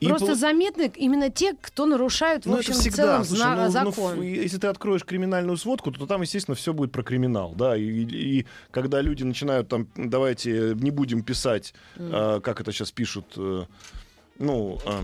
И 0.00 0.08
Просто 0.08 0.26
по... 0.26 0.34
заметны 0.34 0.92
именно 0.96 1.30
те, 1.30 1.54
кто 1.60 1.86
нарушают, 1.86 2.44
в 2.44 2.50
ну, 2.50 2.58
общем, 2.58 2.72
это 2.72 2.80
всегда. 2.80 2.96
целом 2.96 3.24
Слушай, 3.24 3.56
ну, 3.56 3.70
закон. 3.70 4.16
Ну, 4.16 4.22
если 4.22 4.58
ты 4.58 4.66
откроешь 4.66 5.04
криминальную 5.04 5.56
сводку, 5.56 5.90
то 5.90 6.06
там, 6.06 6.22
естественно, 6.22 6.54
все 6.54 6.74
будет 6.74 6.92
про 6.92 7.02
криминал, 7.02 7.54
да, 7.56 7.76
и, 7.76 7.82
и, 7.82 8.40
и 8.40 8.46
когда 8.70 9.00
люди 9.00 9.22
начинают 9.22 9.68
там, 9.68 9.88
давайте 9.96 10.74
не 10.74 10.90
будем 10.90 11.22
писать, 11.22 11.72
mm. 11.96 12.36
э, 12.36 12.40
как 12.40 12.60
это 12.60 12.72
сейчас 12.72 12.92
пишут, 12.92 13.24
э, 13.36 13.64
ну... 14.38 14.78
Э, 14.84 15.00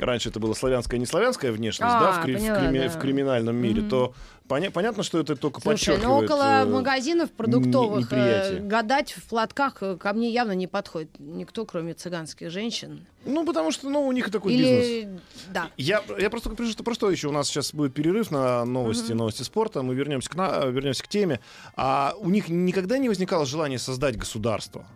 раньше 0.00 0.28
это 0.28 0.40
была 0.40 0.54
славянская 0.54 0.98
и 0.98 1.00
неславянская 1.00 1.52
внешность, 1.52 1.94
А, 1.94 2.00
да, 2.00 2.12
в, 2.20 2.24
кри- 2.24 2.34
в 2.34 2.38
поняла, 2.38 2.58
крими- 2.60 2.82
да. 2.82 2.88
в 2.88 2.98
криминальном 3.00 3.56
мире, 3.56 3.80
Мгм. 3.82 3.88
то 3.90 4.14
поня- 4.48 4.70
понятно, 4.72 5.02
что 5.02 5.18
это 5.20 5.36
только 5.36 5.60
Слушай, 5.60 5.96
ну 6.02 6.20
подчеркивает... 6.20 6.30
около 6.30 6.42
э, 6.62 6.64
магазинов 6.66 7.30
продуктовых 7.30 8.12
э, 8.12 8.58
гадать 8.60 9.12
в 9.12 9.22
платках 9.28 9.76
э, 9.82 9.96
ко 9.96 10.12
мне 10.12 10.30
явно 10.30 10.52
не 10.52 10.66
подходит 10.66 11.10
никто, 11.18 11.64
кроме 11.64 11.94
цыганских 11.94 12.50
женщин. 12.50 13.06
Ну, 13.24 13.46
потому 13.46 13.70
что, 13.70 13.88
ну, 13.88 14.06
у 14.06 14.12
них 14.12 14.28
и 14.28 14.30
такой 14.30 14.56
бизнес. 14.56 14.84
Или 14.84 15.20
да. 15.52 15.70
Я, 15.76 16.02
я 16.18 16.28
просто 16.28 16.50
пришел, 16.50 16.72
что 16.72 16.82
просто 16.82 17.08
еще 17.08 17.28
у 17.28 17.32
нас 17.32 17.46
сейчас 17.48 17.72
будет 17.72 17.94
перерыв 17.94 18.30
на 18.30 18.64
новости, 18.64 19.12
новости 19.12 19.42
спорта. 19.42 19.82
Мы 19.82 19.94
вернемся 19.94 20.28
к, 20.28 20.34
на, 20.34 20.64
вернемся 20.66 21.04
к 21.04 21.08
теме. 21.08 21.40
А 21.76 22.14
у 22.18 22.30
них 22.30 22.48
никогда 22.48 22.98
не 22.98 23.08
возникало 23.08 23.46
желания 23.46 23.78
создать 23.78 24.16
государство. 24.16 24.86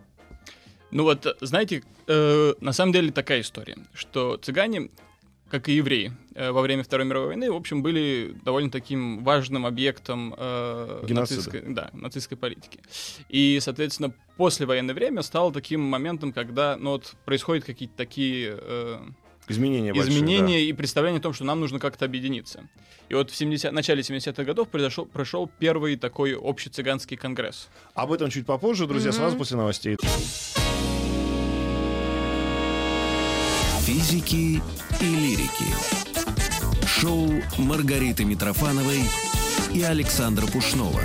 Ну 0.93 1.03
вот, 1.03 1.25
знаете, 1.41 1.81
э, 2.07 2.53
на 2.61 2.71
самом 2.71 2.93
деле 2.93 3.11
такая 3.11 3.41
история, 3.41 3.77
что 3.95 4.37
цыгане, 4.37 4.91
как 5.49 5.67
и 5.67 5.73
евреи, 5.73 6.13
э, 6.35 6.51
во 6.51 6.61
время 6.61 6.83
Второй 6.83 7.07
мировой 7.07 7.29
войны, 7.29 7.51
в 7.51 7.55
общем, 7.55 7.81
были 7.81 8.35
довольно 8.45 8.69
таким 8.69 9.23
важным 9.23 9.65
объектом 9.65 10.35
э, 10.37 11.05
нацистской, 11.09 11.63
да, 11.65 11.89
нацистской 11.93 12.37
политики. 12.37 12.79
И, 13.27 13.57
соответственно, 13.59 14.13
послевоенное 14.37 14.93
время 14.93 15.23
стало 15.23 15.51
таким 15.51 15.81
моментом, 15.81 16.31
когда 16.31 16.77
ну, 16.77 16.91
вот, 16.91 17.15
происходят 17.25 17.65
какие-то 17.65 17.97
такие 17.97 18.55
э, 18.61 18.99
Изменения 19.47 19.93
большие, 19.93 20.13
изменения 20.13 20.63
и 20.63 20.73
представление 20.73 21.19
о 21.19 21.23
том, 21.23 21.33
что 21.33 21.43
нам 21.43 21.59
нужно 21.59 21.79
как-то 21.79 22.05
объединиться. 22.05 22.69
И 23.09 23.15
вот 23.15 23.31
в 23.31 23.35
70, 23.35 23.71
начале 23.71 24.01
70-х 24.01 24.43
годов 24.43 24.69
произошел, 24.69 25.05
прошел 25.05 25.49
первый 25.59 25.97
такой 25.97 26.35
общий 26.35 26.69
цыганский 26.69 27.17
конгресс. 27.17 27.67
да. 27.95 28.03
Об 28.03 28.11
этом 28.11 28.29
чуть 28.29 28.45
попозже, 28.45 28.85
друзья, 28.85 29.11
сразу 29.11 29.35
после 29.35 29.57
новостей. 29.57 29.97
Физики 33.93 34.59
и 35.01 35.05
лирики. 35.05 35.67
Шоу 36.83 37.29
Маргариты 37.59 38.25
Митрофановой 38.25 39.03
и 39.71 39.83
Александра 39.83 40.47
Пушнова. 40.47 40.99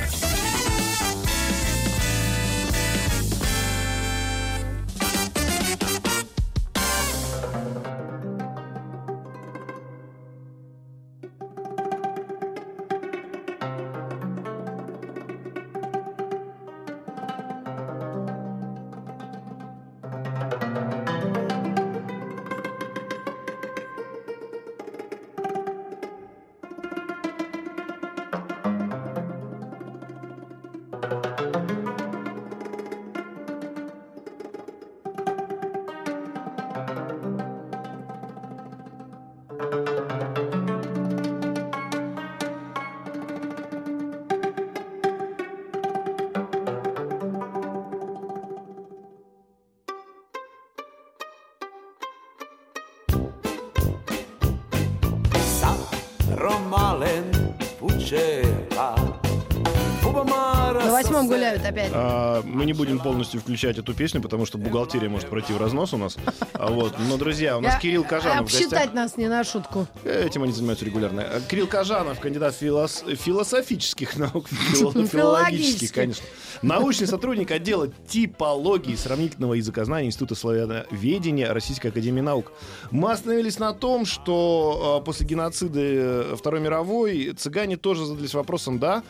Гуляют 61.29 61.65
опять. 61.65 61.91
А, 61.95 62.43
мы 62.45 62.65
не 62.65 62.73
будем 62.73 62.99
полностью 62.99 63.41
включать 63.41 63.79
эту 63.79 63.95
песню, 63.95 64.21
потому 64.21 64.47
что 64.47 64.59
бухгалтерия 64.59 65.09
может 65.09 65.29
пройти 65.29 65.53
в 65.53 65.59
разнос 65.59 65.93
у 65.95 65.97
нас. 65.97 66.17
А 66.55 66.69
вот. 66.71 66.95
Но, 67.09 67.17
друзья, 67.17 67.57
у 67.57 67.61
нас 67.61 67.75
Я- 67.75 67.81
Кирилл 67.81 68.05
Кажанов. 68.05 68.43
Обсчитать 68.43 68.95
нас 68.95 69.17
не 69.17 69.29
на 69.29 69.45
шутку. 69.45 69.87
Этим 70.05 70.43
они 70.43 70.53
занимаются 70.53 70.85
регулярно. 70.85 71.23
А, 71.23 71.41
Кирилл 71.41 71.67
Кажанов, 71.67 72.19
кандидат 72.21 72.55
филос- 72.61 73.15
философических 73.17 74.17
наук, 74.17 74.47
фило- 74.75 75.07
Филологических. 75.07 75.93
конечно. 75.93 76.25
Научный 76.63 77.07
сотрудник 77.07 77.51
отдела 77.51 77.89
типологии 78.09 78.97
сравнительного 78.97 79.55
языкознания 79.55 80.07
Института 80.09 80.35
славяноведения 80.35 81.53
Российской 81.53 81.89
Академии 81.89 82.21
Наук. 82.21 82.53
Мы 82.91 83.13
остановились 83.13 83.59
на 83.59 83.73
том, 83.73 84.05
что 84.07 84.99
э, 85.01 85.05
после 85.05 85.27
геноцида 85.27 85.79
э, 85.81 86.35
Второй 86.37 86.61
мировой 86.61 87.33
цыгане 87.37 87.77
тоже 87.77 88.05
задались 88.07 88.35
вопросом, 88.35 88.79
да, 88.79 89.03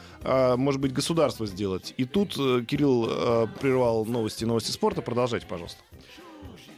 может 0.56 0.80
быть, 0.80 0.92
государство 0.92 1.46
сделать. 1.46 1.94
И 1.96 2.04
тут 2.12 2.36
э, 2.38 2.64
Кирилл 2.66 3.06
э, 3.08 3.46
прервал 3.60 4.04
новости, 4.04 4.44
новости 4.44 4.70
спорта. 4.70 5.02
Продолжайте, 5.02 5.46
пожалуйста. 5.46 5.80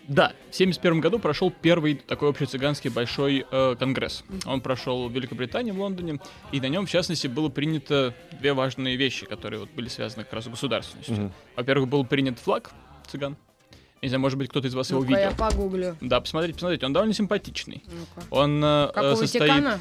Да, 0.09 0.31
в 0.51 0.55
1971 0.55 1.01
году 1.01 1.19
прошел 1.21 1.53
первый 1.53 1.95
такой 1.95 2.31
общецыганский 2.31 2.91
большой 2.91 3.47
э, 3.49 3.77
конгресс. 3.79 4.25
Он 4.45 4.61
прошел 4.61 5.09
в 5.09 5.13
Великобритании, 5.13 5.71
в 5.71 5.79
Лондоне, 5.79 6.19
и 6.51 6.61
на 6.61 6.67
нем, 6.67 6.87
в 6.87 6.91
частности, 6.91 7.29
было 7.29 7.49
принято 7.49 8.13
две 8.41 8.53
важные 8.53 8.97
вещи, 8.97 9.25
которые 9.25 9.61
вот 9.61 9.71
были 9.71 9.87
связаны 9.89 10.25
как 10.25 10.33
раз 10.33 10.45
с 10.47 10.49
государственностью. 10.49 11.15
Мгм. 11.15 11.33
Во-первых, 11.55 11.89
был 11.89 12.05
принят 12.05 12.41
флаг 12.41 12.73
цыган. 13.07 13.37
Не 14.03 14.09
знаю, 14.09 14.21
может 14.21 14.37
быть, 14.39 14.49
кто-то 14.49 14.67
из 14.67 14.75
вас 14.75 14.91
его 14.91 15.01
Ну-ка, 15.01 15.13
я 15.13 15.31
видел. 15.31 15.39
погуглю. 15.39 15.97
Да, 16.01 16.21
посмотрите, 16.21 16.55
посмотрите, 16.55 16.87
он 16.87 16.93
довольно 16.93 17.15
симпатичный. 17.15 17.85
Ну-ка. 17.87 18.27
Он 18.31 18.65
э, 18.65 18.89
Как 18.93 19.17
состоит... 19.17 19.43
Ватикана? 19.43 19.81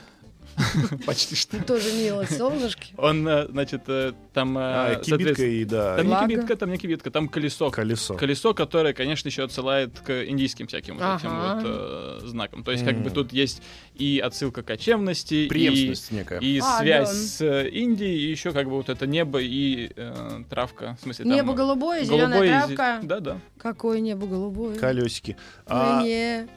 Почти 1.06 1.36
что. 1.36 1.64
Тоже 1.64 1.92
мило, 1.94 2.26
солнышки. 2.26 2.94
Он, 2.98 3.28
э, 3.28 3.48
значит, 3.48 3.84
э, 3.88 4.14
там... 4.34 4.58
э, 4.58 4.62
А, 4.62 4.96
кибитка 4.96 5.44
и, 5.46 5.64
да, 5.66 5.98
Там 5.98 6.08
не 6.08 6.16
кибитка, 6.28 6.56
там 6.56 6.72
не 6.72 6.78
кибитка, 6.78 7.12
там 7.12 7.28
колесо. 7.30 7.70
колесо. 7.72 8.16
Колесо, 8.16 8.54
которое, 8.54 8.94
конечно, 8.94 9.28
еще 9.30 9.44
отсылает 9.44 10.00
к 10.00 10.26
индийским 10.26 10.68
всяким 10.68 10.98
вот 10.98 11.20
этим 11.20 11.30
вот 11.40 12.22
знакам. 12.30 12.64
То 12.64 12.72
есть, 12.72 12.84
как 12.86 12.98
бы 13.02 13.10
тут 13.10 13.32
есть 13.34 13.62
и 13.96 14.20
отсылка 14.24 14.64
к 14.64 14.66
кочевности, 14.68 15.34
и, 15.46 15.48
Преемственность 15.48 16.12
некая. 16.12 16.40
и 16.40 16.60
А, 16.60 16.80
связь 16.80 17.10
да. 17.10 17.14
с 17.16 17.68
Индией, 17.70 18.18
и 18.28 18.32
еще 18.32 18.52
как 18.52 18.66
бы 18.66 18.74
вот 18.74 18.90
это 18.90 19.08
небо 19.08 19.40
и 19.42 19.90
травка. 20.50 20.98
В 21.00 21.04
смысле, 21.04 21.26
Небо 21.26 21.54
голубое, 21.54 22.04
зеленая 22.04 22.68
травка. 22.68 23.00
Да-да. 23.04 23.38
Какое 23.58 24.00
небо 24.00 24.28
голубое. 24.28 24.78
Колесики. 24.78 25.38
А, 25.66 26.02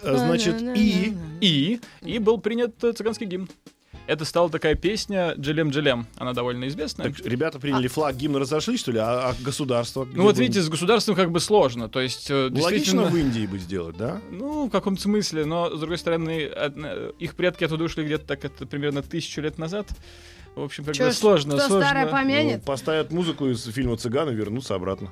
значит, 0.02 0.60
и- 0.76 1.16
И, 1.40 1.80
и 2.02 2.18
был 2.18 2.38
принят 2.38 2.74
цыганский 2.80 3.26
гимн. 3.26 3.48
Это 4.12 4.26
стала 4.26 4.50
такая 4.50 4.74
песня 4.74 5.32
«Джилем 5.38 5.70
Джилем». 5.70 6.06
Она 6.18 6.34
довольно 6.34 6.68
известная. 6.68 7.10
Так 7.10 7.24
ребята 7.24 7.58
приняли 7.58 7.88
флаг, 7.88 8.14
гимн 8.14 8.36
разошлись, 8.36 8.80
что 8.80 8.92
ли? 8.92 8.98
А, 8.98 9.30
а 9.30 9.34
государство? 9.42 10.06
ну 10.12 10.24
вот 10.24 10.36
видите, 10.36 10.60
с 10.60 10.68
государством 10.68 11.14
как 11.16 11.30
бы 11.30 11.40
сложно. 11.40 11.88
То 11.88 11.98
есть, 11.98 12.30
э, 12.30 12.48
Ну, 12.50 12.60
Логично 12.60 12.68
действительно... 12.68 13.04
в 13.04 13.16
Индии 13.16 13.46
бы 13.46 13.58
сделать, 13.58 13.96
да? 13.96 14.20
Ну, 14.30 14.66
в 14.66 14.70
каком 14.70 14.98
смысле, 14.98 15.46
но, 15.46 15.74
с 15.74 15.80
другой 15.80 15.96
стороны, 15.96 16.44
одна- 16.44 16.92
их 17.18 17.34
предки 17.34 17.64
оттуда 17.64 17.84
ушли 17.84 18.04
где-то 18.04 18.26
так, 18.26 18.44
это 18.44 18.66
примерно 18.66 19.00
тысячу 19.00 19.40
лет 19.40 19.56
назад. 19.56 19.86
В 20.54 20.64
общем, 20.64 20.84
как 20.84 20.94
Чё 20.94 21.06
бы 21.06 21.12
сложно, 21.12 21.56
кто 21.56 21.66
сложно. 21.66 21.86
старое 21.86 22.04
Ну, 22.04 22.10
помянет? 22.12 22.64
поставят 22.64 23.10
музыку 23.10 23.46
из 23.48 23.64
фильма 23.64 23.96
«Цыган» 23.96 24.28
и 24.30 24.34
вернутся 24.34 24.74
обратно. 24.74 25.10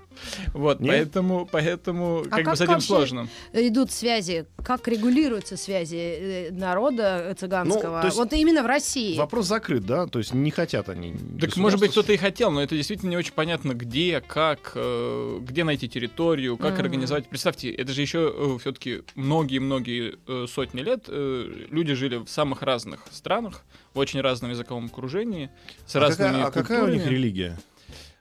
Вот, 0.53 0.81
Нет? 0.81 0.91
поэтому, 0.91 1.49
поэтому, 1.51 2.19
А 2.21 2.25
как, 2.25 2.31
как 2.31 2.45
бы 2.45 2.57
с 2.57 2.61
этим 2.61 2.73
вообще 2.75 2.87
сложно. 2.87 3.29
Идут 3.55 3.91
связи. 3.91 4.47
Как 4.63 4.87
регулируются 4.87 5.57
связи 5.57 5.97
э, 5.97 6.51
народа 6.53 7.35
цыганского? 7.39 8.01
Ну, 8.01 8.05
есть 8.05 8.17
Вот 8.19 8.33
именно 8.35 8.63
в 8.63 8.67
России. 8.67 9.17
Вопрос 9.17 9.47
закрыт, 9.47 9.87
да? 9.87 10.07
То 10.07 10.19
есть 10.19 10.35
не 10.35 10.51
хотят 10.51 10.91
они. 10.91 11.15
Так, 11.41 11.57
может 11.57 11.81
быть, 11.81 11.93
кто-то 11.93 12.13
и 12.13 12.19
хотел, 12.19 12.51
но 12.51 12.63
это 12.63 12.77
действительно 12.77 13.09
не 13.09 13.17
очень 13.17 13.33
понятно, 13.33 13.73
где, 13.73 14.21
как, 14.21 14.73
э, 14.75 15.39
где 15.41 15.65
найти 15.65 15.89
территорию, 15.89 16.59
как 16.59 16.73
Мгм. 16.75 16.81
организовать. 16.83 17.29
Представьте, 17.29 17.71
это 17.71 17.93
же 17.93 18.03
еще 18.03 18.59
все-таки 18.61 19.03
многие-многие 19.15 20.17
э, 20.27 20.47
сотни 20.49 20.81
лет 20.83 21.05
э, 21.09 21.67
люди 21.71 21.95
жили 21.95 22.17
в 22.17 22.29
самых 22.29 22.61
разных 22.61 23.07
странах, 23.11 23.63
в 23.95 23.99
очень 23.99 24.21
разном 24.21 24.51
языковом 24.51 24.87
окружении, 24.87 25.51
с 25.87 25.97
А 25.97 26.01
разными 26.01 26.29
какая, 26.33 26.45
а 26.47 26.51
какая 26.51 26.85
у 26.85 26.89
них 26.89 27.07
религия? 27.07 27.59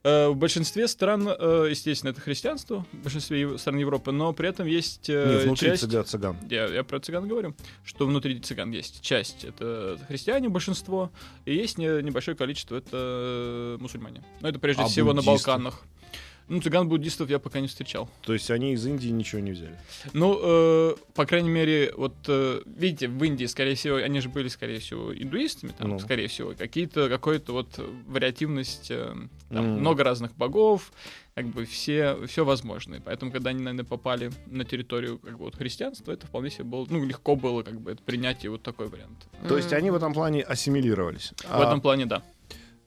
Э, 0.04 0.30
В 0.30 0.36
большинстве 0.36 0.88
стран, 0.88 1.28
э, 1.28 1.68
естественно, 1.70 2.12
это 2.12 2.22
христианство, 2.22 2.86
в 2.94 2.98
большинстве 3.04 3.58
стран 3.58 3.78
Европы, 3.78 4.12
но 4.12 4.32
при 4.34 4.48
этом 4.50 4.66
есть 4.66 5.10
э, 5.10 5.34
Нет, 5.36 5.44
внутри 5.44 5.70
часть... 5.72 5.82
цыган, 5.82 6.06
цыган. 6.06 6.38
Я, 6.50 6.68
я 6.68 6.84
про 6.86 7.00
цыган 7.02 7.28
говорю, 7.28 7.54
что 7.84 8.06
внутри 8.08 8.40
цыган 8.40 8.72
есть 8.72 9.02
часть, 9.02 9.44
это 9.44 10.00
христиане, 10.08 10.48
большинство, 10.50 11.12
и 11.46 11.54
есть 11.54 11.78
не- 11.78 12.02
небольшое 12.02 12.38
количество, 12.38 12.78
это 12.78 13.76
мусульмане. 13.80 14.24
Но 14.40 14.48
это 14.50 14.58
прежде 14.60 14.84
А 14.84 14.86
всего 14.88 15.14
на 15.14 15.22
буддисты? 15.22 15.48
Балканах. 15.48 15.84
Ну, 16.50 16.60
цыган-буддистов 16.62 17.30
я 17.30 17.38
пока 17.40 17.60
не 17.62 17.68
встречал. 17.68 18.10
То 18.24 18.34
есть 18.34 18.50
они 18.52 18.74
из 18.74 18.86
Индии 18.86 19.10
ничего 19.10 19.40
не 19.40 19.52
взяли. 19.52 19.78
Ну, 20.14 20.38
э, 20.42 20.96
по 21.14 21.26
крайней 21.26 21.50
мере, 21.50 21.94
вот 21.96 22.16
э, 22.28 22.62
видите, 22.66 23.08
в 23.08 23.24
Индии, 23.24 23.46
скорее 23.46 23.76
всего, 23.76 23.98
они 23.98 24.20
же 24.20 24.30
были, 24.30 24.48
скорее 24.48 24.80
всего, 24.80 25.14
индуистами, 25.16 25.72
там, 25.78 25.92
Ну. 25.92 26.00
скорее 26.00 26.28
всего, 26.28 26.54
какие-то, 26.58 27.08
какой-то 27.08 27.54
вот 27.54 27.80
вариативность, 28.08 28.90
э, 28.92 29.14
там, 29.50 29.66
Мгм. 29.74 29.80
много 29.80 30.04
разных 30.04 30.36
богов, 30.36 30.92
как 31.36 31.48
бы 31.48 31.66
все, 31.66 32.18
все 32.28 32.44
возможно. 32.44 32.96
И 32.96 33.00
Поэтому, 33.00 33.32
когда 33.32 33.52
они, 33.52 33.60
наверное, 33.62 33.86
попали 33.86 34.32
на 34.48 34.66
территорию 34.66 35.20
как 35.20 35.38
бы, 35.38 35.46
вот, 35.46 35.56
христианства, 35.56 36.12
это 36.12 36.28
вполне 36.28 36.50
себе 36.50 36.64
было, 36.66 36.86
ну, 36.90 37.06
легко 37.06 37.36
было 37.36 37.62
как 37.64 37.80
бы 37.80 37.92
это 37.92 38.02
принять 38.04 38.44
и 38.44 38.48
вот 38.48 38.62
такой 38.64 38.88
вариант. 38.90 39.28
То 39.48 39.56
есть 39.56 39.72
они 39.72 39.92
в 39.92 39.96
этом 39.96 40.14
плане 40.14 40.42
ассимилировались. 40.42 41.32
В 41.50 41.62
этом 41.62 41.80
плане, 41.80 42.06
да. 42.08 42.24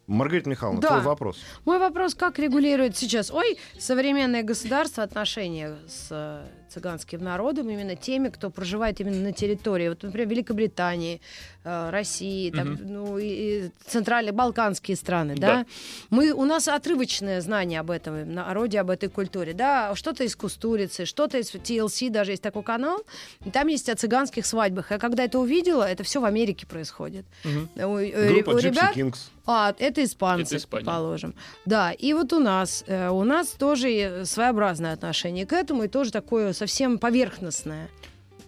Маргарита 0.06 0.50
Михайловна, 0.50 0.80
Да. 0.80 0.88
твой 0.88 1.00
вопрос. 1.02 1.38
Мой 1.64 1.78
вопрос, 1.78 2.14
как 2.14 2.38
регулирует 2.38 2.96
сейчас, 2.96 3.30
ой, 3.30 3.58
современное 3.78 4.42
государство 4.42 5.02
отношения 5.02 5.76
с 5.86 6.08
э, 6.10 6.44
цыганским 6.72 7.22
народом, 7.22 7.68
именно 7.70 7.96
теми, 7.96 8.28
кто 8.28 8.50
проживает 8.50 9.00
именно 9.00 9.20
на 9.20 9.32
территории, 9.32 9.88
вот, 9.88 10.02
например, 10.02 10.28
Великобритании, 10.28 11.20
э, 11.64 11.90
России, 11.90 12.50
там, 12.50 12.78
ну, 12.80 13.18
и, 13.18 13.24
и 13.26 13.70
центральные 13.86 14.32
балканские 14.32 14.96
страны, 14.96 15.34
да? 15.36 15.52
Да. 15.52 15.66
Мы, 16.10 16.32
у 16.32 16.44
нас 16.44 16.68
отрывочное 16.68 17.40
знание 17.40 17.80
об 17.80 17.90
этом 17.90 18.34
народе, 18.34 18.80
об 18.80 18.90
этой 18.90 19.08
культуре, 19.08 19.52
да, 19.52 19.94
что-то 19.94 20.24
из 20.24 20.34
Кустурицы, 20.36 21.04
что-то 21.04 21.38
из 21.38 21.54
TLC, 21.54 22.10
даже 22.10 22.32
есть 22.32 22.42
такой 22.42 22.62
канал, 22.62 23.02
и 23.44 23.50
там 23.50 23.68
есть 23.68 23.88
о 23.88 23.94
цыганских 23.94 24.46
свадьбах. 24.46 24.90
Я 24.90 24.98
когда 24.98 25.24
это 25.24 25.38
увидела, 25.38 25.84
это 25.84 26.02
все 26.04 26.20
в 26.20 26.24
Америке 26.24 26.66
происходит. 26.66 27.24
Мгм. 27.44 27.68
У, 27.76 27.98
э, 27.98 28.28
Группа 28.32 28.50
у 28.50 28.58
Gypsy 28.58 28.62
ребят 28.62 28.96
Kings. 28.96 29.18
а, 29.46 29.74
это 29.78 30.02
испанцы, 30.04 30.56
Это 30.56 30.64
Испания. 30.64 30.84
положим. 30.84 31.34
Да, 31.66 31.92
и 31.92 32.12
вот 32.14 32.32
у 32.32 32.38
нас, 32.40 32.84
э, 32.86 33.08
у 33.10 33.24
нас 33.24 33.48
тоже 33.48 34.22
своеобразное 34.24 34.92
отношение 34.94 35.46
к 35.46 35.52
этому, 35.52 35.84
и 35.84 35.88
тоже 35.88 36.10
такое 36.12 36.52
совсем 36.62 36.98
поверхностное. 36.98 37.88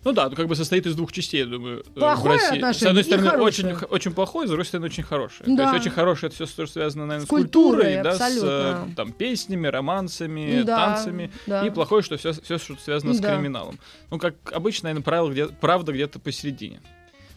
Ну 0.05 0.13
да, 0.13 0.29
ну 0.29 0.37
как 0.37 0.47
бы 0.49 0.55
состоит 0.55 0.87
из 0.87 0.95
двух 0.95 1.11
частей, 1.13 1.41
я 1.41 1.47
думаю, 1.47 1.81
э, 1.81 1.99
Плохое 1.99 2.39
в 2.39 2.43
России. 2.43 2.57
отношение 2.59 2.75
С 2.79 2.83
одной 2.91 3.05
стороны, 3.05 3.43
очень, 3.43 3.73
очень 3.73 4.13
плохое, 4.13 4.47
с 4.47 4.51
другой 4.51 4.67
стороны, 4.67 4.87
очень 4.87 5.03
хорошее. 5.03 5.45
Да. 5.57 5.57
То 5.57 5.63
есть 5.75 5.87
очень 5.87 5.91
хорошее 5.97 6.29
это 6.29 6.37
все, 6.37 6.47
что 6.47 6.67
связано, 6.67 7.07
наверное, 7.07 7.25
С 7.25 7.27
с, 7.27 7.31
культурой, 7.31 7.95
культурой, 7.95 8.03
да, 8.03 8.89
с 8.91 8.95
там, 8.95 9.13
песнями, 9.13 9.67
романсами, 9.67 10.63
Да, 10.63 10.77
танцами. 10.77 11.33
да. 11.47 11.67
И 11.67 11.71
плохое, 11.71 12.03
что 12.03 12.17
все, 12.19 12.33
все 12.33 12.59
что 12.59 12.77
связано 12.77 13.15
с 13.15 13.19
Да. 13.19 13.35
криминалом. 13.35 13.79
Ну, 14.11 14.19
как 14.19 14.35
обычно, 14.53 14.89
наверное, 14.91 15.05
правило 15.05 15.31
где, 15.31 15.47
правда 15.47 15.93
где-то 15.93 16.19
посередине. 16.21 16.81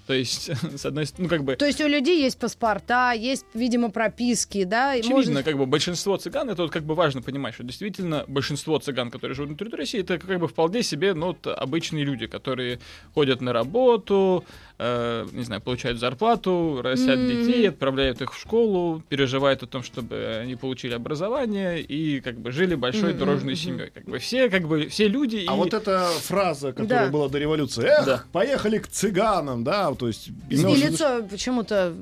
То 0.08 0.14
есть, 0.14 0.50
с 0.78 0.86
одной 0.86 1.06
стороны, 1.06 1.26
ну, 1.26 1.30
как 1.30 1.44
бы, 1.44 1.56
То 1.58 1.66
есть 1.66 1.82
у 1.82 1.88
людей 1.88 2.24
есть 2.24 2.40
паспорта, 2.40 3.12
есть, 3.12 3.46
видимо, 3.54 3.90
прописки, 3.92 4.64
да, 4.64 4.96
и 4.96 5.00
Очевидно, 5.00 5.16
можно- 5.18 5.44
как 5.44 5.58
бы 5.58 5.66
большинство 5.66 6.16
цыган, 6.18 6.50
это 6.50 6.62
вот 6.62 6.72
как 6.72 6.84
бы 6.84 6.96
важно 6.96 7.22
понимать, 7.22 7.54
что 7.54 7.64
действительно 7.64 8.24
большинство 8.28 8.80
цыган, 8.80 9.12
которые 9.12 9.36
живут 9.36 9.52
на 9.52 9.58
территории 9.58 9.82
России, 9.82 10.00
это 10.00 10.18
как 10.18 10.40
бы 10.40 10.48
вполне 10.48 10.82
себе, 10.82 11.14
ну, 11.14 11.28
вот, 11.28 11.46
обычные 11.46 12.06
люди, 12.06 12.26
которые 12.28 12.80
ходят 13.14 13.42
на 13.42 13.52
работу, 13.52 14.46
э, 14.80 15.28
не 15.32 15.44
знаю, 15.44 15.62
получают 15.62 16.00
зарплату, 16.00 16.82
растят 16.84 17.18
Мгм. 17.18 17.28
детей, 17.28 17.70
отправляют 17.70 18.22
их 18.22 18.34
в 18.34 18.40
школу, 18.40 19.02
переживают 19.10 19.64
о 19.64 19.68
том, 19.68 19.84
чтобы 19.84 20.40
они 20.42 20.56
получили 20.56 20.94
образование 20.94 21.82
и 21.82 22.20
как 22.22 22.38
бы 22.40 22.52
жили 22.52 22.76
большой 22.76 23.14
дружной 23.14 23.54
мгм. 23.54 23.56
семьей. 23.56 23.90
Как 23.94 24.06
бы 24.06 24.20
все, 24.20 24.50
как 24.50 24.68
бы 24.68 24.88
все 24.88 25.08
люди. 25.08 25.46
А 25.48 25.54
и... 25.54 25.58
вот 25.58 25.74
эта 25.74 26.08
фраза, 26.22 26.74
которая 26.74 27.06
Да. 27.06 27.12
была 27.12 27.30
до 27.30 27.40
революции, 27.40 27.86
эх, 27.86 28.06
Да. 28.06 28.24
поехали 28.32 28.78
к 28.78 28.88
цыганам, 28.88 29.64
да, 29.64 29.94
то 29.94 30.08
есть... 30.08 30.30
И 30.50 30.56
лицо 30.56 31.24
почему-то 31.30 31.94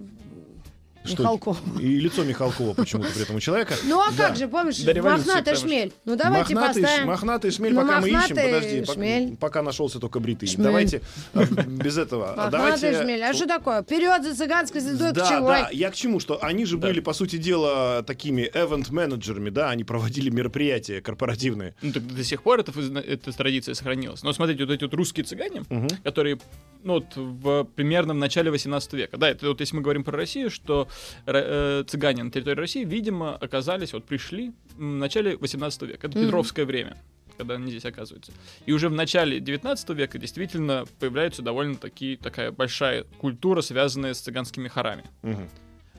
что- 1.05 1.23
Михалкова. 1.23 1.57
И 1.79 1.99
лицо 1.99 2.23
Михалкова 2.23 2.73
почему-то 2.73 3.09
при 3.11 3.21
этом 3.23 3.35
у 3.35 3.39
человека. 3.39 3.73
Ну 3.85 3.99
а 4.01 4.11
Да. 4.11 4.27
как 4.27 4.37
же, 4.37 4.47
помнишь, 4.47 4.77
До 4.79 4.91
революции, 4.91 5.27
мохнатый 5.27 5.55
шмель. 5.55 5.93
Ну 6.05 6.15
давайте 6.15 6.55
мохнатый, 6.55 6.83
поставим. 6.83 7.07
мохнатый 7.07 7.51
шмель, 7.51 7.73
Ну, 7.73 7.81
пока 7.81 8.01
мы 8.01 8.09
ищем, 8.09 8.35
подожди, 8.35 8.79
пока, 8.81 8.93
шмель. 8.93 9.37
пока 9.37 9.61
нашелся 9.61 9.99
только 9.99 10.19
бритый. 10.19 10.47
Шмель. 10.47 10.63
Давайте 10.65 11.01
э, 11.33 11.45
без 11.67 11.97
этого. 11.97 12.33
А 12.33 12.45
Мохнатый 12.49 12.81
Давайте... 12.81 13.03
шмель. 13.03 13.23
А 13.23 13.33
что 13.33 13.45
такое? 13.47 13.81
Вперед 13.83 14.23
за 14.23 14.35
цыганской 14.35 14.81
звездой 14.81 15.11
Да, 15.11 15.21
кочевой. 15.21 15.47
да, 15.61 15.69
я 15.71 15.91
к 15.91 15.95
чему, 15.95 16.19
что 16.19 16.43
они 16.43 16.65
же 16.65 16.77
Да. 16.77 16.87
были, 16.87 16.99
по 16.99 17.13
сути 17.13 17.37
дела, 17.37 18.03
такими 18.03 18.49
event-менеджерами, 18.53 19.49
да, 19.49 19.69
они 19.69 19.83
проводили 19.83 20.29
мероприятия 20.29 21.01
корпоративные. 21.01 21.75
Ну, 21.81 21.91
так 21.91 22.05
до 22.05 22.23
сих 22.23 22.43
пор 22.43 22.59
это, 22.59 22.71
эта 22.99 23.31
традиция 23.31 23.75
сохранилась. 23.75 24.23
Но 24.23 24.33
смотрите, 24.33 24.65
вот 24.65 24.73
эти 24.73 24.83
вот 24.83 24.93
русские 24.93 25.23
цыгане, 25.25 25.63
которые, 26.03 26.39
ну, 26.83 26.93
вот 26.95 27.05
в 27.15 27.63
примерно 27.75 28.13
в 28.13 28.17
начале 28.17 28.51
18 28.51 28.93
века. 28.93 29.17
Да, 29.17 29.29
это 29.29 29.47
вот 29.49 29.59
если 29.59 29.75
мы 29.75 29.81
говорим 29.81 30.03
про 30.03 30.15
Россию, 30.17 30.49
что 30.49 30.87
э, 31.25 31.83
цыгане 31.87 32.23
на 32.23 32.31
территории 32.31 32.59
России, 32.59 32.83
видимо, 32.85 33.35
оказались, 33.35 33.93
вот 33.93 34.05
пришли 34.05 34.51
в 34.75 34.81
начале 34.81 35.37
18 35.37 35.81
века. 35.83 36.07
Это. 36.07 36.19
Петровское 36.19 36.65
время 36.65 36.97
когда 37.37 37.55
они 37.55 37.69
здесь 37.69 37.83
оказываются. 37.83 38.31
И 38.65 38.71
уже 38.71 38.87
в 38.87 38.93
начале 38.93 39.41
19 39.41 39.89
века 39.89 40.17
действительно 40.17 40.85
появляется 41.01 41.41
довольно 41.41 41.75
таки, 41.75 42.15
такая 42.15 42.49
большая 42.53 43.03
культура, 43.17 43.59
связанная 43.59 44.13
с 44.13 44.21
цыганскими 44.21 44.69
хорами 44.69 45.03
Мгм. 45.21 45.49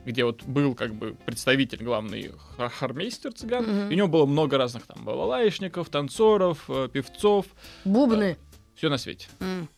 где 0.03 0.23
вот 0.25 0.41
был 0.45 0.73
как 0.73 0.95
бы 0.95 1.15
представитель, 1.27 1.83
главный 1.83 2.31
хормейстер 2.57 3.33
цыган, 3.33 3.63
Мгм. 3.65 3.89
и 3.91 3.93
у 3.93 3.97
него 3.97 4.07
было 4.07 4.25
много 4.25 4.57
разных 4.57 4.87
там 4.87 5.03
балалайшников, 5.05 5.89
танцоров, 5.89 6.63
э, 6.69 6.89
певцов, 6.91 7.45
Бубны. 7.85 8.35
все 8.73 8.89
на 8.89 8.97
свете. 8.97 9.27
М. 9.39 9.69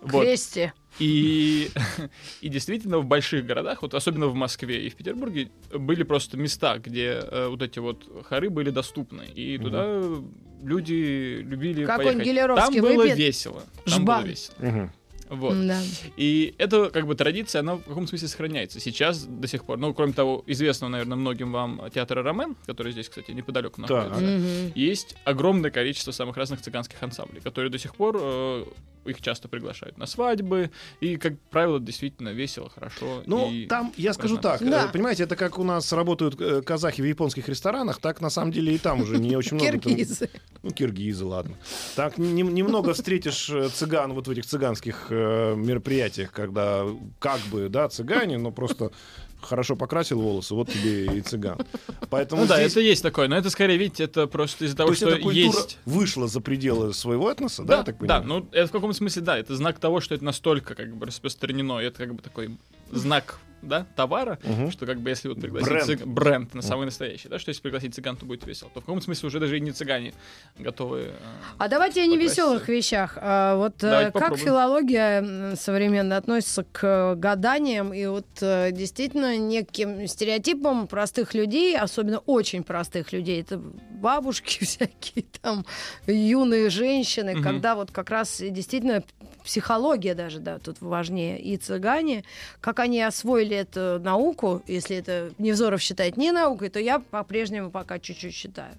Вот. 0.00 0.22
Крести. 0.22 0.72
И, 0.98 1.70
и 2.40 2.48
действительно 2.48 2.98
в 2.98 3.06
больших 3.06 3.46
городах, 3.46 3.82
вот 3.82 3.94
особенно 3.94 4.26
в 4.26 4.34
Москве 4.34 4.86
и 4.86 4.90
в 4.90 4.96
Петербурге, 4.96 5.50
были 5.72 6.02
просто 6.02 6.36
места, 6.36 6.78
где 6.78 7.20
э, 7.22 7.48
вот 7.48 7.62
эти 7.62 7.78
вот 7.78 8.04
хоры 8.24 8.50
были 8.50 8.70
доступны. 8.70 9.24
И 9.34 9.58
туда 9.58 10.00
люди 10.62 11.40
любили 11.42 11.84
Какой-нибудь 11.84 12.16
поехать. 12.18 12.24
Гелеровский 12.26 12.80
Там 12.80 12.90
было 12.90 13.02
выпьет, 13.02 13.18
весело. 13.18 13.62
Там 13.84 13.94
жбан. 14.02 14.22
было 14.22 14.28
весело. 14.30 14.54
Мгм. 14.58 14.92
Вот. 15.30 15.66
Да. 15.66 15.78
И 16.16 16.54
это 16.58 16.90
как 16.90 17.06
бы 17.06 17.14
традиция, 17.14 17.60
она 17.60 17.74
в 17.74 17.82
каком 17.82 18.06
смысле 18.06 18.28
сохраняется. 18.28 18.80
Сейчас 18.80 19.24
до 19.24 19.46
сих 19.46 19.64
пор, 19.64 19.78
ну, 19.78 19.92
кроме 19.92 20.12
того, 20.14 20.42
известного, 20.46 20.90
наверное, 20.90 21.16
многим 21.16 21.52
вам 21.52 21.82
театра 21.92 22.22
Ромен, 22.22 22.56
который 22.66 22.92
здесь, 22.92 23.08
кстати, 23.10 23.30
неподалеку 23.32 23.80
находится, 23.80 24.20
Мгм. 24.20 24.72
есть 24.74 25.16
огромное 25.24 25.70
количество 25.70 26.12
самых 26.12 26.36
разных 26.36 26.62
цыганских 26.62 27.02
ансамблей, 27.02 27.42
которые 27.42 27.70
до 27.70 27.78
сих 27.78 27.94
пор 27.94 28.16
э, 28.18 28.64
их 29.08 29.20
часто 29.20 29.48
приглашают 29.48 29.98
на 29.98 30.06
свадьбы, 30.06 30.70
и, 31.00 31.16
как 31.16 31.38
правило, 31.50 31.80
действительно 31.80 32.30
весело, 32.30 32.70
хорошо. 32.70 33.22
Ну, 33.26 33.50
и 33.50 33.66
там, 33.66 33.92
я 33.96 34.12
скажу 34.12 34.36
так, 34.38 34.60
Да. 34.62 34.86
э, 34.86 34.92
понимаете, 34.92 35.24
это 35.24 35.36
как 35.36 35.58
у 35.58 35.64
нас 35.64 35.92
работают 35.92 36.40
э, 36.40 36.62
казахи 36.62 37.00
в 37.02 37.04
японских 37.04 37.48
ресторанах, 37.48 37.98
так 38.00 38.20
на 38.20 38.30
самом 38.30 38.52
деле 38.52 38.74
и 38.74 38.78
там 38.78 39.02
уже 39.02 39.18
не 39.18 39.36
очень 39.36 39.56
много. 39.56 39.78
Киргизы. 39.78 40.30
Ну, 40.62 40.70
киргизы, 40.70 41.24
ладно. 41.24 41.56
Так 41.96 42.18
не- 42.18 42.42
немного 42.42 42.92
встретишь 42.94 43.48
э, 43.50 43.68
цыган 43.68 44.12
вот 44.12 44.28
в 44.28 44.30
этих 44.30 44.46
цыганских 44.46 45.06
мероприятиях, 45.10 46.32
когда 46.32 46.84
как 47.18 47.40
бы, 47.50 47.68
да, 47.68 47.88
цыгане, 47.88 48.38
но 48.38 48.50
просто 48.50 48.90
хорошо 49.40 49.76
покрасил 49.76 50.20
волосы, 50.20 50.54
вот 50.54 50.68
тебе 50.70 51.06
и 51.18 51.20
цыган. 51.20 51.58
Поэтому 52.10 52.42
Ну 52.42 52.48
да, 52.48 52.56
здесь- 52.56 52.72
это 52.72 52.80
есть 52.80 53.02
такое, 53.02 53.28
но 53.28 53.36
это 53.36 53.50
скорее, 53.50 53.76
видите, 53.78 54.04
это 54.04 54.26
просто 54.26 54.64
из-за 54.64 54.76
то 54.76 54.82
того, 54.84 54.90
есть 54.90 55.00
что 55.02 55.10
культура 55.12 55.32
есть 55.34 55.78
вышла 55.84 56.26
за 56.28 56.40
пределы 56.40 56.92
своего 56.92 57.30
этноса, 57.30 57.62
да, 57.62 57.68
Да, 57.68 57.76
я 57.78 57.84
так 57.84 57.94
да, 57.96 58.20
понимаю? 58.20 58.24
ну 58.42 58.48
это 58.52 58.68
в 58.68 58.72
каком 58.72 58.92
смысле, 58.92 59.22
да, 59.22 59.38
это 59.38 59.54
знак 59.56 59.78
того, 59.78 60.00
что 60.00 60.14
это 60.14 60.24
настолько 60.24 60.74
как 60.74 60.94
бы 60.96 61.06
распространено, 61.06 61.80
и 61.80 61.84
это 61.84 61.98
как 61.98 62.14
бы 62.14 62.22
такой 62.22 62.56
знак, 62.90 63.38
да, 63.62 63.86
товара, 63.96 64.38
Мгм. 64.44 64.70
что 64.70 64.86
как 64.86 65.00
бы 65.00 65.10
если 65.10 65.28
вот 65.28 65.40
пригласить 65.40 65.68
Бренд. 65.68 65.88
цыг- 65.88 66.06
бренд 66.06 66.54
на 66.54 66.62
самый 66.62 66.84
настоящий, 66.84 67.28
да, 67.28 67.38
что 67.38 67.50
если 67.50 67.60
пригласить 67.62 67.94
цыган, 67.94 68.16
то 68.16 68.24
будет 68.26 68.46
весело, 68.46 68.70
то 68.72 68.80
в 68.80 68.84
каком 68.84 69.00
смысле 69.00 69.26
уже 69.26 69.40
даже 69.40 69.56
и 69.56 69.60
не 69.60 69.72
цыгане 69.72 70.12
готовы. 70.58 70.98
э, 71.08 71.12
А 71.58 71.68
давайте 71.68 72.02
о 72.02 72.06
невеселых 72.06 72.68
вещах. 72.68 73.18
А, 73.20 73.56
вот 73.56 73.74
э, 73.82 73.90
Давайте 73.90 74.12
как 74.12 74.22
попробуем. 74.22 74.44
филология 74.46 75.54
современно 75.56 76.16
относится 76.16 76.64
к 76.64 76.80
э, 76.86 77.14
гаданиям 77.16 77.92
и 77.92 78.06
вот 78.06 78.26
э, 78.40 78.70
действительно 78.72 79.36
неким 79.36 80.06
стереотипам 80.06 80.86
простых 80.86 81.34
людей, 81.34 81.76
особенно 81.76 82.18
очень 82.20 82.62
простых 82.62 83.12
людей, 83.12 83.40
это 83.40 83.58
бабушки 83.58 84.64
всякие 84.64 85.24
там, 85.42 85.64
юные 86.06 86.70
женщины, 86.70 87.34
Мгм. 87.34 87.42
когда 87.42 87.74
вот 87.74 87.90
как 87.90 88.10
раз 88.10 88.38
действительно 88.40 89.02
психология 89.44 90.14
даже, 90.14 90.40
да, 90.40 90.58
тут 90.58 90.76
важнее, 90.80 91.40
и 91.40 91.56
цыгане, 91.56 92.24
как 92.60 92.80
они 92.80 93.00
освоили 93.00 93.47
эту 93.56 93.98
науку, 94.00 94.62
если 94.66 94.96
это 94.96 95.32
Невзоров 95.38 95.80
считает 95.80 96.16
не 96.16 96.32
наукой, 96.32 96.68
то 96.68 96.78
я 96.78 96.98
по-прежнему 96.98 97.70
пока 97.70 97.98
чуть-чуть 97.98 98.34
считаю. 98.34 98.74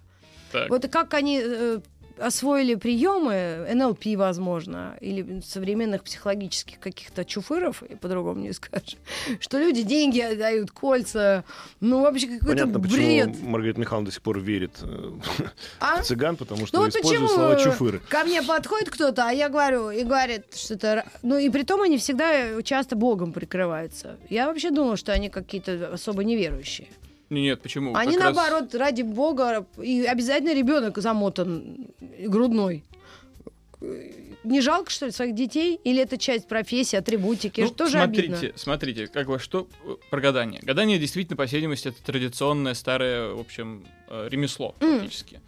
так. 0.51 0.69
Вот 0.69 0.87
как 0.87 1.13
они 1.13 1.41
э, 1.43 1.79
освоили 2.19 2.75
приемы 2.75 3.67
НЛП, 3.73 4.05
возможно, 4.15 4.97
или 5.01 5.41
современных 5.41 6.03
психологических 6.03 6.79
каких-то 6.79 7.25
чуфыров, 7.25 7.83
и 7.83 7.95
по-другому 7.95 8.41
не 8.41 8.53
скажешь, 8.53 8.97
что 9.39 9.57
люди 9.59 9.81
деньги 9.83 10.19
отдают, 10.19 10.71
кольца, 10.71 11.43
ну 11.79 12.01
вообще 12.01 12.27
какой-то 12.27 12.47
Понятно, 12.65 12.79
бред. 12.79 13.31
почему 13.33 13.49
Маргарита 13.49 13.79
Михайловна 13.79 14.05
до 14.07 14.11
сих 14.11 14.21
пор 14.21 14.39
верит 14.39 14.71
э, 14.81 15.11
А? 15.79 16.01
в 16.01 16.05
цыган, 16.05 16.35
потому 16.35 16.65
что 16.67 16.77
Ну 16.77 16.85
вот 16.85 16.93
слово 16.93 17.53
э, 17.55 17.63
чуфыры. 17.63 17.99
ко 18.09 18.23
мне 18.23 18.41
подходит 18.41 18.89
кто-то, 18.89 19.27
а 19.27 19.31
я 19.31 19.49
говорю, 19.49 19.89
и 19.91 20.03
говорит, 20.03 20.53
что 20.55 20.75
это... 20.75 21.05
Ну 21.23 21.37
и 21.37 21.49
при 21.49 21.63
том 21.63 21.81
они 21.81 21.97
всегда 21.97 22.61
часто 22.63 22.95
Богом 22.95 23.33
прикрываются. 23.33 24.17
Я 24.29 24.47
вообще 24.47 24.71
думала, 24.71 24.97
что 24.97 25.11
они 25.13 25.29
какие-то 25.29 25.91
особо 25.93 26.23
неверующие. 26.23 26.87
Нет, 27.29 27.61
почему? 27.61 27.95
Они 27.95 28.13
Как 28.15 28.23
раз- 28.25 28.35
наоборот, 28.35 28.75
ради 28.75 29.01
бога, 29.03 29.65
и 29.81 30.03
обязательно 30.05 30.53
ребенок 30.53 30.97
замотан 30.97 31.87
грудной. 32.19 32.83
Не 34.43 34.61
жалко, 34.61 34.89
что 34.89 35.05
ли, 35.05 35.11
своих 35.11 35.35
детей? 35.35 35.79
Или 35.83 36.01
это 36.01 36.17
часть 36.17 36.47
профессии, 36.47 36.95
атрибутики? 36.95 37.61
Ну, 37.61 37.67
что 37.67 37.85
же 37.85 37.91
смотрите, 38.01 38.33
обидно? 38.35 38.57
смотрите, 38.57 39.07
как 39.07 39.27
бы 39.27 39.37
что 39.37 39.67
э, 39.85 39.95
про 40.09 40.21
гадание. 40.21 40.61
Гадание 40.63 40.97
действительно, 40.97 41.35
по 41.35 41.45
всей 41.45 41.57
видимости, 41.57 41.89
это 41.89 42.01
традиционное 42.03 42.73
старое, 42.73 43.33
в 43.33 43.39
общем, 43.39 43.85
э, 44.07 44.27
ремесло 44.29 44.75
М. 44.79 44.99
фактически. 45.01 45.41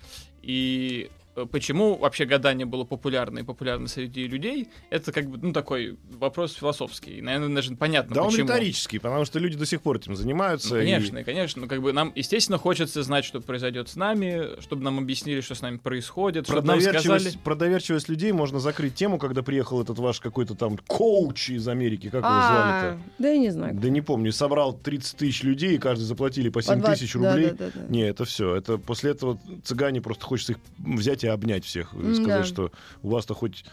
И 0.43 1.09
почему 1.51 1.95
вообще 1.95 2.25
гадание 2.25 2.65
было 2.65 2.83
популярно 2.83 3.39
и 3.39 3.43
популярно 3.43 3.87
среди 3.87 4.27
людей, 4.27 4.67
это 4.89 5.11
как 5.11 5.29
бы, 5.29 5.37
ну, 5.41 5.53
такой 5.53 5.97
вопрос 6.17 6.53
философский. 6.53 7.21
Наверное, 7.21 7.55
даже 7.55 7.75
понятно, 7.75 8.15
Да 8.15 8.23
он 8.23 8.29
почему. 8.31 8.47
риторический, 8.47 8.99
потому 8.99 9.25
что 9.25 9.39
люди 9.39 9.57
до 9.57 9.65
сих 9.65 9.81
пор 9.81 9.97
этим 9.97 10.15
занимаются. 10.15 10.69
Ну, 10.75 10.81
и- 10.81 10.85
конечно, 10.85 11.23
конечно. 11.23 11.61
Ну, 11.61 11.67
как 11.67 11.81
бы 11.81 11.93
нам, 11.93 12.11
естественно, 12.15 12.57
хочется 12.57 13.01
знать, 13.03 13.25
что 13.25 13.39
произойдет 13.41 13.89
с 13.89 13.95
нами, 13.95 14.59
чтобы 14.61 14.83
нам 14.83 14.97
объяснили, 14.99 15.41
что 15.41 15.55
с 15.55 15.61
нами 15.61 15.77
происходит, 15.77 16.47
Про 16.47 16.55
чтобы 16.57 16.67
нам 16.67 16.81
сказали... 16.81 17.03
доверчивость, 17.07 17.39
про 17.41 17.55
доверчивость 17.55 18.09
людей 18.09 18.31
можно 18.31 18.59
закрыть 18.59 18.95
тему, 18.95 19.17
когда 19.17 19.41
приехал 19.43 19.81
этот 19.81 19.97
ваш 19.99 20.19
какой-то 20.19 20.55
там 20.55 20.77
коуч 20.87 21.49
из 21.51 21.67
Америки. 21.67 22.05
Как 22.09 22.21
его 22.23 22.29
А, 22.29 22.47
звали-то? 22.91 23.01
да 23.19 23.29
я 23.29 23.37
не 23.37 23.49
знаю. 23.51 23.75
Да 23.75 23.89
не 23.89 24.01
помню. 24.01 24.31
Собрал 24.31 24.73
30 24.73 25.17
тысяч 25.17 25.43
людей, 25.43 25.75
и 25.75 25.77
каждый 25.77 26.03
заплатили 26.03 26.49
по 26.49 26.61
7 26.61 26.75
По 26.75 26.79
два- 26.87 26.95
тысяч 26.95 27.13
да, 27.13 27.19
рублей. 27.33 27.51
да, 27.51 27.65
да, 27.67 27.71
да. 27.75 27.81
Не, 27.89 28.01
это 28.01 28.25
все. 28.25 28.55
Это 28.55 28.77
после 28.77 29.11
этого 29.11 29.39
цыгане 29.63 30.01
просто 30.01 30.25
хочется 30.25 30.53
их 30.53 30.57
взять 30.77 31.20
и 31.23 31.27
обнять 31.27 31.65
всех. 31.65 31.93
И 31.93 32.13
сказать, 32.13 32.41
да. 32.41 32.43
что 32.43 32.71
у 33.01 33.09
вас-то 33.09 33.33
хоть 33.33 33.65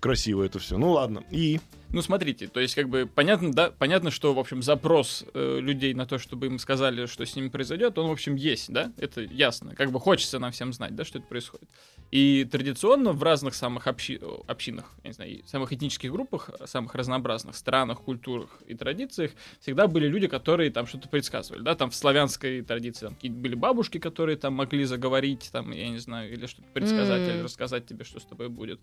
красиво 0.00 0.42
это 0.42 0.58
все. 0.58 0.78
Ну 0.78 0.92
ладно. 0.92 1.24
И 1.30 1.60
Ну, 1.90 2.02
смотрите, 2.02 2.48
то 2.48 2.58
есть, 2.60 2.74
как 2.74 2.88
бы, 2.88 3.06
понятно, 3.06 3.52
да, 3.52 3.70
понятно, 3.70 4.10
что, 4.10 4.34
в 4.34 4.38
общем, 4.38 4.60
запрос 4.60 5.24
э, 5.34 5.58
людей 5.60 5.94
на 5.94 6.04
то, 6.04 6.18
чтобы 6.18 6.46
им 6.46 6.58
сказали, 6.58 7.06
что 7.06 7.24
с 7.24 7.36
ними 7.36 7.48
произойдет, 7.48 7.96
он, 7.96 8.08
в 8.08 8.10
общем, 8.10 8.34
есть, 8.34 8.72
да, 8.72 8.92
это 8.98 9.20
ясно. 9.22 9.74
Как 9.74 9.92
бы 9.92 10.00
хочется 10.00 10.38
нам 10.40 10.50
всем 10.50 10.72
знать, 10.72 10.96
да, 10.96 11.04
что 11.04 11.18
это 11.18 11.28
происходит. 11.28 11.68
И 12.10 12.44
традиционно 12.50 13.12
в 13.12 13.22
разных 13.22 13.54
самых 13.54 13.86
общи- 13.86 14.18
э, 14.20 14.42
общинах, 14.48 14.92
я 15.04 15.10
не 15.10 15.14
знаю, 15.14 15.42
самых 15.46 15.72
этнических 15.72 16.10
группах, 16.10 16.50
самых 16.66 16.94
разнообразных 16.94 17.54
странах, 17.56 18.00
культурах 18.02 18.50
и 18.66 18.74
традициях 18.74 19.30
всегда 19.60 19.86
были 19.86 20.08
люди, 20.08 20.26
которые 20.26 20.70
там 20.72 20.86
что-то 20.86 21.08
предсказывали, 21.08 21.62
да, 21.62 21.76
там 21.76 21.90
в 21.90 21.94
славянской 21.94 22.62
традиции 22.62 23.06
там 23.06 23.14
какие-то 23.14 23.38
были 23.38 23.54
бабушки, 23.54 23.98
которые 23.98 24.36
там 24.36 24.54
могли 24.54 24.84
заговорить, 24.84 25.48
там, 25.52 25.70
я 25.70 25.88
не 25.88 25.98
знаю, 25.98 26.32
или 26.32 26.46
что-то 26.46 26.68
предсказать, 26.74 27.22
М. 27.22 27.28
или 27.36 27.42
рассказать 27.42 27.86
тебе, 27.86 28.04
что 28.04 28.18
с 28.20 28.24
тобой 28.24 28.48
будет. 28.48 28.80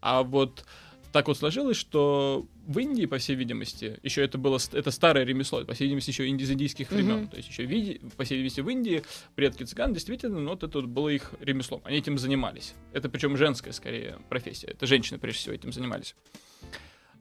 А 0.00 0.22
вот 0.22 0.64
так 1.12 1.28
вот 1.28 1.38
сложилось, 1.38 1.76
что 1.76 2.44
в 2.66 2.76
Индии, 2.78 3.06
по 3.06 3.18
всей 3.18 3.36
видимости, 3.36 4.00
еще 4.02 4.24
это 4.24 4.36
было 4.36 4.58
это 4.72 4.90
старое 4.90 5.24
ремесло, 5.24 5.64
по 5.64 5.72
всей 5.72 5.84
видимости, 5.84 6.10
еще 6.10 6.28
из 6.28 6.50
индийских 6.50 6.90
времен. 6.90 7.18
Мгм. 7.18 7.28
То 7.28 7.36
есть 7.36 7.48
еще, 7.48 7.64
види- 7.64 8.00
по 8.16 8.24
всей 8.24 8.38
видимости, 8.38 8.60
в 8.60 8.68
Индии 8.68 9.04
предки 9.36 9.62
цыган 9.62 9.94
действительно, 9.94 10.40
ну, 10.40 10.50
вот 10.50 10.64
это 10.64 10.80
вот 10.80 10.88
было 10.88 11.10
их 11.10 11.32
ремеслом. 11.40 11.82
Они 11.84 11.98
этим 11.98 12.18
занимались. 12.18 12.74
Это 12.92 13.08
причем 13.08 13.36
женская, 13.36 13.70
скорее, 13.70 14.18
профессия. 14.28 14.66
Это 14.66 14.86
женщины, 14.86 15.20
прежде 15.20 15.38
всего, 15.38 15.54
этим 15.54 15.72
занимались. 15.72 16.16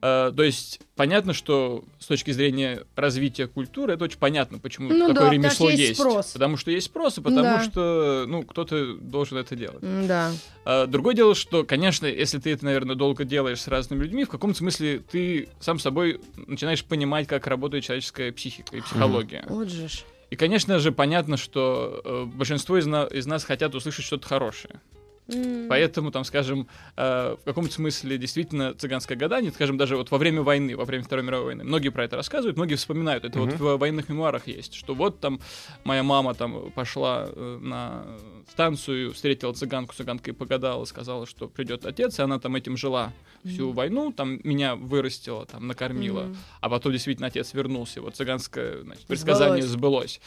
Э, 0.06 0.34
то 0.36 0.44
есть 0.44 0.82
понятно, 0.98 1.34
что 1.34 1.86
с 1.98 2.08
точки 2.08 2.32
зрения 2.32 2.84
развития 2.98 3.48
культуры 3.48 3.94
это 3.94 4.04
очень 4.04 4.20
понятно, 4.20 4.60
почему 4.60 4.89
Ну 4.89 5.08
такое 5.08 5.28
да, 5.28 5.32
ремесло 5.32 5.70
что 5.70 5.78
есть 5.78 5.96
спрос. 5.96 6.32
Потому 6.34 6.58
что 6.58 6.72
есть 6.72 6.88
спрос, 6.88 7.18
и 7.20 7.22
потому 7.22 7.44
Да. 7.44 7.63
что 7.63 8.26
ну 8.28 8.44
кто-то 8.44 8.96
должен 8.98 9.38
это 9.38 9.56
делать. 9.56 9.80
Да. 10.06 10.32
А, 10.66 10.88
Другое 10.88 11.16
дело, 11.16 11.36
что, 11.36 11.63
конечно, 11.63 12.06
если 12.06 12.38
ты 12.38 12.52
это, 12.52 12.66
наверное, 12.66 12.98
долго 12.98 13.24
делаешь 13.24 13.62
с 13.62 13.70
разными 13.70 14.04
людьми, 14.04 14.26
в 14.26 14.30
каком-то 14.30 14.58
смысле 14.58 15.00
ты 15.10 15.48
сам 15.62 15.80
собой 15.80 16.20
начинаешь 16.36 16.84
понимать, 16.84 17.26
как 17.28 17.48
работает 17.48 17.86
человеческая 17.86 18.34
психика 18.34 18.76
и 18.76 18.82
психология. 18.82 19.46
Вот 19.48 19.70
же. 19.70 19.88
И, 20.32 20.36
конечно 20.36 20.80
же, 20.80 20.92
понятно, 20.92 21.38
что 21.38 22.02
э, 22.04 22.26
большинство 22.26 22.78
из, 22.78 22.88
на- 22.88 23.06
из 23.06 23.26
нас 23.26 23.46
хотят 23.46 23.74
услышать 23.74 24.04
что-то 24.04 24.28
хорошее. 24.28 24.82
М. 25.30 25.68
Поэтому, 25.70 26.12
там, 26.12 26.24
скажем, 26.26 26.68
э, 26.98 27.36
в 27.40 27.44
каком-то 27.46 27.72
смысле 27.74 28.18
действительно 28.18 28.74
цыганское 28.74 29.18
гадание, 29.18 29.52
скажем, 29.52 29.78
даже 29.78 29.96
вот 29.96 30.12
во 30.12 30.18
время 30.18 30.42
войны, 30.42 30.76
во 30.76 30.84
время 30.86 31.04
Второй 31.04 31.24
мировой 31.26 31.46
войны, 31.48 31.64
многие 31.64 31.90
про 31.90 32.04
это 32.04 32.18
рассказывают, 32.18 32.58
многие 32.58 32.76
вспоминают, 32.76 33.24
это 33.24 33.40
вот 33.40 33.50
Мгм. 33.50 33.58
в 33.58 33.78
военных 33.78 34.10
мемуарах 34.10 34.48
есть, 34.48 34.74
что 34.74 34.94
вот 34.94 35.20
там 35.22 35.40
моя 35.86 36.04
мама 36.04 36.34
там 36.34 36.72
пошла 36.72 37.28
э, 37.30 37.60
на 37.62 38.06
станцию, 38.52 39.14
встретила 39.14 39.54
цыганку, 39.54 39.96
цыганка 39.96 40.32
и 40.32 40.34
погадала, 40.34 40.84
сказала, 40.86 41.26
что 41.26 41.48
придет 41.48 41.86
отец, 41.86 42.20
и 42.20 42.22
она 42.22 42.40
там 42.40 42.56
этим 42.56 42.76
жила 42.76 43.14
всю 43.46 43.72
войну, 43.72 44.12
там 44.12 44.40
меня 44.44 44.76
вырастила, 44.76 45.46
там 45.46 45.68
накормила, 45.68 46.24
Мгм. 46.24 46.38
а 46.62 46.70
потом 46.70 46.92
действительно 46.92 47.28
отец 47.28 47.54
вернулся, 47.54 48.02
вот 48.02 48.16
цыганское 48.16 48.82
значит, 48.82 49.06
предсказание 49.06 49.64
Сбылось. 49.64 50.20
сбылось. 50.20 50.22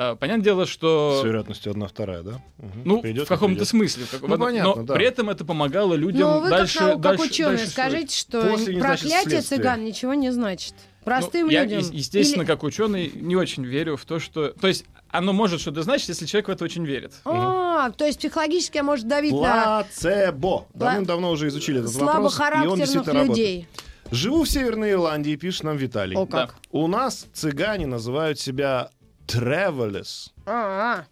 Э, 0.00 0.14
Понятное 0.14 0.44
дело, 0.44 0.64
что 0.64 1.18
с 1.22 1.24
вероятностью 1.26 1.72
одна 1.72 1.88
вторая, 1.88 2.22
да? 2.22 2.40
Мгм. 2.58 2.82
ну, 2.84 3.00
Придет, 3.02 3.24
в 3.24 3.28
каком-то 3.28 3.56
придет. 3.56 3.68
смысле. 3.68 4.04
в 4.04 4.10
как- 4.12 4.22
Ну, 4.22 4.38
понятно, 4.38 4.74
но 4.76 4.82
да. 4.84 4.94
при 4.94 5.04
этом 5.06 5.28
это 5.28 5.44
помогало 5.44 5.94
людям 5.94 6.20
Ну, 6.20 6.40
вы 6.42 6.50
дальше, 6.50 6.78
как, 6.78 6.86
нау- 6.86 6.92
как 6.92 7.00
дальше, 7.02 7.24
ученый, 7.24 7.56
дальше 7.56 7.70
скажите, 7.72 8.16
что 8.16 8.42
После 8.42 8.78
проклятие 8.78 9.40
цыган 9.42 9.84
ничего 9.84 10.14
не 10.14 10.30
значит. 10.30 10.74
Простым 11.02 11.46
Ну, 11.46 11.52
я, 11.52 11.64
людям. 11.64 11.80
е- 11.80 11.88
естественно, 11.98 12.42
Или- 12.42 12.48
как 12.48 12.62
ученый, 12.62 13.10
не 13.12 13.34
очень 13.34 13.64
верю 13.64 13.96
в 13.96 14.04
то, 14.04 14.20
что... 14.20 14.50
То 14.50 14.68
есть 14.68 14.84
оно 15.10 15.32
может 15.32 15.60
что-то 15.60 15.82
значить, 15.82 16.08
если 16.10 16.26
человек 16.26 16.46
в 16.46 16.50
это 16.52 16.64
очень 16.64 16.84
верит. 16.84 17.14
А, 17.24 17.90
то 17.90 18.04
есть 18.04 18.18
психологически 18.20 18.78
может 18.78 19.08
давить 19.08 19.32
на 19.32 19.84
Плацебо. 19.84 20.66
Давным-давно 20.74 21.30
уже 21.32 21.48
изучили 21.48 21.80
этот 21.80 21.92
вопрос, 21.94 22.08
и 22.08 22.14
он 22.14 22.30
слабохарактерных 22.30 23.28
людей. 23.30 23.66
Живу 24.12 24.44
в 24.44 24.48
Северной 24.48 24.92
Ирландии, 24.92 25.34
пишет 25.34 25.64
нам 25.64 25.76
Виталий. 25.76 26.16
О, 26.16 26.24
как. 26.26 26.54
У 26.70 26.86
нас 26.86 27.26
цыгане 27.32 27.86
называют 27.86 28.38
себя 28.38 28.90
travelers. 29.28 30.30
А, 30.46 31.04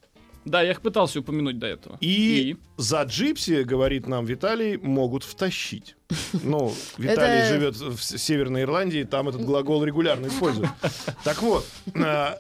Да, 0.44 0.62
я 0.62 0.70
их 0.70 0.80
пытался 0.80 1.18
упомянуть 1.20 1.58
до 1.58 1.66
этого. 1.66 1.98
И, 2.00 2.56
за 2.76 3.02
джипси, 3.02 3.62
говорит 3.64 4.06
нам 4.06 4.24
Виталий, 4.26 4.76
могут 4.76 5.24
втащить. 5.24 5.96
Ну, 6.32 6.72
Виталий 6.98 7.48
живет 7.48 7.76
в 7.76 8.00
Северной 8.00 8.62
Ирландии, 8.62 9.02
там 9.02 9.28
этот 9.28 9.44
глагол 9.44 9.82
регулярно 9.82 10.28
используют. 10.28 10.70
Так 11.24 11.42
вот, 11.42 11.66
э, 11.94 12.34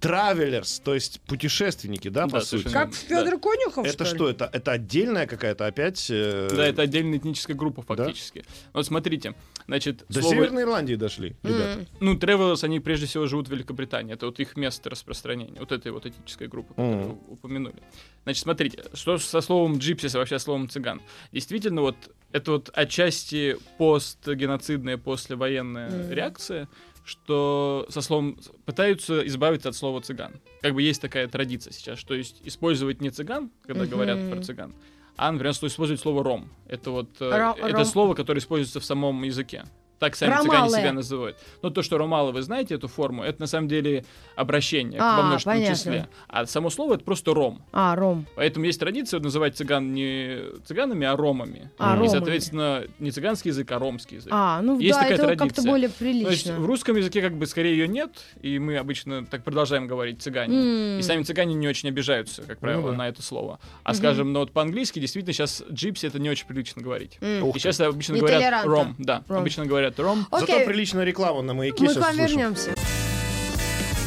travelers, 0.00 0.80
то 0.84 0.94
есть 0.94 1.20
путешественники, 1.22 2.08
да, 2.08 2.26
по 2.26 2.32
Да, 2.32 2.40
сути. 2.40 2.62
совершенно 2.62 2.84
Как 2.86 2.94
Федор 2.94 3.40
Конюхов, 3.40 3.86
Это 3.86 4.04
ли? 4.04 4.10
что, 4.10 4.28
это, 4.28 4.50
это 4.52 4.72
отдельная 4.72 5.26
какая-то 5.26 5.66
опять... 5.66 6.06
э, 6.10 6.48
Да, 6.54 6.66
это 6.66 6.82
отдельная 6.82 7.18
этническая 7.18 7.56
группа 7.56 7.82
фактически. 7.82 8.44
Вот 8.72 8.84
смотрите, 8.86 9.34
значит, 9.66 10.04
До 10.08 10.20
слово- 10.20 10.34
Северной 10.34 10.62
Ирландии 10.64 10.94
дошли, 10.94 11.34
ребята. 11.42 11.86
Ну, 12.00 12.14
travelers, 12.16 12.62
они 12.64 12.80
прежде 12.80 13.06
всего 13.06 13.26
живут 13.26 13.48
в 13.48 13.50
Великобритании. 13.52 14.12
Это 14.14 14.26
вот 14.26 14.38
их 14.38 14.56
место 14.56 14.90
распространения. 14.90 15.58
Вот 15.60 15.72
этой 15.72 15.90
вот 15.92 16.04
этнической 16.06 16.48
группы, 16.48 16.74
которую 16.74 17.08
вы 17.08 17.18
упомянули. 17.28 17.82
Значит, 18.24 18.42
смотрите, 18.42 18.84
что 18.94 19.18
со 19.18 19.40
словом 19.40 19.78
джипсис, 19.78 20.14
а 20.14 20.18
вообще 20.18 20.38
словом 20.38 20.68
цыган. 20.68 21.00
Действительно, 21.32 21.80
вот 21.80 21.96
это 22.32 22.52
вот 22.52 22.70
отчасти 22.74 23.56
постгеноцидная, 23.78 24.98
послевоенная 24.98 25.88
Мгм. 25.90 26.12
реакция, 26.12 26.68
что 27.06 27.86
со 27.88 28.00
словом 28.02 28.38
пытаются 28.64 29.26
избавиться 29.26 29.68
от 29.68 29.76
слова 29.76 30.00
цыган. 30.00 30.32
Как 30.60 30.74
бы 30.74 30.82
есть 30.82 31.00
такая 31.00 31.28
традиция 31.28 31.72
сейчас, 31.72 31.98
что 31.98 32.14
есть 32.14 32.42
использовать 32.44 33.00
не 33.00 33.10
цыган, 33.10 33.50
когда 33.66 33.82
Мгм. 33.84 33.90
говорят 33.90 34.30
про 34.30 34.42
цыган, 34.42 34.74
а, 35.16 35.30
например, 35.32 35.54
что 35.54 35.66
использовать 35.68 36.00
слово 36.00 36.22
ром. 36.24 36.48
Это 36.68 36.90
вот 36.90 37.08
э, 37.20 37.30
Ро- 37.30 37.54
это 37.56 37.78
ром- 37.78 37.84
слово, 37.84 38.14
которое 38.14 38.40
используется 38.40 38.80
в 38.80 38.84
самом 38.84 39.22
языке. 39.22 39.64
Так 39.98 40.14
сами 40.14 40.30
Ромалы. 40.30 40.48
цыгане 40.50 40.70
себя 40.70 40.92
называют. 40.92 41.36
Но 41.62 41.70
то, 41.70 41.82
что 41.82 41.96
ромалы, 41.96 42.32
вы 42.32 42.42
знаете 42.42 42.74
эту 42.74 42.86
форму, 42.86 43.22
это 43.22 43.40
на 43.40 43.46
самом 43.46 43.66
деле 43.68 44.04
обращение 44.34 45.00
А, 45.00 45.16
во 45.16 45.22
множественном 45.28 45.58
понятно. 45.58 45.76
числе. 45.76 46.08
А 46.28 46.44
само 46.46 46.68
слово 46.70 46.94
это 46.94 47.04
просто 47.04 47.32
ром. 47.32 47.62
А, 47.72 47.96
Ром. 47.96 48.26
Поэтому 48.36 48.66
есть 48.66 48.78
традиция 48.78 49.20
называть 49.20 49.56
цыган 49.56 49.94
не 49.94 50.38
цыганами, 50.66 51.06
а 51.06 51.16
ромами. 51.16 51.70
А, 51.78 51.92
И, 51.92 51.94
ромами. 51.94 52.08
соответственно, 52.08 52.82
не 52.98 53.10
цыганский 53.10 53.50
язык, 53.50 53.72
а 53.72 53.78
ромский 53.78 54.16
язык. 54.18 54.30
А, 54.34 54.60
ну 54.60 54.78
Есть 54.78 54.94
да, 54.98 55.00
такая 55.02 55.14
это 55.14 55.26
как-то 55.28 55.38
традиция. 55.62 55.70
более 55.70 55.88
То 55.88 56.04
есть 56.04 56.44
прилично. 56.44 56.60
в 56.60 56.66
русском 56.66 56.96
языке 56.96 57.22
как 57.22 57.34
бы 57.36 57.46
скорее 57.46 57.72
ее 57.78 57.88
нет, 57.88 58.10
и 58.42 58.58
мы 58.58 58.76
обычно 58.76 59.24
так 59.24 59.44
продолжаем 59.44 59.86
говорить 59.86 60.20
цыгане. 60.20 60.56
М. 60.94 60.98
И 60.98 61.02
сами 61.02 61.22
цыгане 61.22 61.54
не 61.54 61.68
очень 61.68 61.88
обижаются, 61.88 62.42
как 62.42 62.58
правило, 62.58 62.90
да. 62.90 62.98
на 62.98 63.08
это 63.08 63.22
слово. 63.22 63.60
А 63.82 63.94
скажем, 63.94 64.32
ну 64.34 64.40
вот 64.40 64.52
по-английски 64.52 64.98
действительно 64.98 65.32
сейчас 65.32 65.64
джипси 65.72 66.06
это 66.06 66.18
не 66.18 66.28
очень 66.28 66.46
прилично 66.46 66.82
говорить. 66.82 67.18
Ух 67.42 67.56
И 67.56 67.58
сейчас 67.58 67.80
обычно 67.80 68.18
говорят 68.18 68.66
ром, 68.66 68.94
да, 68.98 69.22
Ром. 69.28 69.38
обычно 69.38 69.64
говорят 69.64 69.85
ром. 69.98 70.26
Зато 70.30 70.44
Окей, 70.44 70.66
приличная 70.66 71.04
реклама 71.04 71.42
на 71.42 71.54
маяке 71.54 71.84
мы 71.84 71.94
к 71.94 71.96
вам 71.96 72.14
слушаем. 72.14 72.28
вернемся. 72.28 72.74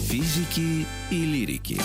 Физики 0.09 0.85
и 1.11 1.15
лирики. 1.25 1.81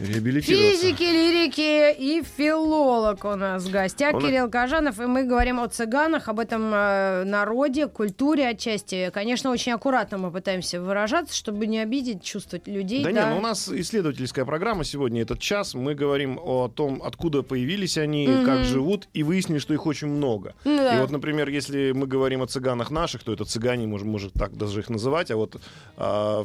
Физики, 0.00 1.02
лирики 1.02 1.92
и 1.92 2.22
филолог 2.22 3.24
у 3.24 3.34
нас 3.36 3.64
в 3.64 3.70
гостях 3.70 4.14
Он- 4.14 4.22
Кирилл 4.22 4.48
Кажанов, 4.48 4.98
и 4.98 5.04
мы 5.06 5.24
говорим 5.24 5.60
о 5.60 5.68
цыганах, 5.68 6.28
об 6.28 6.40
этом 6.40 6.70
э, 6.72 7.24
народе, 7.24 7.86
культуре 7.86 8.48
отчасти. 8.48 9.10
Конечно, 9.12 9.50
очень 9.50 9.72
аккуратно 9.72 10.16
мы 10.16 10.30
пытаемся 10.30 10.80
выражаться, 10.80 11.34
чтобы 11.36 11.66
не 11.66 11.80
обидеть 11.80 12.22
чувства 12.22 12.58
людей. 12.64 13.04
Да, 13.04 13.12
не, 13.12 13.26
ну 13.26 13.38
у 13.38 13.40
нас 13.42 13.68
исследовательская 13.68 14.44
программа 14.46 14.84
сегодня, 14.84 15.20
этот 15.22 15.38
час. 15.38 15.74
Мы 15.74 15.94
говорим 15.94 16.38
о 16.42 16.68
том, 16.68 17.02
откуда 17.04 17.42
появились 17.42 17.98
они, 17.98 18.26
Мгм. 18.26 18.44
как 18.46 18.64
живут, 18.64 19.06
и 19.12 19.22
выяснили, 19.22 19.58
что 19.58 19.74
их 19.74 19.84
очень 19.86 20.08
много. 20.08 20.54
Ну 20.64 20.78
да. 20.78 20.96
И 20.96 21.00
вот, 21.00 21.10
например, 21.10 21.50
если 21.50 21.92
мы 21.92 22.06
говорим 22.06 22.40
о 22.42 22.46
цыганах 22.46 22.90
наших, 22.90 23.22
то 23.22 23.32
это 23.34 23.44
цыгане, 23.44 23.86
можем, 23.86 24.08
может 24.08 24.32
так 24.32 24.56
даже 24.56 24.80
их 24.80 24.88
называть, 24.88 25.30
а 25.30 25.36
вот 25.36 25.56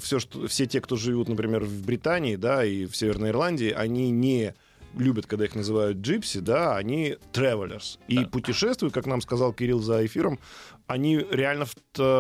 все, 0.01 0.19
что, 0.19 0.47
все 0.47 0.65
те, 0.65 0.81
кто 0.81 0.97
живут, 0.97 1.29
например, 1.29 1.63
в 1.63 1.85
Британии, 1.85 2.35
да, 2.35 2.65
и 2.65 2.85
в 2.85 2.95
Северной 2.97 3.29
Ирландии, 3.29 3.44
они 3.47 4.12
не 4.12 4.53
любят, 4.97 5.25
когда 5.25 5.43
их 5.43 5.55
называют 5.55 5.97
джипси, 5.97 6.39
да, 6.39 6.77
они 6.77 7.17
travelers. 7.34 7.99
И 8.08 8.19
Да. 8.19 8.27
путешествуют, 8.27 8.93
как 8.93 9.05
нам 9.05 9.19
сказал 9.21 9.51
Кирилл 9.51 9.81
за 9.81 10.05
эфиром, 10.05 10.39
они 10.88 11.17
реально 11.17 11.65
в, 11.65 11.75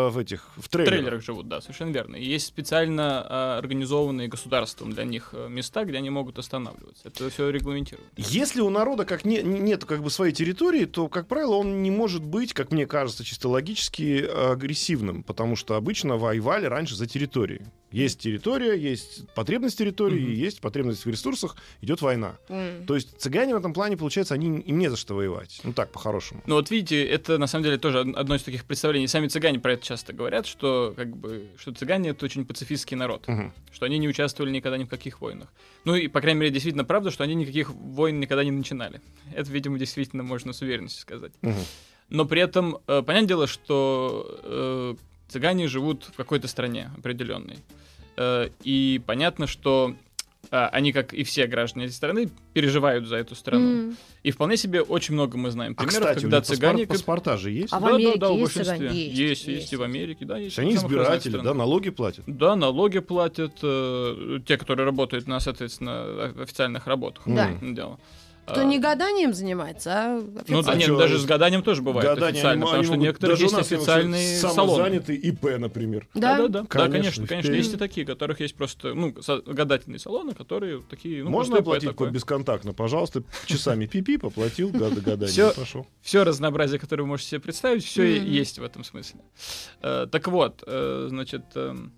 в 0.09 0.17
этих, 0.17 0.49
в 0.57 0.63
В 0.63 0.69
трейлерах. 0.69 0.93
трейлерах 0.99 1.23
живут, 1.23 1.47
да, 1.47 1.61
совершенно 1.61 1.91
верно. 1.91 2.15
И 2.17 2.25
есть 2.25 2.47
специально 2.47 3.23
а, 3.29 3.57
организованные 3.59 4.27
государством 4.27 4.91
для 4.91 5.03
них 5.05 5.29
э, 5.33 5.47
места, 5.47 5.85
где 5.85 5.97
они 5.99 6.09
могут 6.09 6.37
останавливаться. 6.39 7.07
Это 7.07 7.29
все 7.29 7.49
регламентировано. 7.49 8.09
Если 8.17 8.59
у 8.61 8.69
народа 8.69 9.05
как 9.05 9.23
не, 9.23 9.41
нет 9.43 9.85
как 9.85 10.01
бы 10.01 10.09
своей 10.09 10.33
территории, 10.33 10.83
то, 10.85 11.07
как 11.07 11.27
правило, 11.27 11.55
он 11.55 11.81
не 11.83 11.91
может 11.91 12.25
быть, 12.25 12.53
как 12.53 12.71
мне 12.71 12.87
кажется, 12.87 13.23
чисто 13.23 13.47
логически 13.47 14.25
агрессивным, 14.51 15.23
потому 15.23 15.55
что 15.55 15.75
обычно 15.75 16.17
воевали 16.17 16.65
раньше 16.65 16.95
за 16.95 17.05
территории. 17.07 17.65
Есть 17.95 18.19
территория, 18.19 18.75
есть 18.75 19.25
потребность 19.35 19.77
территории, 19.77 20.19
Мгм. 20.19 20.33
есть 20.33 20.59
потребность 20.59 21.05
в 21.05 21.09
ресурсах, 21.09 21.55
идет 21.79 22.01
война. 22.01 22.35
М. 22.49 22.85
То 22.85 22.95
есть 22.95 23.17
цыгане 23.21 23.53
в 23.55 23.57
этом 23.57 23.73
плане, 23.73 23.95
получается, 23.95 24.33
они 24.33 24.47
им 24.59 24.77
не 24.79 24.89
за 24.89 24.97
что 24.97 25.15
воевать. 25.15 25.61
Ну 25.63 25.71
так, 25.71 25.93
по-хорошему. 25.93 26.43
Ну 26.45 26.55
вот 26.55 26.69
видите, 26.71 27.05
это 27.07 27.37
на 27.37 27.47
самом 27.47 27.63
деле 27.63 27.77
тоже 27.77 27.99
од- 28.01 28.15
одно 28.17 28.35
из 28.35 28.43
таких 28.43 28.65
представлений. 28.65 29.07
Сами 29.07 29.27
цыгане 29.29 29.59
про 29.59 29.73
это 29.73 29.85
часто 29.85 30.11
говорят, 30.11 30.45
что 30.45 30.93
как 30.97 31.15
бы 31.15 31.47
что 31.57 31.71
цыгане 31.73 32.09
это 32.09 32.25
очень 32.25 32.43
пацифистский 32.45 32.97
народ, 32.97 33.27
Мгм. 33.29 33.53
что 33.71 33.85
они 33.85 33.97
не 33.97 34.09
участвовали 34.09 34.51
никогда 34.51 34.77
ни 34.77 34.83
в 34.83 34.89
каких 34.89 35.21
войнах. 35.21 35.47
Ну 35.85 35.95
и 35.95 36.09
по 36.09 36.19
крайней 36.19 36.41
мере 36.41 36.51
действительно 36.51 36.83
правда, 36.83 37.11
что 37.11 37.23
они 37.23 37.33
никаких 37.33 37.69
войн 37.69 38.19
никогда 38.19 38.43
не 38.43 38.51
начинали. 38.51 38.99
Это, 39.33 39.49
видимо, 39.51 39.79
действительно 39.79 40.23
можно 40.23 40.51
с 40.51 40.61
уверенностью 40.61 41.01
сказать. 41.01 41.31
Мгм. 41.41 41.55
Но 42.09 42.25
при 42.25 42.41
этом 42.41 42.77
э, 42.87 43.01
понятное 43.03 43.27
дело, 43.29 43.47
что 43.47 44.37
э, 44.43 44.95
цыгане 45.27 45.67
живут 45.67 46.03
в 46.05 46.15
какой-то 46.15 46.47
стране 46.47 46.91
определенной. 46.97 47.57
Э, 48.17 48.49
и 48.63 49.01
понятно, 49.05 49.47
что 49.47 49.95
а, 50.51 50.69
они, 50.69 50.91
как 50.91 51.13
и 51.13 51.23
все 51.23 51.47
граждане 51.47 51.85
этой 51.85 51.93
страны, 51.93 52.29
переживают 52.53 53.07
за 53.07 53.17
эту 53.17 53.35
страну. 53.35 53.65
М. 53.89 53.97
И 54.23 54.31
вполне 54.31 54.57
себе 54.57 54.81
очень 54.81 55.13
много 55.13 55.37
мы 55.37 55.51
знаем 55.51 55.73
А, 55.77 55.83
примеров, 55.83 56.01
кстати, 56.09 56.19
у 56.19 56.21
когда 56.21 56.41
цыгане... 56.41 56.83
паспорт- 56.85 56.97
паспорта 57.23 57.37
же 57.37 57.51
есть? 57.51 57.73
А 57.73 57.79
в 57.79 57.83
да, 57.83 57.95
Америке 57.95 58.19
да, 58.19 58.27
да, 58.27 58.33
есть 58.33 58.41
большинстве. 58.55 58.77
цыгане? 58.77 58.99
Есть, 59.05 59.17
Есть, 59.17 59.47
есть, 59.47 59.61
есть. 59.61 59.73
и 59.73 59.75
в 59.75 59.81
Америке, 59.83 60.25
да, 60.25 60.37
есть. 60.37 60.59
они 60.59 60.75
избиратели, 60.75 61.37
да, 61.37 61.53
налоги 61.53 61.89
платят. 61.89 62.23
Да, 62.27 62.55
налоги 62.55 62.99
платят 62.99 63.53
э, 63.61 64.39
те, 64.45 64.57
которые 64.57 64.85
работают 64.85 65.27
на, 65.27 65.39
соответственно, 65.39 66.25
официальных 66.41 66.87
работах. 66.87 67.23
Да. 67.25 67.49
М, 67.61 67.75
Дело. 67.75 67.99
Кто 68.45 68.63
не 68.63 68.79
гаданием 68.79 69.33
занимается, 69.33 69.91
а 69.93 70.21
Ну, 70.21 70.39
официально. 70.39 70.63
да, 70.63 70.71
А 70.71 70.75
нет, 70.75 70.85
чё, 70.87 70.97
даже 70.97 71.19
с 71.19 71.25
гаданием 71.25 71.63
тоже 71.63 71.81
бывает 71.81 72.07
Гадание, 72.07 72.41
официально, 72.41 72.65
потому 72.65 72.83
что 72.83 72.93
у 72.93 72.95
есть 73.35 73.53
официальные 73.53 74.37
салоны. 74.37 74.55
Самозанятый 74.55 75.15
ИП, 75.15 75.43
например. 75.57 76.07
Да? 76.13 76.37
Да, 76.37 76.37
да, 76.37 76.47
да. 76.47 76.61
Да, 76.61 76.67
Конечно, 76.67 76.89
конечно, 76.91 77.27
конечно, 77.27 77.51
есть 77.53 77.73
и 77.73 77.77
такие, 77.77 78.05
у 78.05 78.07
которых 78.07 78.39
есть 78.39 78.55
просто, 78.55 78.93
ну, 78.93 79.13
гадательные 79.45 79.99
салоны, 79.99 80.33
которые 80.33 80.81
такие, 80.89 81.23
ну, 81.23 81.29
Можно 81.29 81.57
оплатить 81.59 81.89
такое. 81.89 82.11
бесконтактно, 82.11 82.73
пожалуйста, 82.73 83.23
часами 83.45 83.85
пипи, 83.87 84.17
поплатил, 84.17 84.69
гада 84.69 85.01
гадание, 85.01 85.27
Всё. 85.27 85.53
пошел. 85.53 85.87
все 86.01 86.23
разнообразие, 86.23 86.79
которое 86.79 87.03
вы 87.03 87.09
можете 87.09 87.29
себе 87.31 87.39
представить, 87.41 87.83
все 87.83 88.17
есть 88.17 88.59
в 88.59 88.63
этом 88.63 88.83
смысле. 88.83 89.21
Э, 89.81 90.07
так 90.11 90.27
вот, 90.27 90.63
э, 90.67 91.07
значит, 91.09 91.43
эм, 91.55 91.93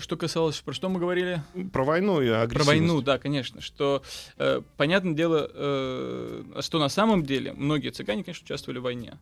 что 0.00 0.16
касалось, 0.16 0.60
про 0.60 0.72
что 0.72 0.88
мы 0.88 1.00
говорили? 1.00 1.42
Про 1.72 1.84
войну 1.84 2.20
и 2.20 2.28
Про 2.28 2.42
агрессивность. 2.42 2.68
войну, 2.68 3.00
да, 3.02 3.18
конечно. 3.18 3.60
Что, 3.60 4.02
э, 4.38 4.60
понятное 4.76 5.14
дело, 5.14 5.50
э, 5.52 6.60
что 6.60 6.78
на 6.78 6.88
самом 6.88 7.24
деле 7.24 7.52
многие 7.52 7.90
цыгане, 7.90 8.24
конечно, 8.24 8.44
участвовали 8.44 8.78
в 8.78 8.82
войне. 8.82 9.18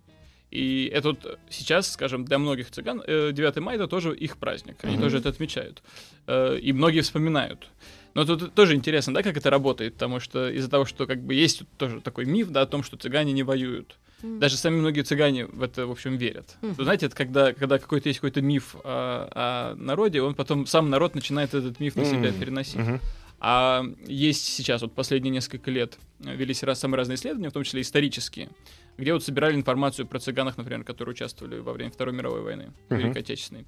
И 0.50 0.90
это 0.92 1.08
вот 1.10 1.38
сейчас, 1.48 1.90
скажем, 1.90 2.24
для 2.26 2.38
многих 2.38 2.70
цыган 2.70 3.02
э, 3.06 3.32
9 3.32 3.56
мая 3.60 3.76
это 3.76 3.86
тоже 3.88 4.14
их 4.14 4.36
праздник. 4.36 4.76
Они 4.82 4.94
Мгм. 4.94 5.02
тоже 5.04 5.18
это 5.18 5.30
отмечают. 5.30 5.82
Э, 6.26 6.58
и 6.58 6.72
многие 6.72 7.00
вспоминают. 7.00 7.68
Но 8.14 8.26
тут 8.26 8.52
тоже 8.54 8.74
интересно, 8.74 9.14
да, 9.14 9.22
как 9.22 9.36
это 9.38 9.48
работает, 9.48 9.94
потому 9.94 10.20
что 10.20 10.50
из-за 10.50 10.68
того, 10.68 10.84
что 10.84 11.06
как 11.06 11.22
бы 11.22 11.32
есть 11.32 11.62
тоже 11.78 12.02
такой 12.02 12.26
миф, 12.26 12.50
да, 12.50 12.60
о 12.62 12.66
том, 12.66 12.82
что 12.82 12.98
цыгане 12.98 13.32
не 13.32 13.42
воюют. 13.42 13.96
М. 14.22 14.38
Даже 14.38 14.56
сами 14.56 14.76
многие 14.76 15.02
цыгане 15.02 15.46
в 15.46 15.62
это, 15.62 15.86
в 15.86 15.90
общем, 15.90 16.16
верят. 16.16 16.56
Мгм. 16.62 16.74
Вы 16.74 16.84
знаете, 16.84 17.06
это 17.06 17.16
когда, 17.16 17.52
когда 17.52 17.78
какой-то 17.78 18.08
есть 18.08 18.20
какой-то 18.20 18.40
миф 18.40 18.76
о, 18.84 19.28
о 19.34 19.74
народе, 19.76 20.22
он 20.22 20.34
потом, 20.34 20.66
сам 20.66 20.90
народ 20.90 21.14
начинает 21.14 21.54
этот 21.54 21.80
миф 21.80 21.96
на 21.96 22.04
себя 22.04 22.32
переносить. 22.32 22.76
Мгм. 22.76 23.00
А 23.44 23.84
есть 24.06 24.44
сейчас, 24.44 24.82
вот 24.82 24.94
последние 24.94 25.32
несколько 25.32 25.70
лет, 25.72 25.98
э, 26.24 26.36
велись 26.36 26.62
раз, 26.62 26.78
самые 26.78 26.98
разные 26.98 27.16
исследования, 27.16 27.50
в 27.50 27.52
том 27.52 27.64
числе 27.64 27.80
исторические, 27.80 28.50
где 28.96 29.12
вот 29.12 29.24
собирали 29.24 29.56
информацию 29.56 30.06
про 30.06 30.20
цыганах, 30.20 30.56
например, 30.56 30.84
которые 30.84 31.12
участвовали 31.14 31.58
во 31.58 31.72
время 31.72 31.90
Второй 31.90 32.14
мировой 32.14 32.42
войны, 32.42 32.72
Мгм. 32.88 33.00
Великой 33.00 33.22
Отечественной. 33.22 33.66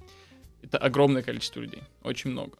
Это 0.63 0.77
огромное 0.77 1.23
количество 1.23 1.59
людей, 1.59 1.83
очень 2.03 2.31
много. 2.31 2.57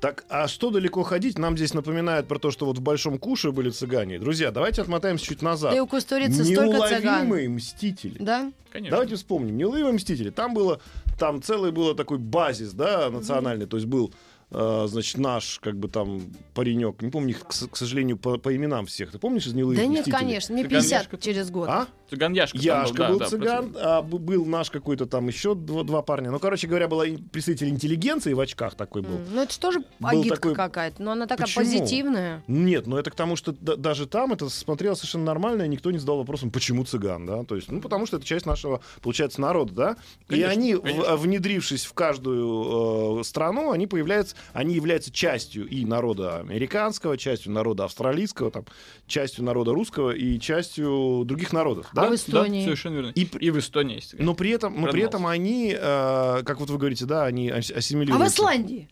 Так, 0.00 0.24
а 0.30 0.48
что 0.48 0.70
далеко 0.70 1.02
ходить? 1.02 1.38
Нам 1.38 1.58
здесь 1.58 1.74
напоминают 1.74 2.26
про 2.26 2.38
то, 2.38 2.50
что 2.50 2.64
вот 2.64 2.78
в 2.78 2.80
Большом 2.80 3.18
Куше 3.18 3.52
были 3.52 3.68
цыгане. 3.68 4.18
Друзья, 4.18 4.50
давайте 4.50 4.80
отмотаемся 4.80 5.26
чуть 5.26 5.42
назад. 5.42 5.72
Да 5.72 5.76
и 5.76 5.80
у 5.80 5.86
Кустурицы 5.86 6.42
столько 6.42 6.88
цыган. 6.88 7.02
Неуловимые 7.02 7.48
мстители. 7.50 8.16
Да? 8.18 8.50
Конечно. 8.70 8.96
Давайте 8.96 9.16
вспомним. 9.16 9.58
Неуловимые 9.58 9.92
мстители. 9.92 10.30
Там 10.30 10.54
было, 10.54 10.80
там 11.18 11.42
целый 11.42 11.70
был 11.70 11.94
такой 11.94 12.16
базис, 12.16 12.72
да, 12.72 13.10
национальный. 13.10 13.66
То 13.66 13.76
есть 13.76 13.86
был, 13.86 14.10
значит, 14.50 15.18
наш, 15.18 15.60
как 15.60 15.76
бы 15.76 15.88
там, 15.88 16.22
паренек. 16.54 17.02
Не 17.02 17.10
помню 17.10 17.30
их, 17.30 17.46
к, 17.46 17.52
сожалению, 17.76 18.16
по, 18.18 18.36
по 18.38 18.54
именам 18.54 18.86
всех. 18.86 19.12
Ты 19.12 19.18
помнишь 19.18 19.46
из 19.46 19.54
неуловимых 19.54 19.86
Да 19.88 19.92
нет, 19.94 20.06
конечно, 20.10 20.52
мне 20.54 20.64
Цыган 20.64 20.80
50 20.80 21.00
Яшка. 21.02 21.18
через 21.18 21.50
год. 21.50 21.68
А? 21.68 21.86
Цыган 22.10 22.32
Яшка. 22.32 22.58
там 22.58 22.64
Яшка 22.66 22.96
да, 22.98 23.08
был 23.10 23.18
да, 23.20 23.26
цыган, 23.26 23.76
а 23.80 24.02
б- 24.02 24.18
был 24.18 24.44
наш 24.44 24.70
какой-то 24.70 25.06
там 25.06 25.28
еще 25.28 25.54
два, 25.54 25.84
два 25.84 26.02
парня. 26.02 26.32
Ну, 26.32 26.40
короче 26.40 26.66
говоря, 26.66 26.88
была 26.88 27.06
и 27.06 27.16
представитель 27.16 27.68
интеллигенции 27.68 28.32
в 28.32 28.40
очках 28.40 28.74
такой 28.74 29.02
был. 29.02 29.14
М, 29.16 29.26
Ну 29.34 29.42
это 29.42 29.52
же 29.52 29.60
тоже 29.60 29.84
Был 30.00 30.08
агитка 30.08 30.34
такой- 30.36 30.54
какая-то, 30.56 31.00
но 31.02 31.12
она 31.12 31.26
такая 31.28 31.46
Почему? 31.46 31.64
позитивная. 31.64 32.42
Нет, 32.48 32.88
но 32.88 32.98
это 32.98 33.12
к 33.12 33.14
тому, 33.14 33.36
что 33.36 33.52
да- 33.52 33.76
даже 33.76 34.06
там 34.06 34.32
это 34.32 34.48
смотрелось 34.48 34.98
совершенно 34.98 35.24
нормально, 35.26 35.62
и 35.62 35.68
никто 35.68 35.92
не 35.92 35.98
задал 35.98 36.18
вопросом, 36.18 36.50
почему 36.50 36.84
цыган, 36.84 37.24
да? 37.26 37.44
То 37.44 37.54
есть, 37.54 37.70
ну, 37.70 37.80
потому 37.80 38.06
что 38.06 38.16
это 38.16 38.26
часть 38.26 38.46
нашего, 38.46 38.80
получается, 39.02 39.40
народа, 39.40 39.72
да? 39.72 39.96
и 40.28 40.30
Конечно, 40.30 40.50
они, 40.50 40.74
в- 40.74 40.80
конечно. 40.82 41.16
внедрившись 41.16 41.84
в 41.84 41.92
каждую 41.94 43.20
э, 43.20 43.24
страну, 43.24 43.70
они 43.70 43.86
появляются, 43.86 44.34
они 44.52 44.74
являются 44.74 45.10
частью 45.12 45.66
и 45.68 45.84
народа 45.84 46.38
американского, 46.40 47.16
частью 47.16 47.52
народа 47.52 47.84
австралийского, 47.84 48.50
там, 48.50 48.64
частью 49.06 49.44
народа 49.44 49.72
русского 49.72 50.10
и 50.10 50.38
частью 50.40 51.22
других 51.24 51.52
народов, 51.52 51.86
А 51.92 51.96
да? 51.96 52.10
в 52.10 52.14
Эстонии? 52.14 52.60
Да, 52.60 52.64
совершенно 52.64 52.94
верно. 52.94 53.12
И 53.14 53.22
И, 53.22 53.50
в 53.50 53.58
Эстонии 53.58 53.96
есть. 53.96 54.18
Но 54.18 54.34
при 54.34 54.50
этом, 54.50 54.80
но 54.80 54.88
при 54.88 55.02
этом 55.02 55.26
они, 55.26 55.74
э, 55.78 56.42
как 56.44 56.60
вот 56.60 56.70
вы 56.70 56.78
говорите, 56.78 57.04
да, 57.06 57.24
они 57.24 57.50
ас- 57.50 57.70
А 57.70 57.74
в 57.74 57.76
ассимилируются. 57.78 58.26
Исландии? 58.34 58.88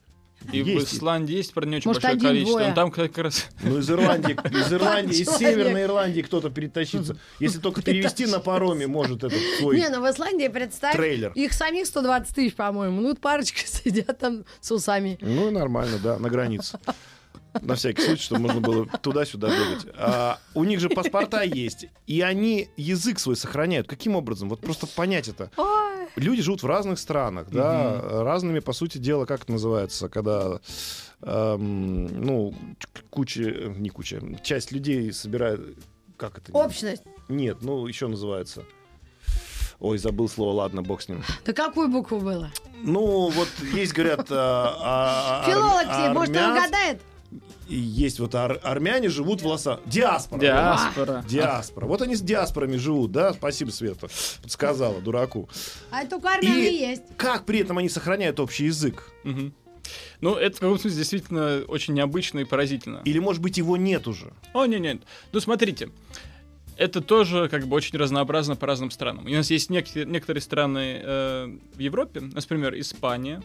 И 0.52 0.62
в 0.62 0.66
есть. 0.66 0.94
Исландии 0.94 1.34
есть, 1.36 1.52
правда, 1.52 1.70
не 1.70 1.76
очень 1.76 1.88
Может, 1.88 2.02
большое 2.02 2.16
один, 2.18 2.28
количество. 2.28 2.58
двое? 2.58 2.68
Но 2.68 2.74
там 2.74 2.90
как 2.90 3.18
раз... 3.18 3.46
Ну, 3.62 3.78
из 3.78 3.90
Ирландии, 3.90 4.32
из 4.50 4.72
Ирландии, 4.72 5.18
из. 5.20 5.28
Северной 5.36 5.82
Ирландии 5.82 6.22
кто-то 6.22 6.48
перетащится. 6.50 7.16
Если 7.38 7.58
только 7.58 7.82
перевести 7.82 8.26
на 8.26 8.40
пароме 8.40 8.86
может 8.86 9.24
этот 9.24 9.38
свой 9.58 9.76
Не, 9.76 9.88
ну 9.88 10.00
в 10.00 10.10
Исландии, 10.10 10.48
представь, 10.48 10.94
трейлер. 10.96 11.32
их 11.34 11.52
самих 11.52 11.86
120 11.86 12.34
тысяч, 12.34 12.54
по-моему. 12.54 13.00
Ну, 13.00 13.14
парочка 13.14 13.60
сидят 13.66 14.18
там 14.18 14.44
с 14.60 14.70
усами. 14.70 15.18
Ну, 15.20 15.50
нормально, 15.50 15.98
да, 16.02 16.18
на 16.18 16.28
границе. 16.30 16.78
На 17.62 17.74
всякий 17.74 18.02
случай, 18.02 18.22
чтобы 18.22 18.40
можно 18.42 18.60
было 18.60 18.86
туда-сюда 18.86 19.48
бегать. 19.48 19.86
А, 19.96 20.38
у 20.54 20.64
них 20.64 20.80
же 20.80 20.88
паспорта 20.88 21.42
есть, 21.42 21.86
и 22.06 22.20
они 22.20 22.68
язык 22.76 23.18
свой 23.18 23.36
сохраняют. 23.36 23.86
Каким 23.88 24.16
образом? 24.16 24.48
Вот 24.48 24.60
просто 24.60 24.86
понять 24.86 25.28
это. 25.28 25.50
Люди 26.16 26.42
живут 26.42 26.62
в 26.62 26.66
разных 26.66 26.98
странах, 26.98 27.48
да, 27.50 28.22
разными, 28.22 28.58
по 28.58 28.72
сути 28.72 28.98
дела, 28.98 29.24
как 29.24 29.42
это 29.44 29.52
называется, 29.52 30.08
когда, 30.08 30.58
эм, 31.22 32.06
ну, 32.24 32.54
куча, 33.10 33.42
не 33.76 33.90
куча, 33.90 34.20
часть 34.42 34.72
людей 34.72 35.12
собирает, 35.12 35.60
как 36.16 36.38
это? 36.38 36.52
общность. 36.52 37.02
Нет, 37.28 37.58
ну, 37.60 37.86
еще 37.86 38.08
называется. 38.08 38.64
Ой, 39.80 39.96
забыл 39.98 40.28
слово, 40.28 40.54
ладно, 40.54 40.82
бог 40.82 41.02
с 41.02 41.08
ним. 41.08 41.22
Да 41.44 41.52
какую 41.52 41.88
букву 41.88 42.18
было? 42.18 42.50
Ну, 42.82 43.28
вот 43.30 43.48
есть, 43.74 43.92
говорят... 43.92 44.26
а, 44.30 44.76
а, 44.80 45.44
ар- 45.44 45.50
Филолог 45.52 45.82
тебе, 45.84 46.12
может, 46.12 46.36
он 46.36 46.50
угадает? 46.50 47.00
И 47.68 47.74
Есть 47.76 48.20
вот 48.20 48.34
ар- 48.34 48.58
армяне 48.62 49.08
живут 49.08 49.42
в 49.42 49.46
Лоса... 49.46 49.80
Диаспора. 49.86 50.40
Диаспора. 50.40 51.24
Диаспора. 51.28 51.86
Вот 51.86 52.00
они 52.02 52.14
с 52.16 52.20
диаспорами 52.22 52.76
живут, 52.76 53.12
да? 53.12 53.32
Спасибо, 53.34 53.70
Света. 53.70 54.08
Подсказала, 54.42 55.00
дураку. 55.00 55.48
А 55.90 56.06
только 56.06 56.32
армяне 56.32 56.70
И 56.70 56.78
есть. 56.90 57.02
как 57.16 57.44
при 57.44 57.60
этом 57.60 57.78
они 57.78 57.88
сохраняют 57.88 58.40
общий 58.40 58.64
язык? 58.66 59.12
Мгм. 59.24 59.52
Ну, 60.20 60.34
это 60.34 60.56
в 60.56 60.60
каком 60.60 60.78
смысле 60.78 60.98
действительно 60.98 61.62
очень 61.68 61.94
необычно 61.94 62.40
и 62.40 62.44
поразительно. 62.44 63.00
Или, 63.04 63.18
может 63.18 63.40
быть, 63.42 63.56
его 63.58 63.76
нет 63.76 64.06
уже? 64.06 64.32
О, 64.52 64.66
нет, 64.66 64.80
нет. 64.80 65.02
Ну, 65.32 65.40
смотрите. 65.40 65.90
Это 66.76 67.00
тоже 67.00 67.48
как 67.48 67.66
бы 67.66 67.74
очень 67.76 67.98
разнообразно 67.98 68.54
по 68.54 68.66
разным 68.66 68.90
странам. 68.90 69.26
У 69.26 69.30
нас 69.30 69.50
есть 69.50 69.68
нек- 69.70 70.04
некоторые 70.04 70.42
страны 70.42 71.00
э, 71.02 71.46
в 71.74 71.78
Европе, 71.78 72.20
например, 72.20 72.78
Испания, 72.78 73.42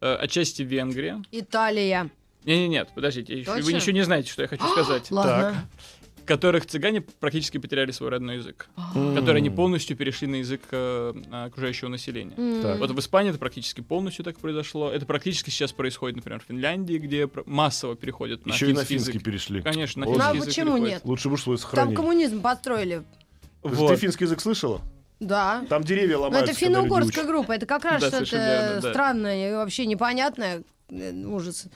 э, 0.00 0.14
отчасти 0.14 0.62
Венгрия. 0.62 1.22
Италия. 1.30 2.10
Не-не, 2.44 2.68
нет, 2.68 2.88
подождите, 2.94 3.38
еще- 3.38 3.60
вы 3.62 3.72
ничего 3.72 3.92
не 3.92 4.02
знаете, 4.04 4.30
что 4.30 4.42
я 4.42 4.48
хочу 4.48 4.66
сказать. 4.68 5.10
Ладно. 5.10 5.54
В 6.22 6.24
которых 6.28 6.66
цыгане 6.66 7.00
практически 7.00 7.56
потеряли 7.56 7.90
свой 7.90 8.10
родной 8.10 8.36
язык. 8.36 8.68
А. 8.76 8.92
В 8.94 9.14
которых 9.14 9.36
они 9.38 9.48
полностью 9.48 9.96
перешли 9.96 10.26
на 10.28 10.36
язык 10.36 10.60
э, 10.72 11.14
окружающего 11.32 11.88
населения. 11.88 12.34
Так. 12.62 12.78
Вот 12.80 12.90
в 12.90 12.98
Испании 13.00 13.30
это 13.30 13.38
практически 13.38 13.80
полностью 13.80 14.26
так 14.26 14.38
произошло. 14.38 14.90
Это 14.92 15.06
практически 15.06 15.48
сейчас 15.48 15.72
происходит, 15.72 16.16
например, 16.16 16.40
в 16.40 16.44
Финляндии, 16.44 16.98
где 16.98 17.30
массово 17.46 17.96
переходят 17.96 18.44
на 18.44 18.52
Еще 18.52 18.66
и 18.68 18.72
на 18.74 18.80
финский 18.84 18.94
финский 18.96 19.12
язык. 19.12 19.24
перешли. 19.24 19.62
Конечно, 19.62 20.00
на 20.00 20.06
Вот. 20.06 20.18
Ну, 20.18 20.22
а 20.24 20.32
финский 20.34 20.36
язык 20.36 20.50
почему 20.50 20.72
переходит. 20.74 20.94
нет? 20.96 21.04
Лучше 21.06 21.28
бы 21.30 21.38
свой 21.38 21.56
Там 21.56 21.62
сохранили. 21.62 21.94
коммунизм 21.96 22.40
построили. 22.42 23.02
Ты 23.62 23.68
Вот. 23.70 23.98
финский 23.98 24.24
язык 24.24 24.40
слышала? 24.42 24.82
Да. 25.20 25.64
Там 25.70 25.82
деревья 25.82 26.16
Но 26.16 26.22
ломаются. 26.24 26.52
это 26.52 26.60
когда 26.60 26.66
люди 26.68 26.78
финно-угорская 26.88 27.24
группа. 27.24 27.52
Это 27.52 27.64
как 27.64 27.84
раз 27.86 28.02
Да, 28.02 28.08
что-то 28.26 28.80
да. 28.82 28.90
странное 28.90 29.50
и 29.50 29.54
вообще 29.54 29.86
непонятное. 29.86 30.62
Ужас. 30.90 31.66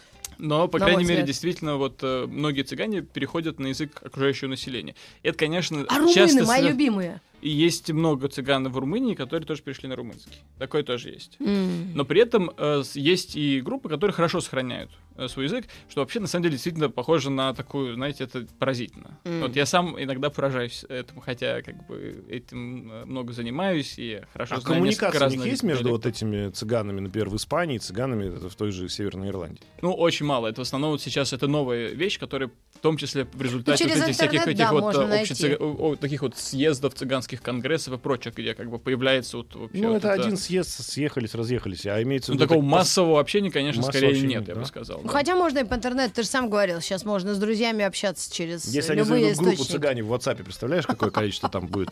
Но, 0.42 0.66
по 0.66 0.80
на 0.80 0.86
крайней 0.86 1.04
мере, 1.04 1.14
взгляд. 1.14 1.26
действительно, 1.26 1.76
вот 1.76 2.00
э, 2.02 2.26
многие 2.26 2.62
цыгане 2.62 3.00
переходят 3.02 3.60
на 3.60 3.68
язык 3.68 4.02
окружающего 4.04 4.48
населения. 4.48 4.96
Это, 5.22 5.38
конечно, 5.38 5.86
А 5.88 5.98
румыны, 5.98 6.12
часто... 6.12 6.44
мои 6.44 6.62
любимые. 6.62 7.20
И 7.42 7.50
есть 7.50 7.90
много 7.90 8.28
цыган 8.28 8.68
в 8.68 8.78
Румынии, 8.78 9.14
которые 9.14 9.44
тоже 9.46 9.62
перешли 9.62 9.88
на 9.88 9.96
румынский. 9.96 10.32
Такое 10.58 10.82
тоже 10.84 11.10
есть. 11.10 11.36
М. 11.40 11.92
Но 11.94 12.04
при 12.04 12.20
этом 12.20 12.52
э, 12.56 12.82
есть 12.94 13.34
и 13.36 13.60
группы, 13.60 13.88
которые 13.88 14.14
хорошо 14.14 14.40
сохраняют 14.40 14.90
э, 15.16 15.26
свой 15.26 15.46
язык, 15.46 15.66
что 15.88 16.00
вообще 16.00 16.20
на 16.20 16.28
самом 16.28 16.44
деле 16.44 16.52
действительно 16.52 16.88
похоже 16.88 17.30
на 17.30 17.52
такую, 17.52 17.94
знаете, 17.94 18.24
это 18.24 18.46
поразительно. 18.60 19.18
М. 19.24 19.40
Вот 19.40 19.56
я 19.56 19.66
сам 19.66 20.00
иногда 20.00 20.30
поражаюсь 20.30 20.84
этому, 20.88 21.20
хотя 21.20 21.62
как 21.62 21.84
бы 21.88 22.24
этим 22.28 22.90
э, 22.92 23.04
много 23.06 23.32
занимаюсь 23.32 23.94
и 23.98 24.20
хорошо 24.32 24.54
А 24.54 24.60
знаю 24.60 24.74
коммуникация 24.76 25.26
у 25.28 25.30
них 25.32 25.44
есть 25.46 25.64
между 25.64 25.90
вот 25.90 26.06
этими 26.06 26.48
цыганами, 26.50 27.00
например, 27.00 27.28
в 27.28 27.34
Испании, 27.36 27.76
и 27.76 27.78
цыганами 27.80 28.28
в 28.48 28.54
той 28.54 28.70
же 28.70 28.88
Северной 28.88 29.30
Ирландии? 29.30 29.62
Ну, 29.82 29.92
очень 29.92 30.26
мало. 30.26 30.46
Это 30.46 30.60
в 30.60 30.62
основном 30.62 30.92
вот 30.92 31.02
сейчас 31.02 31.32
это 31.32 31.48
новая 31.48 31.88
вещь, 31.88 32.20
которая 32.20 32.50
в 32.72 32.78
том 32.78 32.96
числе 32.96 33.24
в 33.32 33.42
результате 33.42 33.82
Ну, 33.84 33.88
через 33.90 34.00
вот 34.00 34.08
этих 34.08 34.16
всяких 34.16 34.34
интернет, 34.40 34.48
этих 34.60 34.64
да, 34.66 34.72
вот 34.72 34.94
э, 34.94 35.22
общецыг- 35.22 35.56
о- 35.58 35.90
о, 35.92 35.96
таких 35.96 36.22
вот 36.22 36.36
съездов 36.36 36.94
цыганских 36.94 37.31
конгрессов 37.40 37.94
и 37.94 37.98
прочих, 37.98 38.34
где 38.34 38.54
как 38.54 38.68
бы 38.68 38.78
появляется 38.78 39.38
вот 39.38 39.54
вообще 39.54 39.78
Ну, 39.80 39.88
вот 39.94 39.96
это 39.98 40.12
один 40.12 40.36
съезд, 40.36 40.70
съехались, 40.84 41.34
разъехались, 41.34 41.86
а 41.86 42.02
имеется 42.02 42.32
в 42.32 42.34
Ну, 42.34 42.40
виду... 42.40 42.48
такого 42.48 42.62
так 42.62 42.70
массового 42.70 43.20
общения, 43.20 43.50
конечно, 43.50 43.80
Массового 43.80 43.92
скорее 43.98 44.10
общения 44.12 44.28
нет, 44.28 44.40
нет, 44.40 44.48
я 44.48 44.54
да? 44.54 44.60
бы 44.60 44.66
сказал. 44.66 44.98
Ну, 44.98 45.04
да. 45.04 45.10
Хотя 45.10 45.36
можно 45.36 45.60
и 45.60 45.64
по 45.64 45.74
интернету, 45.74 46.14
ты 46.16 46.22
же 46.22 46.28
сам 46.28 46.50
говорил, 46.50 46.80
сейчас 46.80 47.04
можно 47.04 47.34
с 47.34 47.38
друзьями 47.38 47.84
общаться 47.84 48.32
через 48.32 48.66
Если 48.66 48.92
они 48.92 49.02
любые 49.02 49.34
заведут 49.34 49.56
группу 49.56 49.64
цыгане 49.72 50.02
в 50.02 50.12
WhatsApp, 50.12 50.42
представляешь, 50.42 50.86
какое 50.86 51.10
количество 51.10 51.48
там 51.48 51.66
будет 51.68 51.90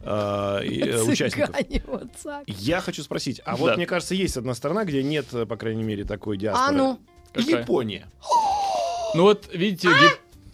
а, 0.00 0.60
э, 0.60 1.02
участников? 1.02 1.50
Я 2.46 2.80
хочу 2.80 3.02
спросить, 3.02 3.40
а 3.44 3.56
вот 3.56 3.66
Да. 3.70 3.76
мне 3.76 3.86
кажется, 3.86 4.14
есть 4.14 4.36
одна 4.36 4.54
страна, 4.54 4.84
где 4.84 5.02
нет, 5.02 5.26
э, 5.32 5.46
по 5.46 5.56
крайней 5.56 5.82
мере, 5.84 6.04
такой 6.04 6.36
диаспоры. 6.36 6.68
А 6.68 6.72
ну, 6.72 6.98
Какая? 7.32 7.60
Япония. 7.60 8.08
Ну 9.14 9.22
вот, 9.24 9.48
видите, 9.52 9.88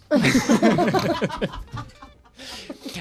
А! 0.09 0.17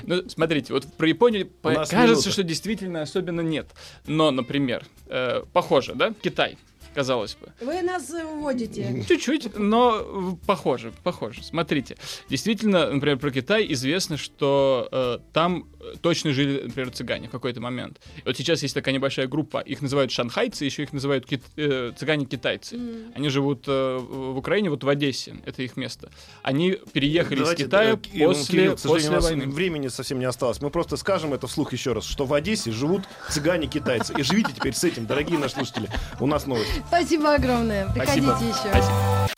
Ну, 0.05 0.29
смотрите, 0.29 0.73
вот 0.73 0.87
про 0.97 1.09
Японию 1.09 1.51
кажется, 1.63 1.97
минута. 1.97 2.31
что 2.31 2.43
действительно 2.43 3.03
особенно 3.03 3.41
нет. 3.41 3.69
Но, 4.07 4.31
например, 4.31 4.85
э, 5.07 5.43
похоже, 5.53 5.95
да, 5.95 6.13
Китай, 6.23 6.59
казалось 6.95 7.37
бы. 7.37 7.53
вы 7.61 7.83
нас 7.83 8.11
уводите. 8.11 9.05
Чуть-чуть, 9.07 9.59
но 9.59 10.39
похоже, 10.47 10.93
похоже. 11.03 11.43
Смотрите, 11.43 11.97
действительно, 12.31 12.91
например, 12.91 13.19
про 13.19 13.31
Китай 13.31 13.67
известно, 13.73 14.17
что 14.17 14.89
э, 14.91 15.19
там 15.33 15.69
точно 16.01 16.33
жили, 16.33 16.63
например, 16.65 16.91
цыгане 16.91 17.29
в 17.29 17.31
какой-то 17.31 17.61
момент. 17.61 18.01
И 18.19 18.23
вот 18.25 18.37
сейчас 18.37 18.63
есть 18.63 18.75
такая 18.75 18.95
небольшая 18.95 19.27
группа, 19.27 19.59
их 19.61 19.83
называют 19.83 20.11
шанхайцы, 20.13 20.65
еще 20.65 20.83
их 20.83 20.93
называют 20.93 21.27
кит- 21.27 21.43
э, 21.57 21.93
цыгане-китайцы. 21.97 22.79
Они 23.15 23.29
живут 23.29 23.65
э, 23.67 23.97
в 23.99 24.37
Украине, 24.37 24.71
вот 24.71 24.85
в 24.85 24.89
Одессе, 24.89 25.37
это 25.45 25.63
их 25.63 25.77
место. 25.77 26.11
Они 26.43 26.79
переехали 26.93 27.39
Давайте, 27.39 27.63
из 27.63 27.67
Китая 27.67 27.93
э, 27.95 27.97
Ки- 27.97 28.11
ну, 28.15 28.27
после, 28.29 28.59
Кирилл, 28.59 28.77
к 28.77 28.79
сожалению, 28.81 29.13
после 29.15 29.37
войны. 29.37 29.53
времени 29.53 29.89
совсем 29.89 30.19
не 30.19 30.25
осталось. 30.27 30.61
Мы 30.61 30.71
просто 30.71 30.97
скажем 30.97 31.35
это 31.35 31.47
вслух 31.47 31.73
еще 31.73 31.93
раз, 31.93 32.05
что 32.05 32.25
в 32.27 32.35
Одессе 32.35 32.73
живут 32.73 33.03
цыгане-китайцы. 33.31 34.15
И 34.19 34.23
живите 34.23 34.53
теперь 34.55 34.75
с 34.75 34.85
этим, 34.85 35.07
дорогие 35.07 35.39
наши 35.39 35.55
слушатели. 35.55 35.89
У 36.21 36.27
нас 36.27 36.47
новости. 36.47 36.83
Спасибо 36.89 37.35
огромное. 37.35 37.87
Приходите 37.93 38.27
Спасибо. 38.27 38.49
еще. 38.49 38.69
Спасибо. 38.71 39.29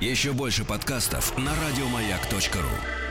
Еще 0.00 0.32
больше 0.32 0.64
подкастов 0.64 1.36
на 1.38 1.52
радиомаяк.ру. 1.68 3.05